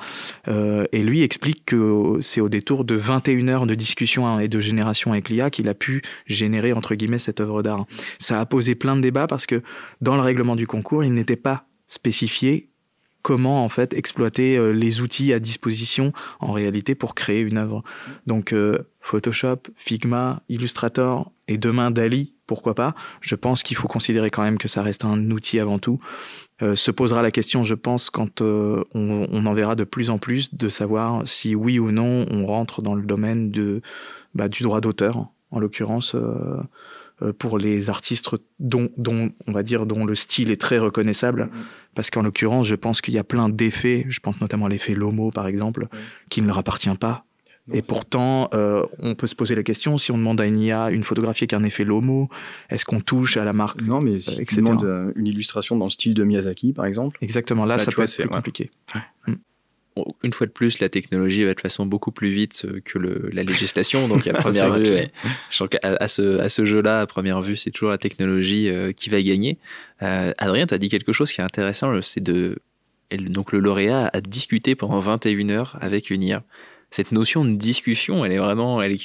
Euh, 0.49 0.87
et 0.93 1.03
lui 1.03 1.23
explique 1.23 1.67
que 1.67 2.19
c'est 2.23 2.41
au 2.41 2.49
détour 2.49 2.85
de 2.85 2.95
21 2.95 3.49
heures 3.49 3.67
de 3.67 3.75
discussion 3.75 4.41
et 4.41 4.49
de 4.49 4.61
génération 4.61 5.13
avec 5.13 5.29
l'IA 5.29 5.51
qu'il 5.51 5.69
a 5.69 5.75
pu 5.75 6.01
générer, 6.27 6.73
entre 6.73 6.95
guillemets, 6.95 7.19
cette 7.19 7.41
œuvre 7.41 7.63
d'art. 7.63 7.85
Ça 8.19 8.41
a 8.41 8.47
posé 8.47 8.75
plein 8.75 8.97
de 8.97 9.03
débats 9.03 9.27
parce 9.27 9.45
que 9.45 9.63
dans 10.01 10.15
le 10.15 10.23
règlement 10.23 10.57
du 10.57 10.67
concours, 10.67 11.05
il 11.05 11.13
n'était 11.13 11.37
pas 11.37 11.67
spécifié 11.89 12.70
comment 13.23 13.65
en 13.65 13.69
fait 13.69 13.95
exploiter 13.95 14.57
euh, 14.57 14.71
les 14.71 15.01
outils 15.01 15.33
à 15.33 15.39
disposition 15.39 16.13
en 16.41 16.53
réalité 16.53 16.95
pour 16.95 17.15
créer 17.15 17.41
une 17.41 17.59
œuvre. 17.59 17.83
Donc 18.27 18.55
Photoshop, 19.01 19.63
Figma, 19.77 20.43
Illustrator 20.49 21.33
et 21.49 21.59
demain 21.59 21.91
Dali, 21.91 22.35
pourquoi 22.47 22.75
pas. 22.75 22.95
Je 23.21 23.35
pense 23.35 23.63
qu'il 23.63 23.77
faut 23.77 23.89
considérer 23.89 24.31
quand 24.31 24.43
même 24.43 24.59
que 24.59 24.69
ça 24.69 24.83
reste 24.83 25.05
un 25.05 25.31
outil 25.31 25.59
avant 25.59 25.79
tout 25.79 26.01
euh, 26.63 26.75
se 26.77 26.91
posera 26.91 27.23
la 27.23 27.31
question, 27.31 27.63
je 27.63 27.75
pense, 27.75 28.11
quand 28.11 28.43
euh, 28.43 28.85
on, 28.93 29.47
en 29.47 29.55
verra 29.55 29.77
de 29.77 29.85
plus 29.85 30.11
en 30.11 30.19
plus, 30.19 30.55
de 30.55 30.69
savoir 30.69 31.27
si 31.27 31.55
oui 31.55 31.79
ou 31.79 31.91
non 31.91 32.27
on 32.31 32.45
rentre 32.45 32.83
dans 32.83 32.95
le 32.95 33.03
domaine 33.03 33.51
bah, 34.35 34.49
du 34.49 34.63
droit 34.63 34.81
d'auteur, 34.81 35.29
en 35.51 35.59
l'occurrence 35.59 36.15
euh, 36.15 36.61
pour 37.39 37.59
les 37.59 37.91
artistes 37.91 38.29
dont, 38.59 38.89
dont, 38.97 39.31
on 39.47 39.53
va 39.53 39.63
dire, 39.63 39.87
dont 39.87 40.05
le 40.05 40.15
style 40.15 40.51
est 40.51 40.61
très 40.61 40.79
reconnaissable. 40.79 41.45
Mm-hmm. 41.45 41.95
Parce 41.95 42.11
qu'en 42.11 42.23
l'occurrence, 42.23 42.67
je 42.67 42.77
pense 42.77 43.01
qu'il 43.01 43.15
y 43.15 43.19
a 43.19 43.25
plein 43.25 43.49
d'effets, 43.49 44.07
je 44.09 44.21
pense 44.21 44.41
notamment 44.41 44.67
à 44.67 44.69
l'effet 44.69 44.95
Lomo 44.95 45.31
par 45.31 45.47
exemple, 45.47 45.89
qui 46.29 46.41
ne 46.41 46.47
leur 46.47 46.59
appartient 46.59 46.89
pas 46.99 47.25
et 47.73 47.83
pourtant, 47.83 48.49
euh, 48.55 48.85
on 48.99 49.15
peut 49.15 49.27
se 49.27 49.35
poser 49.35 49.55
la 49.55 49.63
question 49.63 49.99
si 49.99 50.11
on 50.11 50.19
demande 50.19 50.41
à 50.41 50.47
une 50.47 50.59
IA 50.59 50.91
une 50.91 51.05
photographie 51.05 51.45
avec 51.45 51.53
un 51.53 51.63
effet 51.63 51.85
Lomo, 51.85 52.29
est-ce 52.69 52.85
qu'on 52.85 53.01
touche 53.01 53.37
à 53.37 53.45
la 53.45 53.53
marque 53.53 53.81
Non, 53.81 54.01
mais 54.01 54.19
si 54.19 54.45
tu 54.45 54.57
demandes 54.57 54.85
euh, 54.85 55.13
une 55.15 55.27
illustration 55.27 55.77
dans 55.77 55.87
le 55.87 55.91
style 55.91 56.15
de 56.15 56.25
Miyazaki, 56.25 56.73
par 56.73 56.87
exemple. 56.87 57.19
Exactement, 57.21 57.65
là, 57.65 57.79
ça 57.79 57.93
peut 57.93 58.03
être 58.03 58.15
plus 58.15 58.29
compliqué. 58.29 58.71
Mm. 59.27 59.33
Une 60.23 60.33
fois 60.33 60.47
de 60.47 60.53
plus, 60.53 60.79
la 60.79 60.89
technologie 60.89 61.45
va 61.45 61.55
de 61.55 61.61
façon 61.61 61.85
beaucoup 61.85 62.13
plus 62.13 62.31
vite 62.31 62.65
euh, 62.65 62.81
que 62.85 62.99
le, 62.99 63.29
la 63.33 63.43
législation. 63.43 64.07
Donc, 64.09 64.27
à 64.27 64.33
première 64.35 64.79
vue, 64.79 64.87
à, 65.83 66.09
ce, 66.09 66.39
à 66.39 66.49
ce 66.49 66.65
jeu-là, 66.65 67.01
à 67.01 67.07
première 67.07 67.43
vue, 67.43 67.57
c'est 67.57 67.71
toujours 67.71 67.91
la 67.91 67.99
technologie 67.99 68.71
qui 68.97 69.11
va 69.11 69.21
gagner. 69.21 69.59
Euh, 70.03 70.33
Adrien, 70.39 70.67
tu 70.67 70.75
as 70.75 70.79
dit 70.79 70.89
quelque 70.89 71.13
chose 71.13 71.33
qui 71.33 71.41
est 71.41 71.45
intéressant, 71.45 72.01
c'est 72.03 72.23
de. 72.23 72.59
Donc, 73.11 73.51
le 73.51 73.59
lauréat 73.59 74.09
a 74.13 74.21
discuté 74.21 74.77
pendant 74.77 75.01
21 75.01 75.51
heures 75.51 75.77
avec 75.81 76.11
une 76.11 76.23
IA 76.23 76.45
cette 76.91 77.13
notion 77.13 77.45
de 77.45 77.55
discussion, 77.55 78.25
elle 78.25 78.33
est 78.33 78.39
vraiment, 78.39 78.83
elle 78.83 78.97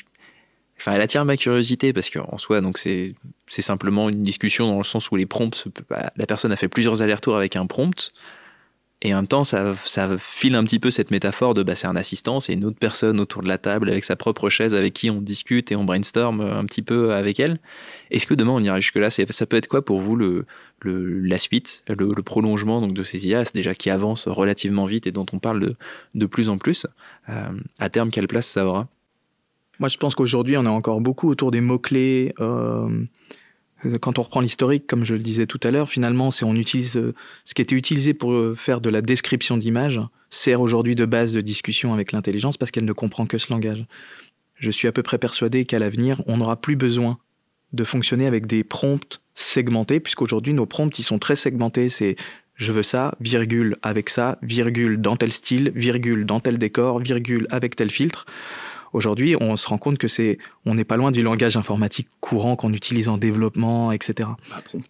enfin, 0.79 0.93
elle 0.93 1.01
attire 1.01 1.23
ma 1.25 1.37
curiosité 1.37 1.93
parce 1.93 2.09
qu'en 2.09 2.37
soi, 2.37 2.61
donc 2.61 2.77
c'est, 2.77 3.15
c'est 3.47 3.61
simplement 3.61 4.09
une 4.09 4.23
discussion 4.23 4.67
dans 4.67 4.77
le 4.77 4.83
sens 4.83 5.11
où 5.11 5.15
les 5.15 5.25
prompts, 5.25 5.67
bah, 5.89 6.11
la 6.15 6.25
personne 6.25 6.51
a 6.51 6.55
fait 6.55 6.67
plusieurs 6.67 7.01
allers-retours 7.01 7.37
avec 7.37 7.55
un 7.55 7.67
prompt. 7.67 8.11
Et 9.01 9.13
en 9.13 9.17
même 9.17 9.27
temps, 9.27 9.43
ça, 9.43 9.75
ça 9.75 10.17
file 10.17 10.55
un 10.55 10.63
petit 10.63 10.79
peu 10.79 10.89
cette 10.89 11.11
métaphore 11.11 11.53
de 11.53 11.63
bah, 11.63 11.75
c'est 11.75 11.87
un 11.87 11.95
assistant, 11.95 12.39
c'est 12.39 12.53
une 12.53 12.63
autre 12.63 12.79
personne 12.79 13.19
autour 13.19 13.43
de 13.43 13.47
la 13.47 13.57
table 13.57 13.89
avec 13.89 14.03
sa 14.03 14.15
propre 14.15 14.49
chaise 14.49 14.73
avec 14.73 14.93
qui 14.93 15.09
on 15.09 15.21
discute 15.21 15.71
et 15.71 15.75
on 15.75 15.83
brainstorm 15.83 16.39
un 16.41 16.63
petit 16.65 16.81
peu 16.81 17.13
avec 17.13 17.39
elle. 17.39 17.59
Est-ce 18.09 18.25
que 18.25 18.33
demain 18.33 18.51
on 18.51 18.61
ira 18.61 18.79
jusque-là 18.79 19.09
Ça 19.09 19.45
peut 19.45 19.57
être 19.57 19.67
quoi 19.67 19.83
pour 19.83 19.99
vous 19.99 20.15
le, 20.15 20.45
le 20.79 21.19
la 21.19 21.37
suite, 21.37 21.83
le, 21.89 22.13
prolongement 22.23 22.79
donc 22.79 22.93
de 22.93 23.03
ces 23.03 23.27
IA, 23.27 23.43
déjà 23.53 23.75
qui 23.75 23.89
avancent 23.89 24.27
relativement 24.27 24.85
vite 24.85 25.07
et 25.07 25.11
dont 25.11 25.25
on 25.33 25.39
parle 25.39 25.59
de, 25.59 25.75
de 26.15 26.25
plus 26.25 26.47
en 26.47 26.57
plus 26.57 26.87
euh, 27.29 27.49
À 27.79 27.89
terme, 27.89 28.11
quelle 28.11 28.27
place 28.27 28.47
ça 28.47 28.65
aura? 28.65 28.87
Moi, 29.79 29.89
je 29.89 29.97
pense 29.97 30.15
qu'aujourd'hui, 30.15 30.55
on 30.55 30.63
est 30.63 30.67
encore 30.67 31.01
beaucoup 31.01 31.29
autour 31.29 31.51
des 31.51 31.59
mots-clés. 31.59 32.33
Euh 32.39 33.05
quand 34.01 34.19
on 34.19 34.23
reprend 34.23 34.41
l'historique, 34.41 34.87
comme 34.87 35.03
je 35.03 35.13
le 35.13 35.21
disais 35.21 35.45
tout 35.45 35.59
à 35.63 35.71
l'heure, 35.71 35.89
finalement, 35.89 36.31
c'est 36.31 36.45
on 36.45 36.55
utilise 36.55 36.97
euh, 36.97 37.13
ce 37.43 37.53
qui 37.53 37.61
était 37.61 37.75
utilisé 37.75 38.13
pour 38.13 38.31
euh, 38.31 38.55
faire 38.55 38.81
de 38.81 38.89
la 38.89 39.01
description 39.01 39.57
d'image 39.57 40.01
sert 40.29 40.61
aujourd'hui 40.61 40.95
de 40.95 41.05
base 41.05 41.33
de 41.33 41.41
discussion 41.41 41.93
avec 41.93 42.11
l'intelligence 42.11 42.57
parce 42.57 42.71
qu'elle 42.71 42.85
ne 42.85 42.93
comprend 42.93 43.25
que 43.25 43.37
ce 43.37 43.51
langage. 43.51 43.85
Je 44.55 44.71
suis 44.71 44.87
à 44.87 44.91
peu 44.91 45.03
près 45.03 45.17
persuadé 45.17 45.65
qu'à 45.65 45.79
l'avenir, 45.79 46.21
on 46.27 46.37
n'aura 46.37 46.55
plus 46.55 46.75
besoin 46.75 47.17
de 47.73 47.83
fonctionner 47.83 48.25
avec 48.25 48.47
des 48.47 48.63
prompts 48.63 49.21
segmentés, 49.33 49.99
puisqu'aujourd'hui 49.99 50.53
nos 50.53 50.65
prompts 50.65 50.97
ils 50.97 51.03
sont 51.03 51.19
très 51.19 51.35
segmentés. 51.35 51.89
C'est 51.89 52.15
je 52.55 52.71
veux 52.71 52.83
ça, 52.83 53.15
virgule 53.19 53.75
avec 53.81 54.09
ça, 54.09 54.39
virgule 54.41 55.01
dans 55.01 55.17
tel 55.17 55.31
style, 55.33 55.73
virgule 55.75 56.25
dans 56.25 56.39
tel 56.39 56.57
décor, 56.57 56.99
virgule 56.99 57.47
avec 57.49 57.75
tel 57.75 57.91
filtre. 57.91 58.25
Aujourd'hui, 58.95 59.35
on 59.41 59.57
se 59.57 59.67
rend 59.67 59.77
compte 59.77 59.97
que 59.97 60.07
c'est, 60.07 60.37
on 60.65 60.73
n'est 60.73 60.85
pas 60.85 60.95
loin 60.95 61.11
du 61.11 61.21
langage 61.21 61.57
informatique 61.57 62.07
courant 62.21 62.55
qu'on 62.55 62.71
utilise 62.71 63.09
en 63.09 63.17
développement, 63.17 63.91
etc. 63.91 64.29
Bah, 64.49 64.61
prompt, 64.63 64.87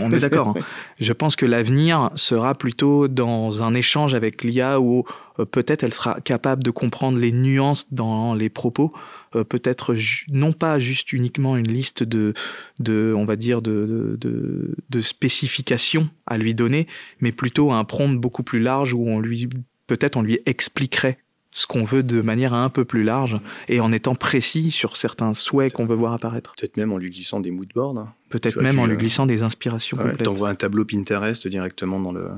on 0.00 0.12
est 0.12 0.20
d'accord. 0.20 0.54
Hein. 0.56 0.60
Je 1.00 1.12
pense 1.12 1.34
que 1.34 1.44
l'avenir 1.44 2.10
sera 2.14 2.54
plutôt 2.54 3.08
dans 3.08 3.64
un 3.64 3.74
échange 3.74 4.14
avec 4.14 4.44
l'IA 4.44 4.78
où 4.78 5.02
euh, 5.40 5.44
peut-être 5.44 5.82
elle 5.82 5.92
sera 5.92 6.20
capable 6.20 6.62
de 6.62 6.70
comprendre 6.70 7.18
les 7.18 7.32
nuances 7.32 7.92
dans 7.92 8.32
les 8.32 8.48
propos, 8.48 8.92
euh, 9.34 9.42
peut-être 9.42 9.96
non 10.28 10.52
pas 10.52 10.78
juste 10.78 11.12
uniquement 11.12 11.56
une 11.56 11.66
liste 11.66 12.04
de, 12.04 12.32
de 12.78 13.12
on 13.16 13.24
va 13.24 13.34
dire 13.34 13.60
de, 13.60 14.16
de, 14.20 14.76
de 14.88 15.00
spécifications 15.00 16.10
à 16.28 16.38
lui 16.38 16.54
donner, 16.54 16.86
mais 17.18 17.32
plutôt 17.32 17.72
un 17.72 17.82
prompt 17.82 18.20
beaucoup 18.20 18.44
plus 18.44 18.60
large 18.60 18.94
où 18.94 19.04
on 19.04 19.18
lui 19.18 19.48
peut-être 19.88 20.16
on 20.16 20.22
lui 20.22 20.38
expliquerait 20.46 21.18
ce 21.56 21.66
qu'on 21.66 21.84
veut 21.84 22.02
de 22.02 22.20
manière 22.20 22.52
un 22.52 22.68
peu 22.68 22.84
plus 22.84 23.04
large 23.04 23.38
et 23.68 23.80
en 23.80 23.92
étant 23.92 24.14
précis 24.14 24.70
sur 24.70 24.96
certains 24.98 25.32
souhaits 25.32 25.72
qu'on 25.72 25.86
veut 25.86 25.94
voir 25.94 26.12
apparaître. 26.12 26.52
Peut-être 26.58 26.76
même 26.76 26.92
en 26.92 26.98
lui 26.98 27.08
glissant 27.10 27.40
des 27.40 27.50
moodboards. 27.52 27.96
hein. 27.96 28.12
Peut-être 28.28 28.60
même 28.60 28.78
en 28.80 28.86
lui 28.86 28.94
euh, 28.94 28.98
glissant 28.98 29.24
des 29.24 29.42
inspirations 29.42 29.96
Ouais, 29.96 30.10
complètes. 30.10 30.24
T'envoies 30.26 30.48
un 30.50 30.54
tableau 30.56 30.84
Pinterest 30.84 31.46
directement 31.48 32.00
dans 32.00 32.12
le 32.12 32.28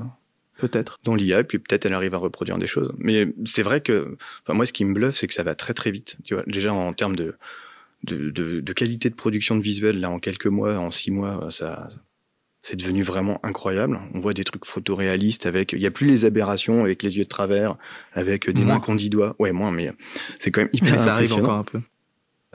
Peut-être. 0.59 0.97
dans 1.03 1.13
l'IA, 1.15 1.43
puis 1.43 1.59
peut-être 1.59 1.85
elle 1.85 1.93
arrive 1.93 2.13
à 2.15 2.17
reproduire 2.19 2.57
des 2.57 2.67
choses. 2.67 2.93
Mais 2.97 3.27
c'est 3.45 3.61
vrai 3.63 3.81
que, 3.81 4.15
enfin 4.43 4.53
moi, 4.53 4.65
ce 4.65 4.73
qui 4.73 4.85
me 4.85 4.93
bluffe, 4.93 5.15
c'est 5.15 5.27
que 5.27 5.33
ça 5.33 5.43
va 5.43 5.53
très 5.55 5.73
très 5.73 5.91
vite. 5.91 6.17
Tu 6.23 6.33
vois, 6.35 6.43
déjà 6.47 6.71
en 6.73 6.93
termes 6.93 7.15
de 7.15 7.35
de, 8.03 8.29
de 8.29 8.59
de 8.61 8.73
qualité 8.73 9.09
de 9.09 9.15
production 9.15 9.55
de 9.55 9.61
visuel, 9.63 9.99
là, 9.99 10.09
en 10.11 10.19
quelques 10.19 10.45
mois, 10.47 10.75
en 10.77 10.91
six 10.91 11.09
mois, 11.11 11.47
ça 11.49 11.89
c'est 12.67 12.75
devenu 12.75 13.01
vraiment 13.01 13.39
incroyable. 13.43 13.97
On 14.13 14.19
voit 14.19 14.33
des 14.33 14.43
trucs 14.43 14.65
photoréalistes 14.65 15.45
avec, 15.45 15.71
il 15.71 15.79
y 15.79 15.85
a 15.85 15.91
plus 15.91 16.05
les 16.05 16.25
aberrations 16.25 16.83
avec 16.83 17.01
les 17.01 17.17
yeux 17.17 17.23
de 17.23 17.29
travers, 17.29 17.77
avec 18.11 18.49
des 18.49 18.65
Moins. 18.65 18.73
mains 18.73 18.79
qu'on 18.81 18.93
dit 18.95 19.09
doigts. 19.09 19.37
Ouais, 19.39 19.53
moins, 19.53 19.71
mais 19.71 19.93
c'est 20.37 20.51
quand 20.51 20.59
même 20.63 20.69
hyper 20.73 20.91
Mais 20.91 20.97
ça 20.97 21.13
arrive 21.13 21.31
impressionnant. 21.31 21.43
encore 21.45 21.57
un 21.59 21.63
peu. 21.63 21.79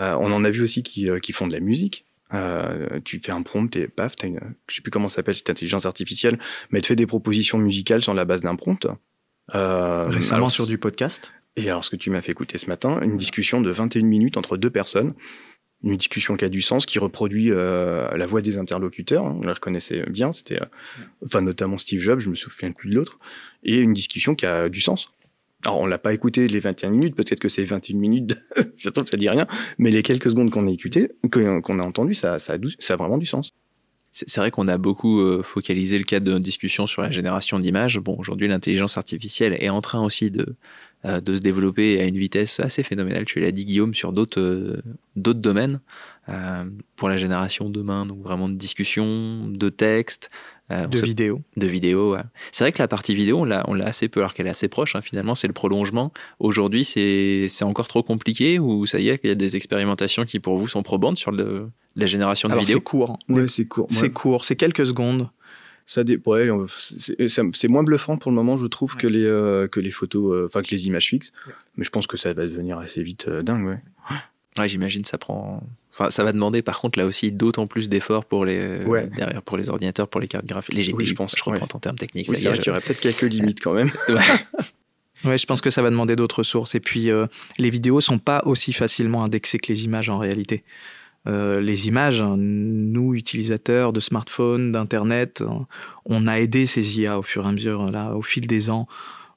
Euh, 0.00 0.14
on 0.20 0.30
en 0.30 0.44
a 0.44 0.50
vu 0.50 0.60
aussi 0.60 0.82
qui, 0.82 1.08
euh, 1.08 1.18
qui 1.18 1.32
font 1.32 1.46
de 1.46 1.54
la 1.54 1.60
musique. 1.60 2.04
Euh, 2.34 3.00
tu 3.06 3.20
fais 3.24 3.32
un 3.32 3.40
prompt 3.40 3.74
et 3.74 3.88
paf, 3.88 4.14
t'as 4.14 4.26
une, 4.26 4.38
je 4.68 4.74
sais 4.74 4.82
plus 4.82 4.90
comment 4.90 5.08
ça 5.08 5.16
s'appelle 5.16 5.34
cette 5.34 5.48
intelligence 5.48 5.86
artificielle, 5.86 6.38
mais 6.70 6.80
elle 6.80 6.82
te 6.82 6.88
fait 6.88 6.96
des 6.96 7.06
propositions 7.06 7.56
musicales 7.56 8.02
sur 8.02 8.12
la 8.12 8.26
base 8.26 8.42
d'un 8.42 8.56
prompt. 8.56 8.86
Euh, 9.54 10.04
Récemment 10.08 10.36
alors, 10.36 10.50
sur 10.50 10.66
du 10.66 10.76
podcast. 10.76 11.32
Et 11.56 11.70
alors, 11.70 11.86
ce 11.86 11.90
que 11.90 11.96
tu 11.96 12.10
m'as 12.10 12.20
fait 12.20 12.32
écouter 12.32 12.58
ce 12.58 12.66
matin, 12.66 13.00
une 13.00 13.16
discussion 13.16 13.62
de 13.62 13.70
21 13.70 14.02
minutes 14.04 14.36
entre 14.36 14.58
deux 14.58 14.70
personnes, 14.70 15.14
une 15.84 15.96
discussion 15.96 16.36
qui 16.36 16.44
a 16.44 16.48
du 16.48 16.62
sens, 16.62 16.86
qui 16.86 16.98
reproduit 16.98 17.50
euh, 17.50 18.08
la 18.16 18.26
voix 18.26 18.42
des 18.42 18.58
interlocuteurs. 18.58 19.26
hein, 19.26 19.36
on 19.38 19.46
les 19.46 19.52
reconnaissait 19.52 20.04
bien, 20.08 20.32
c'était, 20.32 20.60
euh, 20.60 20.66
enfin 21.24 21.40
notamment 21.40 21.78
Steve 21.78 22.00
Jobs, 22.00 22.20
je 22.20 22.30
me 22.30 22.34
souviens 22.34 22.72
plus 22.72 22.90
de 22.90 22.94
l'autre, 22.94 23.18
et 23.64 23.80
une 23.80 23.92
discussion 23.92 24.34
qui 24.34 24.46
a 24.46 24.68
du 24.68 24.80
sens. 24.80 25.12
Alors, 25.64 25.80
on 25.80 25.86
l'a 25.86 25.98
pas 25.98 26.12
écouté 26.12 26.48
les 26.48 26.60
21 26.60 26.90
minutes, 26.90 27.14
peut-être 27.14 27.38
que 27.38 27.48
c'est 27.48 27.64
21 27.64 27.96
minutes, 27.96 28.36
ça 28.74 28.90
trouve, 28.90 29.06
ça 29.06 29.16
dit 29.16 29.28
rien, 29.28 29.46
mais 29.78 29.90
les 29.90 30.02
quelques 30.02 30.30
secondes 30.30 30.50
qu'on 30.50 30.66
a 30.66 30.70
écoutées, 30.70 31.12
qu'on 31.30 31.78
a 31.78 31.82
entendu, 31.82 32.14
ça, 32.14 32.38
ça 32.38 32.54
a 32.54 32.96
vraiment 32.96 33.18
du 33.18 33.26
sens. 33.26 33.52
C'est 34.14 34.36
vrai 34.36 34.50
qu'on 34.50 34.68
a 34.68 34.76
beaucoup 34.76 35.20
euh, 35.20 35.42
focalisé 35.42 35.96
le 35.96 36.04
cadre 36.04 36.26
de 36.26 36.32
notre 36.32 36.44
discussion 36.44 36.86
sur 36.86 37.00
la 37.00 37.10
génération 37.10 37.58
d'images. 37.58 37.98
Bon, 37.98 38.14
aujourd'hui, 38.18 38.46
l'intelligence 38.46 38.98
artificielle 38.98 39.56
est 39.58 39.70
en 39.70 39.80
train 39.80 40.04
aussi 40.04 40.30
de, 40.30 40.54
euh, 41.06 41.22
de 41.22 41.34
se 41.34 41.40
développer 41.40 41.98
à 41.98 42.04
une 42.04 42.18
vitesse 42.18 42.60
assez 42.60 42.82
phénoménale. 42.82 43.24
Tu 43.24 43.40
l'as 43.40 43.52
dit, 43.52 43.64
Guillaume, 43.64 43.94
sur 43.94 44.12
d'autres 44.12 44.40
euh, 44.40 44.82
d'autres 45.16 45.40
domaines. 45.40 45.80
Pour 46.94 47.08
la 47.08 47.16
génération 47.16 47.68
demain, 47.68 48.06
donc 48.06 48.22
vraiment 48.22 48.48
de 48.48 48.54
discussion, 48.54 49.48
de 49.48 49.68
texte, 49.70 50.30
euh, 50.72 50.86
de 50.86 51.00
vidéos. 51.00 51.40
de 51.56 51.66
vidéo. 51.66 52.12
ouais. 52.14 52.22
C'est 52.50 52.64
vrai 52.64 52.72
que 52.72 52.78
la 52.78 52.88
partie 52.88 53.14
vidéo, 53.14 53.40
on 53.40 53.44
l'a, 53.44 53.64
on 53.68 53.74
l'a 53.74 53.86
assez 53.86 54.08
peu, 54.08 54.20
alors 54.20 54.34
qu'elle 54.34 54.46
est 54.46 54.50
assez 54.50 54.68
proche. 54.68 54.96
hein, 54.96 55.02
finalement, 55.02 55.34
c'est 55.34 55.46
le 55.46 55.52
prolongement. 55.52 56.12
Aujourd'hui, 56.38 56.84
c'est, 56.84 57.46
c'est 57.48 57.64
encore 57.64 57.88
trop 57.88 58.02
compliqué 58.02 58.58
ou 58.58 58.86
ça 58.86 58.98
y 59.00 59.08
est, 59.08 59.18
qu'il 59.18 59.28
y 59.28 59.32
a 59.32 59.36
des 59.36 59.56
expérimentations 59.56 60.24
qui 60.24 60.40
pour 60.40 60.56
vous 60.56 60.68
sont 60.68 60.82
probantes 60.82 61.16
sur 61.16 61.32
le, 61.32 61.68
la 61.96 62.06
génération 62.06 62.48
de 62.48 62.52
Alors 62.52 62.64
vidéos. 62.64 62.78
c'est 62.78 62.84
court. 62.84 63.18
Ouais, 63.28 63.48
c'est 63.48 63.66
court. 63.66 63.88
C'est 63.90 64.10
court, 64.10 64.44
c'est 64.44 64.56
quelques 64.56 64.86
secondes. 64.86 65.28
Ça 65.86 66.04
dé... 66.04 66.18
ouais, 66.26 66.48
c'est 66.68 67.68
moins 67.68 67.82
bluffant 67.82 68.16
pour 68.16 68.30
le 68.30 68.36
moment, 68.36 68.56
je 68.56 68.66
trouve, 68.66 68.96
que 68.96 69.08
les 69.08 69.24
euh, 69.24 69.66
que 69.66 69.80
les 69.80 69.90
photos, 69.90 70.32
euh, 70.32 70.46
enfin 70.46 70.62
que 70.62 70.70
les 70.70 70.86
images 70.86 71.08
fixes. 71.08 71.32
Mais 71.76 71.84
je 71.84 71.90
pense 71.90 72.06
que 72.06 72.16
ça 72.16 72.32
va 72.32 72.46
devenir 72.46 72.78
assez 72.78 73.02
vite 73.02 73.26
euh, 73.28 73.42
dingue, 73.42 73.66
ouais. 73.66 73.78
Ouais, 74.58 74.68
j'imagine 74.68 75.04
ça 75.04 75.18
prend. 75.18 75.62
Enfin, 75.92 76.10
ça 76.10 76.24
va 76.24 76.32
demander 76.32 76.62
par 76.62 76.80
contre 76.80 76.98
là 76.98 77.04
aussi 77.06 77.32
d'autant 77.32 77.66
plus 77.66 77.88
d'efforts 77.88 78.24
pour 78.24 78.44
les 78.46 78.84
Ouais. 78.86 79.08
derrière 79.14 79.42
pour 79.42 79.56
les 79.58 79.68
ordinateurs, 79.68 80.08
pour 80.08 80.20
les 80.20 80.28
cartes 80.28 80.46
graphiques, 80.46 80.74
les 80.74 80.82
GPU. 80.84 80.94
Oui, 80.96 81.06
je 81.06 81.14
pense, 81.14 81.34
Je 81.36 81.42
reprends 81.44 81.60
ouais. 81.62 81.68
ton 81.68 81.78
terme 81.78 81.96
technique. 81.96 82.28
Oui, 82.30 82.36
ça 82.38 82.50
y 82.50 82.62
je- 82.62 82.70
aurait 82.70 82.80
peut-être 82.80 83.00
quelques 83.00 83.22
limites 83.22 83.60
quand 83.60 83.74
même. 83.74 83.90
Ouais. 84.08 84.16
Ouais, 85.24 85.38
je 85.38 85.46
pense 85.46 85.60
que 85.60 85.70
ça 85.70 85.82
va 85.82 85.90
demander 85.90 86.16
d'autres 86.16 86.42
sources. 86.42 86.74
Et 86.74 86.80
puis, 86.80 87.08
euh, 87.08 87.28
les 87.56 87.70
vidéos 87.70 88.00
sont 88.00 88.18
pas 88.18 88.42
aussi 88.44 88.72
facilement 88.72 89.22
indexées 89.22 89.60
que 89.60 89.72
les 89.72 89.84
images 89.84 90.08
en 90.08 90.18
réalité. 90.18 90.64
Euh, 91.28 91.60
les 91.60 91.86
images, 91.86 92.20
nous, 92.26 93.14
utilisateurs 93.14 93.92
de 93.92 94.00
smartphones, 94.00 94.72
d'internet, 94.72 95.42
euh, 95.42 95.46
on 96.06 96.26
a 96.26 96.40
aidé 96.40 96.66
ces 96.66 96.98
IA 97.00 97.20
au 97.20 97.22
fur 97.22 97.44
et 97.44 97.48
à 97.48 97.52
mesure, 97.52 97.88
là, 97.92 98.16
au 98.16 98.22
fil 98.22 98.48
des 98.48 98.68
ans. 98.68 98.88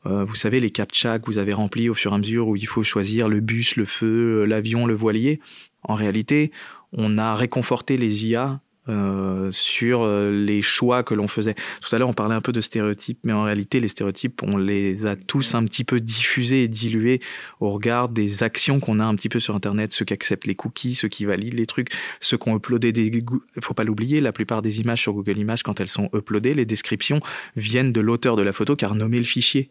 Euh, 0.07 0.23
vous 0.23 0.35
savez, 0.35 0.59
les 0.59 0.71
captcha 0.71 1.19
que 1.19 1.25
vous 1.25 1.37
avez 1.37 1.53
remplis 1.53 1.89
au 1.89 1.93
fur 1.93 2.11
et 2.11 2.15
à 2.15 2.17
mesure 2.17 2.47
où 2.47 2.55
il 2.55 2.67
faut 2.67 2.83
choisir 2.83 3.27
le 3.27 3.39
bus, 3.39 3.75
le 3.75 3.85
feu, 3.85 4.41
euh, 4.41 4.45
l'avion, 4.45 4.85
le 4.85 4.93
voilier. 4.93 5.39
En 5.83 5.95
réalité, 5.95 6.51
on 6.93 7.17
a 7.17 7.35
réconforté 7.35 7.97
les 7.97 8.25
IA 8.25 8.59
euh, 8.87 9.49
sur 9.51 10.03
euh, 10.03 10.31
les 10.31 10.61
choix 10.61 11.03
que 11.03 11.13
l'on 11.13 11.27
faisait. 11.27 11.55
Tout 11.81 11.95
à 11.95 11.99
l'heure, 11.99 12.09
on 12.09 12.13
parlait 12.13 12.35
un 12.35 12.41
peu 12.41 12.51
de 12.51 12.61
stéréotypes, 12.61 13.19
mais 13.23 13.33
en 13.33 13.43
réalité, 13.43 13.79
les 13.79 13.87
stéréotypes, 13.87 14.43
on 14.43 14.57
les 14.57 15.05
a 15.05 15.15
tous 15.15 15.55
un 15.55 15.63
petit 15.63 15.83
peu 15.83 15.99
diffusés 15.99 16.63
et 16.63 16.67
dilués 16.67 17.19
au 17.59 17.71
regard 17.71 18.09
des 18.09 18.43
actions 18.43 18.79
qu'on 18.79 18.99
a 18.99 19.05
un 19.05 19.15
petit 19.15 19.29
peu 19.29 19.39
sur 19.39 19.55
Internet, 19.55 19.91
ceux 19.91 20.05
qui 20.05 20.13
acceptent 20.13 20.47
les 20.47 20.55
cookies, 20.55 20.95
ceux 20.95 21.07
qui 21.07 21.25
valident 21.25 21.55
les 21.55 21.65
trucs, 21.65 21.89
ceux 22.19 22.37
qui 22.37 22.49
ont 22.49 22.57
uploadé 22.57 22.91
des... 22.91 23.05
Il 23.07 23.63
faut 23.63 23.73
pas 23.73 23.83
l'oublier, 23.83 24.21
la 24.21 24.31
plupart 24.31 24.61
des 24.61 24.79
images 24.79 25.01
sur 25.01 25.13
Google 25.13 25.37
Images, 25.37 25.63
quand 25.63 25.79
elles 25.79 25.87
sont 25.87 26.09
uploadées, 26.13 26.53
les 26.53 26.65
descriptions 26.65 27.19
viennent 27.55 27.91
de 27.91 28.01
l'auteur 28.01 28.35
de 28.35 28.41
la 28.41 28.53
photo 28.53 28.75
qui 28.75 28.85
a 28.85 28.89
renommé 28.89 29.17
le 29.17 29.25
fichier. 29.25 29.69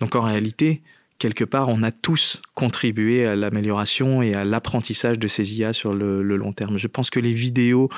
Donc 0.00 0.14
en 0.14 0.22
réalité, 0.22 0.82
quelque 1.18 1.44
part, 1.44 1.68
on 1.68 1.82
a 1.82 1.90
tous 1.90 2.42
contribué 2.54 3.26
à 3.26 3.36
l'amélioration 3.36 4.22
et 4.22 4.34
à 4.34 4.44
l'apprentissage 4.44 5.18
de 5.18 5.28
ces 5.28 5.58
IA 5.58 5.72
sur 5.72 5.94
le, 5.94 6.22
le 6.22 6.36
long 6.36 6.52
terme. 6.52 6.78
Je 6.78 6.88
pense 6.88 7.10
que 7.10 7.20
les 7.20 7.32
vidéos 7.32 7.90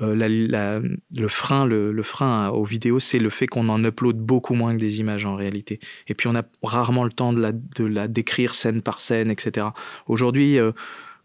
euh, 0.00 0.14
la- 0.14 0.28
la- 0.28 0.80
le 1.14 1.28
frein, 1.28 1.66
le, 1.66 1.92
le 1.92 2.02
frein 2.02 2.46
à- 2.46 2.50
aux 2.50 2.64
vidéos, 2.64 2.98
c'est 2.98 3.18
le 3.18 3.30
fait 3.30 3.46
qu'on 3.46 3.68
en 3.68 3.82
upload 3.84 4.16
beaucoup 4.16 4.54
moins 4.54 4.74
que 4.74 4.80
des 4.80 5.00
images 5.00 5.24
en 5.26 5.36
réalité. 5.36 5.78
Et 6.08 6.14
puis 6.14 6.28
on 6.28 6.34
a 6.34 6.42
rarement 6.62 7.04
le 7.04 7.10
temps 7.12 7.32
de 7.32 7.40
la, 7.40 7.52
de 7.52 7.84
la 7.84 8.08
décrire 8.08 8.54
scène 8.54 8.82
par 8.82 9.00
scène, 9.00 9.30
etc. 9.30 9.68
Aujourd'hui, 10.08 10.58
euh, 10.58 10.72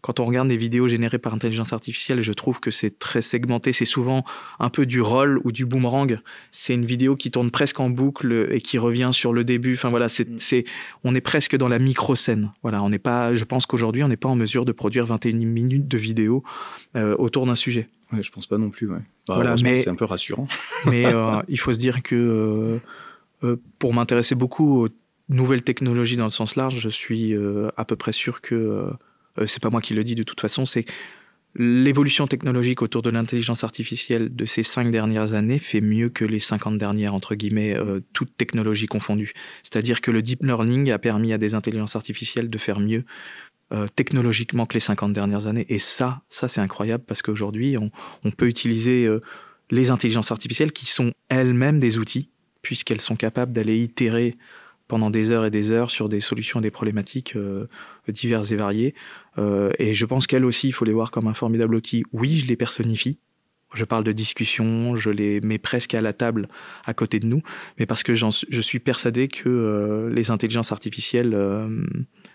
quand 0.02 0.18
on 0.18 0.24
regarde 0.24 0.48
des 0.48 0.56
vidéos 0.56 0.88
générées 0.88 1.18
par 1.18 1.34
intelligence 1.34 1.74
artificielle, 1.74 2.22
je 2.22 2.32
trouve 2.32 2.58
que 2.58 2.70
c'est 2.70 2.98
très 2.98 3.20
segmenté. 3.20 3.74
C'est 3.74 3.84
souvent 3.84 4.24
un 4.58 4.70
peu 4.70 4.86
du 4.86 5.02
roll 5.02 5.40
ou 5.44 5.52
du 5.52 5.66
boomerang. 5.66 6.18
C'est 6.52 6.72
une 6.72 6.86
vidéo 6.86 7.16
qui 7.16 7.30
tourne 7.30 7.50
presque 7.50 7.80
en 7.80 7.90
boucle 7.90 8.48
et 8.50 8.62
qui 8.62 8.78
revient 8.78 9.10
sur 9.12 9.34
le 9.34 9.44
début. 9.44 9.74
Enfin 9.74 9.90
voilà, 9.90 10.08
c'est, 10.08 10.40
c'est, 10.40 10.64
on 11.04 11.14
est 11.14 11.20
presque 11.20 11.54
dans 11.56 11.68
la 11.68 11.78
micro 11.78 12.16
scène. 12.16 12.50
Voilà, 12.62 12.82
on 12.82 12.88
n'est 12.88 12.98
pas. 12.98 13.34
Je 13.34 13.44
pense 13.44 13.66
qu'aujourd'hui, 13.66 14.02
on 14.02 14.08
n'est 14.08 14.16
pas 14.16 14.30
en 14.30 14.36
mesure 14.36 14.64
de 14.64 14.72
produire 14.72 15.04
21 15.04 15.34
minutes 15.44 15.86
de 15.88 15.98
vidéo 15.98 16.44
euh, 16.96 17.14
autour 17.18 17.44
d'un 17.44 17.54
sujet. 17.54 17.88
Ouais, 18.12 18.22
je 18.22 18.30
pense 18.32 18.46
pas 18.46 18.58
non 18.58 18.70
plus, 18.70 18.88
ouais. 18.88 18.98
Bah, 19.28 19.34
Voilà, 19.34 19.56
mais- 19.62 19.76
c'est 19.76 19.88
un 19.90 19.94
peu 19.94 20.04
rassurant. 20.04 20.48
Mais 20.86 21.06
euh, 21.06 21.40
il 21.48 21.58
faut 21.58 21.72
se 21.72 21.78
dire 21.78 22.02
que 22.02 22.14
euh, 22.14 22.78
euh, 23.46 23.56
pour 23.78 23.94
m'intéresser 23.94 24.34
beaucoup 24.34 24.84
aux 24.84 24.88
nouvelles 25.28 25.62
technologies 25.62 26.16
dans 26.16 26.24
le 26.24 26.30
sens 26.30 26.56
large, 26.56 26.78
je 26.80 26.88
suis 26.88 27.34
euh, 27.34 27.68
à 27.76 27.84
peu 27.84 27.96
près 27.96 28.12
sûr 28.12 28.40
que 28.40 28.90
c'est 29.46 29.62
pas 29.62 29.70
moi 29.70 29.80
qui 29.80 29.94
le 29.94 30.02
dis 30.04 30.14
de 30.16 30.24
toute 30.24 30.40
façon, 30.40 30.66
c'est 30.66 30.84
l'évolution 31.56 32.26
technologique 32.26 32.80
autour 32.82 33.02
de 33.02 33.10
l'intelligence 33.10 33.64
artificielle 33.64 34.34
de 34.34 34.44
ces 34.44 34.62
cinq 34.62 34.90
dernières 34.90 35.34
années 35.34 35.58
fait 35.58 35.80
mieux 35.80 36.08
que 36.08 36.24
les 36.24 36.38
50 36.38 36.78
dernières 36.78 37.14
entre 37.14 37.34
guillemets, 37.34 37.76
euh, 37.76 38.00
toutes 38.12 38.36
technologies 38.36 38.86
confondues. 38.86 39.32
C'est-à-dire 39.62 40.00
que 40.00 40.10
le 40.10 40.22
deep 40.22 40.44
learning 40.44 40.90
a 40.92 40.98
permis 40.98 41.32
à 41.32 41.38
des 41.38 41.54
intelligences 41.54 41.96
artificielles 41.96 42.50
de 42.50 42.58
faire 42.58 42.78
mieux 42.78 43.04
euh, 43.72 43.86
technologiquement 43.94 44.66
que 44.66 44.74
les 44.74 44.80
50 44.80 45.12
dernières 45.12 45.46
années. 45.46 45.66
Et 45.68 45.78
ça, 45.78 46.22
ça 46.28 46.48
c'est 46.48 46.60
incroyable 46.60 47.04
parce 47.06 47.22
qu'aujourd'hui, 47.22 47.76
on, 47.78 47.90
on 48.24 48.30
peut 48.30 48.48
utiliser 48.48 49.06
euh, 49.06 49.20
les 49.70 49.90
intelligences 49.90 50.32
artificielles 50.32 50.72
qui 50.72 50.86
sont 50.86 51.12
elles-mêmes 51.28 51.78
des 51.78 51.98
outils, 51.98 52.30
puisqu'elles 52.62 53.00
sont 53.00 53.16
capables 53.16 53.52
d'aller 53.52 53.78
itérer 53.82 54.36
pendant 54.90 55.08
des 55.08 55.30
heures 55.30 55.44
et 55.44 55.50
des 55.50 55.70
heures 55.70 55.88
sur 55.88 56.08
des 56.08 56.20
solutions 56.20 56.58
à 56.58 56.62
des 56.62 56.72
problématiques 56.72 57.36
euh, 57.36 57.68
diverses 58.08 58.50
et 58.50 58.56
variées. 58.56 58.94
Euh, 59.38 59.70
et 59.78 59.94
je 59.94 60.04
pense 60.04 60.26
qu'elles 60.26 60.44
aussi, 60.44 60.68
il 60.68 60.72
faut 60.72 60.84
les 60.84 60.92
voir 60.92 61.12
comme 61.12 61.28
un 61.28 61.34
formidable 61.34 61.76
outil. 61.76 62.04
Oui, 62.12 62.38
je 62.38 62.46
les 62.46 62.56
personnifie. 62.56 63.20
Je 63.72 63.84
parle 63.84 64.02
de 64.02 64.10
discussion, 64.10 64.96
je 64.96 65.10
les 65.10 65.40
mets 65.42 65.58
presque 65.58 65.94
à 65.94 66.00
la 66.00 66.12
table 66.12 66.48
à 66.84 66.92
côté 66.92 67.20
de 67.20 67.26
nous, 67.26 67.40
mais 67.78 67.86
parce 67.86 68.02
que 68.02 68.14
je 68.14 68.60
suis 68.60 68.80
persuadé 68.80 69.28
que 69.28 69.48
euh, 69.48 70.10
les 70.10 70.32
intelligences 70.32 70.72
artificielles 70.72 71.34
euh, 71.34 71.68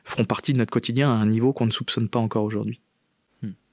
feront 0.06 0.24
partie 0.26 0.54
de 0.54 0.58
notre 0.60 0.72
quotidien 0.72 1.10
à 1.12 1.16
un 1.16 1.26
niveau 1.26 1.52
qu'on 1.52 1.66
ne 1.66 1.72
soupçonne 1.72 2.08
pas 2.08 2.20
encore 2.20 2.44
aujourd'hui. 2.46 2.80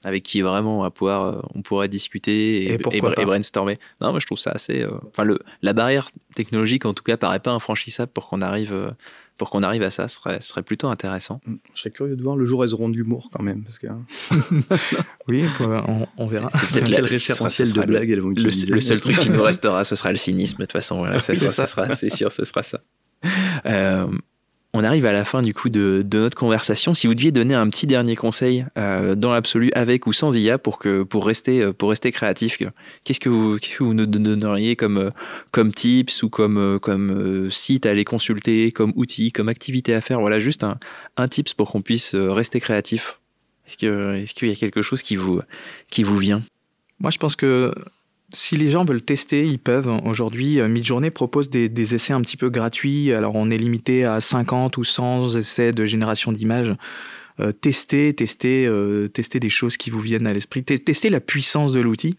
avec 0.03 0.23
qui 0.23 0.41
vraiment 0.41 0.79
on 0.79 0.81
va 0.83 0.91
pouvoir 0.91 1.23
euh, 1.23 1.41
on 1.55 1.61
pourrait 1.61 1.87
discuter 1.87 2.63
et, 2.63 2.73
Et 2.73 2.77
pourquoi 2.77 3.13
et- 3.17 3.21
et 3.21 3.25
brainstormer. 3.25 3.79
Non, 4.01 4.11
moi 4.11 4.19
je 4.19 4.25
trouve 4.25 4.37
ça 4.37 4.51
assez. 4.51 4.81
euh, 4.81 4.91
Enfin, 5.07 5.25
la 5.61 5.73
barrière 5.73 6.09
technologique 6.35 6.85
en 6.85 6.93
tout 6.93 7.03
cas 7.03 7.15
paraît 7.15 7.39
pas 7.39 7.51
infranchissable 7.51 8.11
pour 8.11 8.27
qu'on 8.27 8.41
arrive 8.41 8.73
euh, 8.73 8.91
pour 9.37 9.49
qu'on 9.49 9.63
arrive 9.63 9.81
à 9.81 9.89
ça. 9.89 10.07
Ce 10.09 10.17
serait 10.17 10.41
ce 10.41 10.49
serait 10.49 10.61
plutôt 10.61 10.89
intéressant. 10.89 11.39
Je 11.73 11.79
serais 11.79 11.89
curieux 11.91 12.15
de 12.17 12.21
voir 12.21 12.35
le 12.35 12.43
jour 12.45 12.59
où 12.59 12.63
elles 12.65 12.73
auront 12.73 12.89
de 12.89 12.95
l'humour 12.97 13.29
quand 13.31 13.41
même, 13.41 13.63
parce 13.63 13.79
que 13.79 13.87
hein, 13.87 14.05
Oui, 15.27 15.45
on, 15.61 16.05
on 16.17 16.27
verra. 16.27 16.49
C'est- 16.49 16.67
peut-être 16.71 16.89
la- 16.89 16.97
quel 16.97 17.05
référentiel 17.05 17.71
de 17.73 17.81
blagues 17.83 18.09
elles 18.09 18.19
vont 18.21 18.27
Le, 18.29 18.33
utiliser. 18.41 18.73
le 18.73 18.81
seul 18.81 18.99
truc 19.01 19.17
qui 19.19 19.29
nous 19.31 19.41
restera, 19.41 19.83
ce 19.85 19.95
sera 19.95 20.11
le 20.11 20.17
cynisme 20.17 20.57
de 20.57 20.63
toute 20.65 20.73
façon. 20.73 20.97
Voilà, 20.97 21.19
ça 21.21 21.33
sera- 21.33 21.49
c'est 21.49 21.55
ça. 21.55 21.65
sera, 21.65 21.95
c'est 21.95 22.09
sûr, 22.09 22.31
ce 22.31 22.43
sera 22.45 22.61
ça. 22.61 22.81
Euh, 23.65 24.07
On 24.75 24.83
arrive 24.83 25.05
à 25.05 25.11
la 25.11 25.23
fin 25.23 25.43
du 25.43 25.53
coup 25.53 25.69
de, 25.69 26.03
notre 26.13 26.35
conversation. 26.35 26.95
Si 26.95 27.05
vous 27.05 27.13
deviez 27.13 27.31
donner 27.31 27.53
un 27.53 27.69
petit 27.69 27.85
dernier 27.85 28.15
conseil 28.15 28.65
euh, 28.75 29.13
dans 29.13 29.31
l'absolu, 29.31 29.71
avec 29.75 30.07
ou 30.07 30.13
sans 30.13 30.35
IA, 30.35 30.57
pour 30.57 30.79
que 30.79 31.03
pour 31.03 31.27
rester 31.27 31.61
euh, 31.61 31.73
pour 31.73 31.89
rester 31.89 32.11
créatif, 32.11 32.57
qu'est-ce 33.03 33.19
que 33.19 33.29
vous 33.29 33.59
que 33.59 33.83
vous 33.83 33.93
nous 33.93 34.07
donneriez 34.07 34.75
comme 34.75 34.97
euh, 34.97 35.09
comme 35.51 35.71
tips 35.71 36.23
ou 36.23 36.29
comme 36.29 36.79
comme 36.81 37.51
site 37.51 37.85
à 37.85 37.91
aller 37.91 38.03
consulter, 38.03 38.71
comme 38.71 38.93
outil, 38.95 39.31
comme 39.31 39.47
activité 39.47 39.93
à 39.93 40.01
faire? 40.01 40.19
Voilà, 40.19 40.39
juste 40.39 40.63
un 40.63 40.79
un 41.17 41.27
tips 41.27 41.53
pour 41.53 41.69
qu'on 41.69 41.83
puisse 41.83 42.15
rester 42.15 42.59
créatif. 42.59 43.19
Est-ce 43.67 43.77
que 43.77 44.15
est-ce 44.15 44.33
qu'il 44.33 44.49
y 44.49 44.53
a 44.53 44.55
quelque 44.55 44.81
chose 44.81 45.03
qui 45.03 45.15
vous 45.15 45.39
qui 45.91 46.01
vous 46.01 46.17
vient? 46.17 46.41
Moi, 46.99 47.11
je 47.11 47.19
pense 47.19 47.35
que 47.35 47.71
si 48.33 48.57
les 48.57 48.69
gens 48.69 48.83
veulent 48.83 49.01
tester, 49.01 49.45
ils 49.45 49.59
peuvent. 49.59 49.89
Aujourd'hui, 50.05 50.59
euh, 50.59 50.67
Midjourney 50.67 51.11
propose 51.11 51.49
des, 51.49 51.95
essais 51.95 52.13
un 52.13 52.21
petit 52.21 52.37
peu 52.37 52.49
gratuits. 52.49 53.13
Alors, 53.13 53.35
on 53.35 53.49
est 53.49 53.57
limité 53.57 54.05
à 54.05 54.19
50 54.19 54.77
ou 54.77 54.83
100 54.83 55.37
essais 55.37 55.71
de 55.71 55.85
génération 55.85 56.31
d'images. 56.31 56.75
Euh, 57.39 57.51
tester, 57.51 58.13
tester, 58.13 58.65
euh, 58.65 59.07
tester 59.07 59.39
des 59.39 59.49
choses 59.49 59.77
qui 59.77 59.89
vous 59.89 59.99
viennent 59.99 60.27
à 60.27 60.33
l'esprit. 60.33 60.63
Tester 60.63 61.09
la 61.09 61.19
puissance 61.19 61.71
de 61.71 61.79
l'outil. 61.79 62.17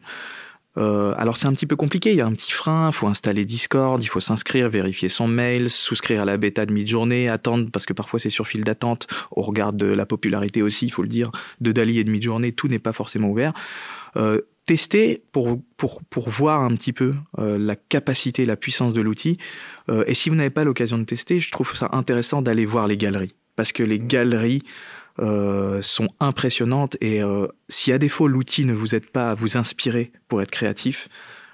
alors 0.77 1.37
c'est 1.37 1.47
un 1.47 1.53
petit 1.53 1.67
peu 1.67 1.77
compliqué, 1.77 2.11
il 2.11 2.17
y 2.17 2.21
a 2.21 2.27
un 2.27 2.33
petit 2.33 2.51
frein, 2.51 2.89
il 2.89 2.93
faut 2.93 3.07
installer 3.07 3.45
Discord, 3.45 4.03
il 4.03 4.09
faut 4.09 4.19
s'inscrire, 4.19 4.69
vérifier 4.69 5.09
son 5.09 5.29
mail, 5.29 5.71
souscrire 5.71 6.23
à 6.23 6.25
la 6.25 6.37
bêta 6.37 6.67
de 6.67 6.73
Midjourney, 6.73 7.29
attendre 7.29 7.71
parce 7.73 7.87
que 7.87 7.93
parfois 7.93 8.19
c'est 8.19 8.29
sur 8.29 8.49
fil 8.49 8.65
d'attente 8.65 9.07
au 9.31 9.43
regard 9.43 9.73
de 9.73 9.87
la 9.87 10.05
popularité 10.05 10.63
aussi, 10.63 10.87
il 10.87 10.91
faut 10.91 11.03
le 11.03 11.09
dire, 11.09 11.31
de 11.61 11.71
Dali 11.71 12.01
et 12.01 12.05
de 12.05 12.11
Midjourney, 12.11 12.53
tout 12.53 12.67
n'est 12.67 12.81
pas 12.81 12.93
forcément 12.93 13.29
ouvert 13.29 13.53
tester 14.67 15.23
pour, 15.33 15.61
pour, 15.77 16.03
pour 16.05 16.29
voir 16.31 16.63
un 16.63 16.75
petit 16.75 16.93
peu 16.93 17.15
euh, 17.39 17.59
la 17.59 17.77
capacité, 17.77 18.47
la 18.47 18.57
puissance 18.57 18.93
de 18.93 19.01
l'outil. 19.01 19.39
Euh, 19.89 20.05
et 20.07 20.15
si 20.15 20.31
vous 20.31 20.37
n'avez 20.37 20.51
pas 20.51 20.65
l'occasion 20.65 20.99
de 20.99 21.05
tester, 21.05 21.41
je 21.41 21.51
trouve 21.51 21.75
ça 21.75 21.91
intéressant 21.93 22.43
d'aller 22.43 22.65
voir 22.65 22.87
les 22.87 22.97
galeries. 22.97 23.35
Parce 23.57 23.73
que 23.73 23.83
les 23.83 24.01
galeries 24.01 24.63
euh, 25.21 25.81
sont 25.83 26.09
impressionnantes 26.19 26.97
et 27.01 27.21
si 27.69 27.93
à 27.93 27.99
défaut 27.99 28.27
l'outil 28.27 28.65
ne 28.65 28.73
vous 28.73 28.95
aide 28.95 29.07
pas 29.07 29.31
à 29.31 29.35
vous 29.35 29.57
inspirer 29.57 30.13
pour 30.29 30.43
être 30.43 30.51
créatif, 30.51 31.09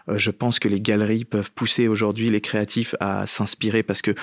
je 0.08 0.30
pense 0.30 0.58
que 0.58 0.68
les 0.68 0.80
galeries 0.80 1.24
peuvent 1.24 1.50
pousser 1.52 1.88
aujourd'hui 1.88 2.30
les 2.30 2.40
créatifs 2.40 2.94
à 3.00 3.26
s'inspirer 3.26 3.82
parce 3.82 4.02
que 4.02 4.14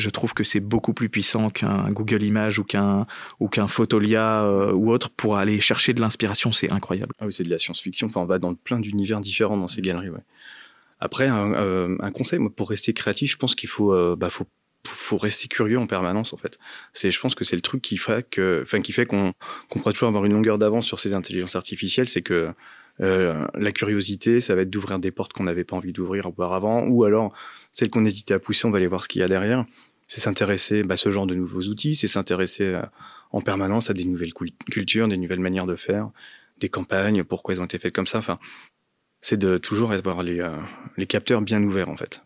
je 0.00 0.10
trouve 0.10 0.34
que 0.34 0.44
c'est 0.44 0.60
beaucoup 0.60 0.94
plus 0.94 1.08
puissant 1.08 1.50
qu'un 1.50 1.90
Google 1.90 2.22
Images 2.22 2.58
ou 2.58 2.64
qu'un 2.64 3.06
ou 3.38 3.48
qu'un 3.48 3.68
Photolia 3.68 4.42
euh, 4.44 4.72
ou 4.72 4.90
autre 4.90 5.10
pour 5.10 5.36
aller 5.36 5.60
chercher 5.60 5.92
de 5.92 6.00
l'inspiration. 6.00 6.52
C'est 6.52 6.70
incroyable. 6.72 7.12
Ah 7.20 7.26
c'est 7.30 7.44
de 7.44 7.50
la 7.50 7.58
science-fiction. 7.58 8.08
Enfin, 8.08 8.20
on 8.20 8.26
va 8.26 8.38
dans 8.38 8.54
plein 8.54 8.80
d'univers 8.80 9.20
différents 9.20 9.56
dans 9.56 9.68
ces 9.68 9.82
galeries. 9.82 10.10
Après, 11.00 11.28
un, 11.28 11.52
euh, 11.54 12.10
conseil 12.10 12.40
pour 12.56 12.68
rester 12.68 12.92
créatif, 12.92 13.32
je 13.32 13.36
pense 13.36 13.54
qu'il 13.54 13.68
faut, 13.68 13.94
euh, 13.94 14.16
bah, 14.18 14.28
faut 14.30 15.16
rester 15.16 15.48
curieux 15.48 15.78
en 15.78 15.86
permanence 15.86 16.32
en 16.32 16.36
fait. 16.36 16.58
C'est, 16.94 17.10
je 17.10 17.20
pense 17.20 17.34
que 17.34 17.44
c'est 17.44 17.56
le 17.56 17.62
truc 17.62 17.82
qui 17.82 17.96
fait 17.96 18.26
qui 18.28 18.92
fait 18.92 19.06
qu'on 19.06 19.32
qu'on 19.68 19.78
pourra 19.78 19.92
toujours 19.92 20.08
avoir 20.08 20.24
une 20.24 20.32
longueur 20.32 20.58
d'avance 20.58 20.86
sur 20.86 21.00
ces 21.00 21.14
intelligences 21.14 21.56
artificielles, 21.56 22.08
c'est 22.08 22.22
que 22.22 22.52
la 23.00 23.72
curiosité, 23.72 24.40
ça 24.40 24.54
va 24.54 24.62
être 24.62 24.70
d'ouvrir 24.70 24.98
des 24.98 25.10
portes 25.10 25.32
qu'on 25.32 25.44
n'avait 25.44 25.64
pas 25.64 25.76
envie 25.76 25.92
d'ouvrir 25.92 26.26
auparavant, 26.26 26.86
ou 26.86 27.04
alors 27.04 27.32
celles 27.72 27.88
qu'on 27.90 28.04
hésitait 28.04 28.34
à 28.34 28.38
pousser, 28.38 28.66
on 28.66 28.70
va 28.70 28.76
aller 28.76 28.86
voir 28.86 29.02
ce 29.02 29.08
qu'il 29.08 29.20
y 29.20 29.24
a 29.24 29.28
derrière 29.28 29.64
c'est 30.10 30.20
s'intéresser 30.20 30.82
bah, 30.82 30.94
à 30.94 30.96
ce 30.96 31.12
genre 31.12 31.28
de 31.28 31.36
nouveaux 31.36 31.68
outils, 31.68 31.94
c'est 31.94 32.08
s'intéresser 32.08 32.64
euh, 32.64 32.82
en 33.30 33.40
permanence 33.40 33.90
à 33.90 33.94
des 33.94 34.04
nouvelles 34.04 34.34
cultures, 34.34 35.06
des 35.06 35.16
nouvelles 35.16 35.38
manières 35.38 35.66
de 35.66 35.76
faire, 35.76 36.10
des 36.58 36.68
campagnes, 36.68 37.22
pourquoi 37.22 37.54
elles 37.54 37.60
ont 37.60 37.66
été 37.66 37.78
faites 37.78 37.94
comme 37.94 38.08
ça. 38.08 38.18
Enfin, 38.18 38.40
c'est 39.20 39.36
de 39.36 39.56
toujours 39.56 39.92
avoir 39.92 40.24
les, 40.24 40.40
euh, 40.40 40.56
les 40.96 41.06
capteurs 41.06 41.42
bien 41.42 41.62
ouverts 41.62 41.88
en 41.88 41.96
fait. 41.96 42.22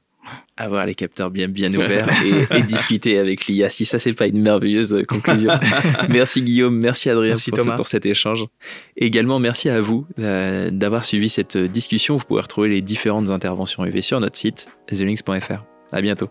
Avoir 0.56 0.86
les 0.86 0.94
capteurs 0.94 1.30
bien 1.30 1.48
bien 1.48 1.72
ouverts 1.74 2.08
et, 2.50 2.62
discuter 2.66 3.18
avec 3.18 3.46
l'IA. 3.46 3.68
Si 3.68 3.84
ça 3.84 3.98
c'est 3.98 4.12
pas 4.12 4.26
une 4.26 4.42
merveilleuse 4.42 5.04
conclusion. 5.08 5.52
merci 6.08 6.42
Guillaume, 6.42 6.78
merci 6.80 7.10
Adrien 7.10 7.36
pour, 7.36 7.58
Thomas. 7.58 7.76
pour, 7.76 7.86
cet 7.86 8.06
échange. 8.06 8.44
également 8.96 9.38
merci 9.38 9.68
à 9.68 9.80
vous 9.80 10.06
euh, 10.18 10.70
d'avoir 10.70 11.04
suivi 11.04 11.28
cette 11.28 11.56
discussion. 11.56 12.16
Vous 12.16 12.24
pouvez 12.24 12.40
retrouver 12.40 12.68
les 12.68 12.82
différentes 12.82 13.30
interventions 13.30 13.84
UV 13.84 14.00
sur 14.00 14.20
notre 14.20 14.36
site 14.36 14.68
thelinks.fr. 14.86 15.64
À 15.92 16.00
bientôt. 16.00 16.28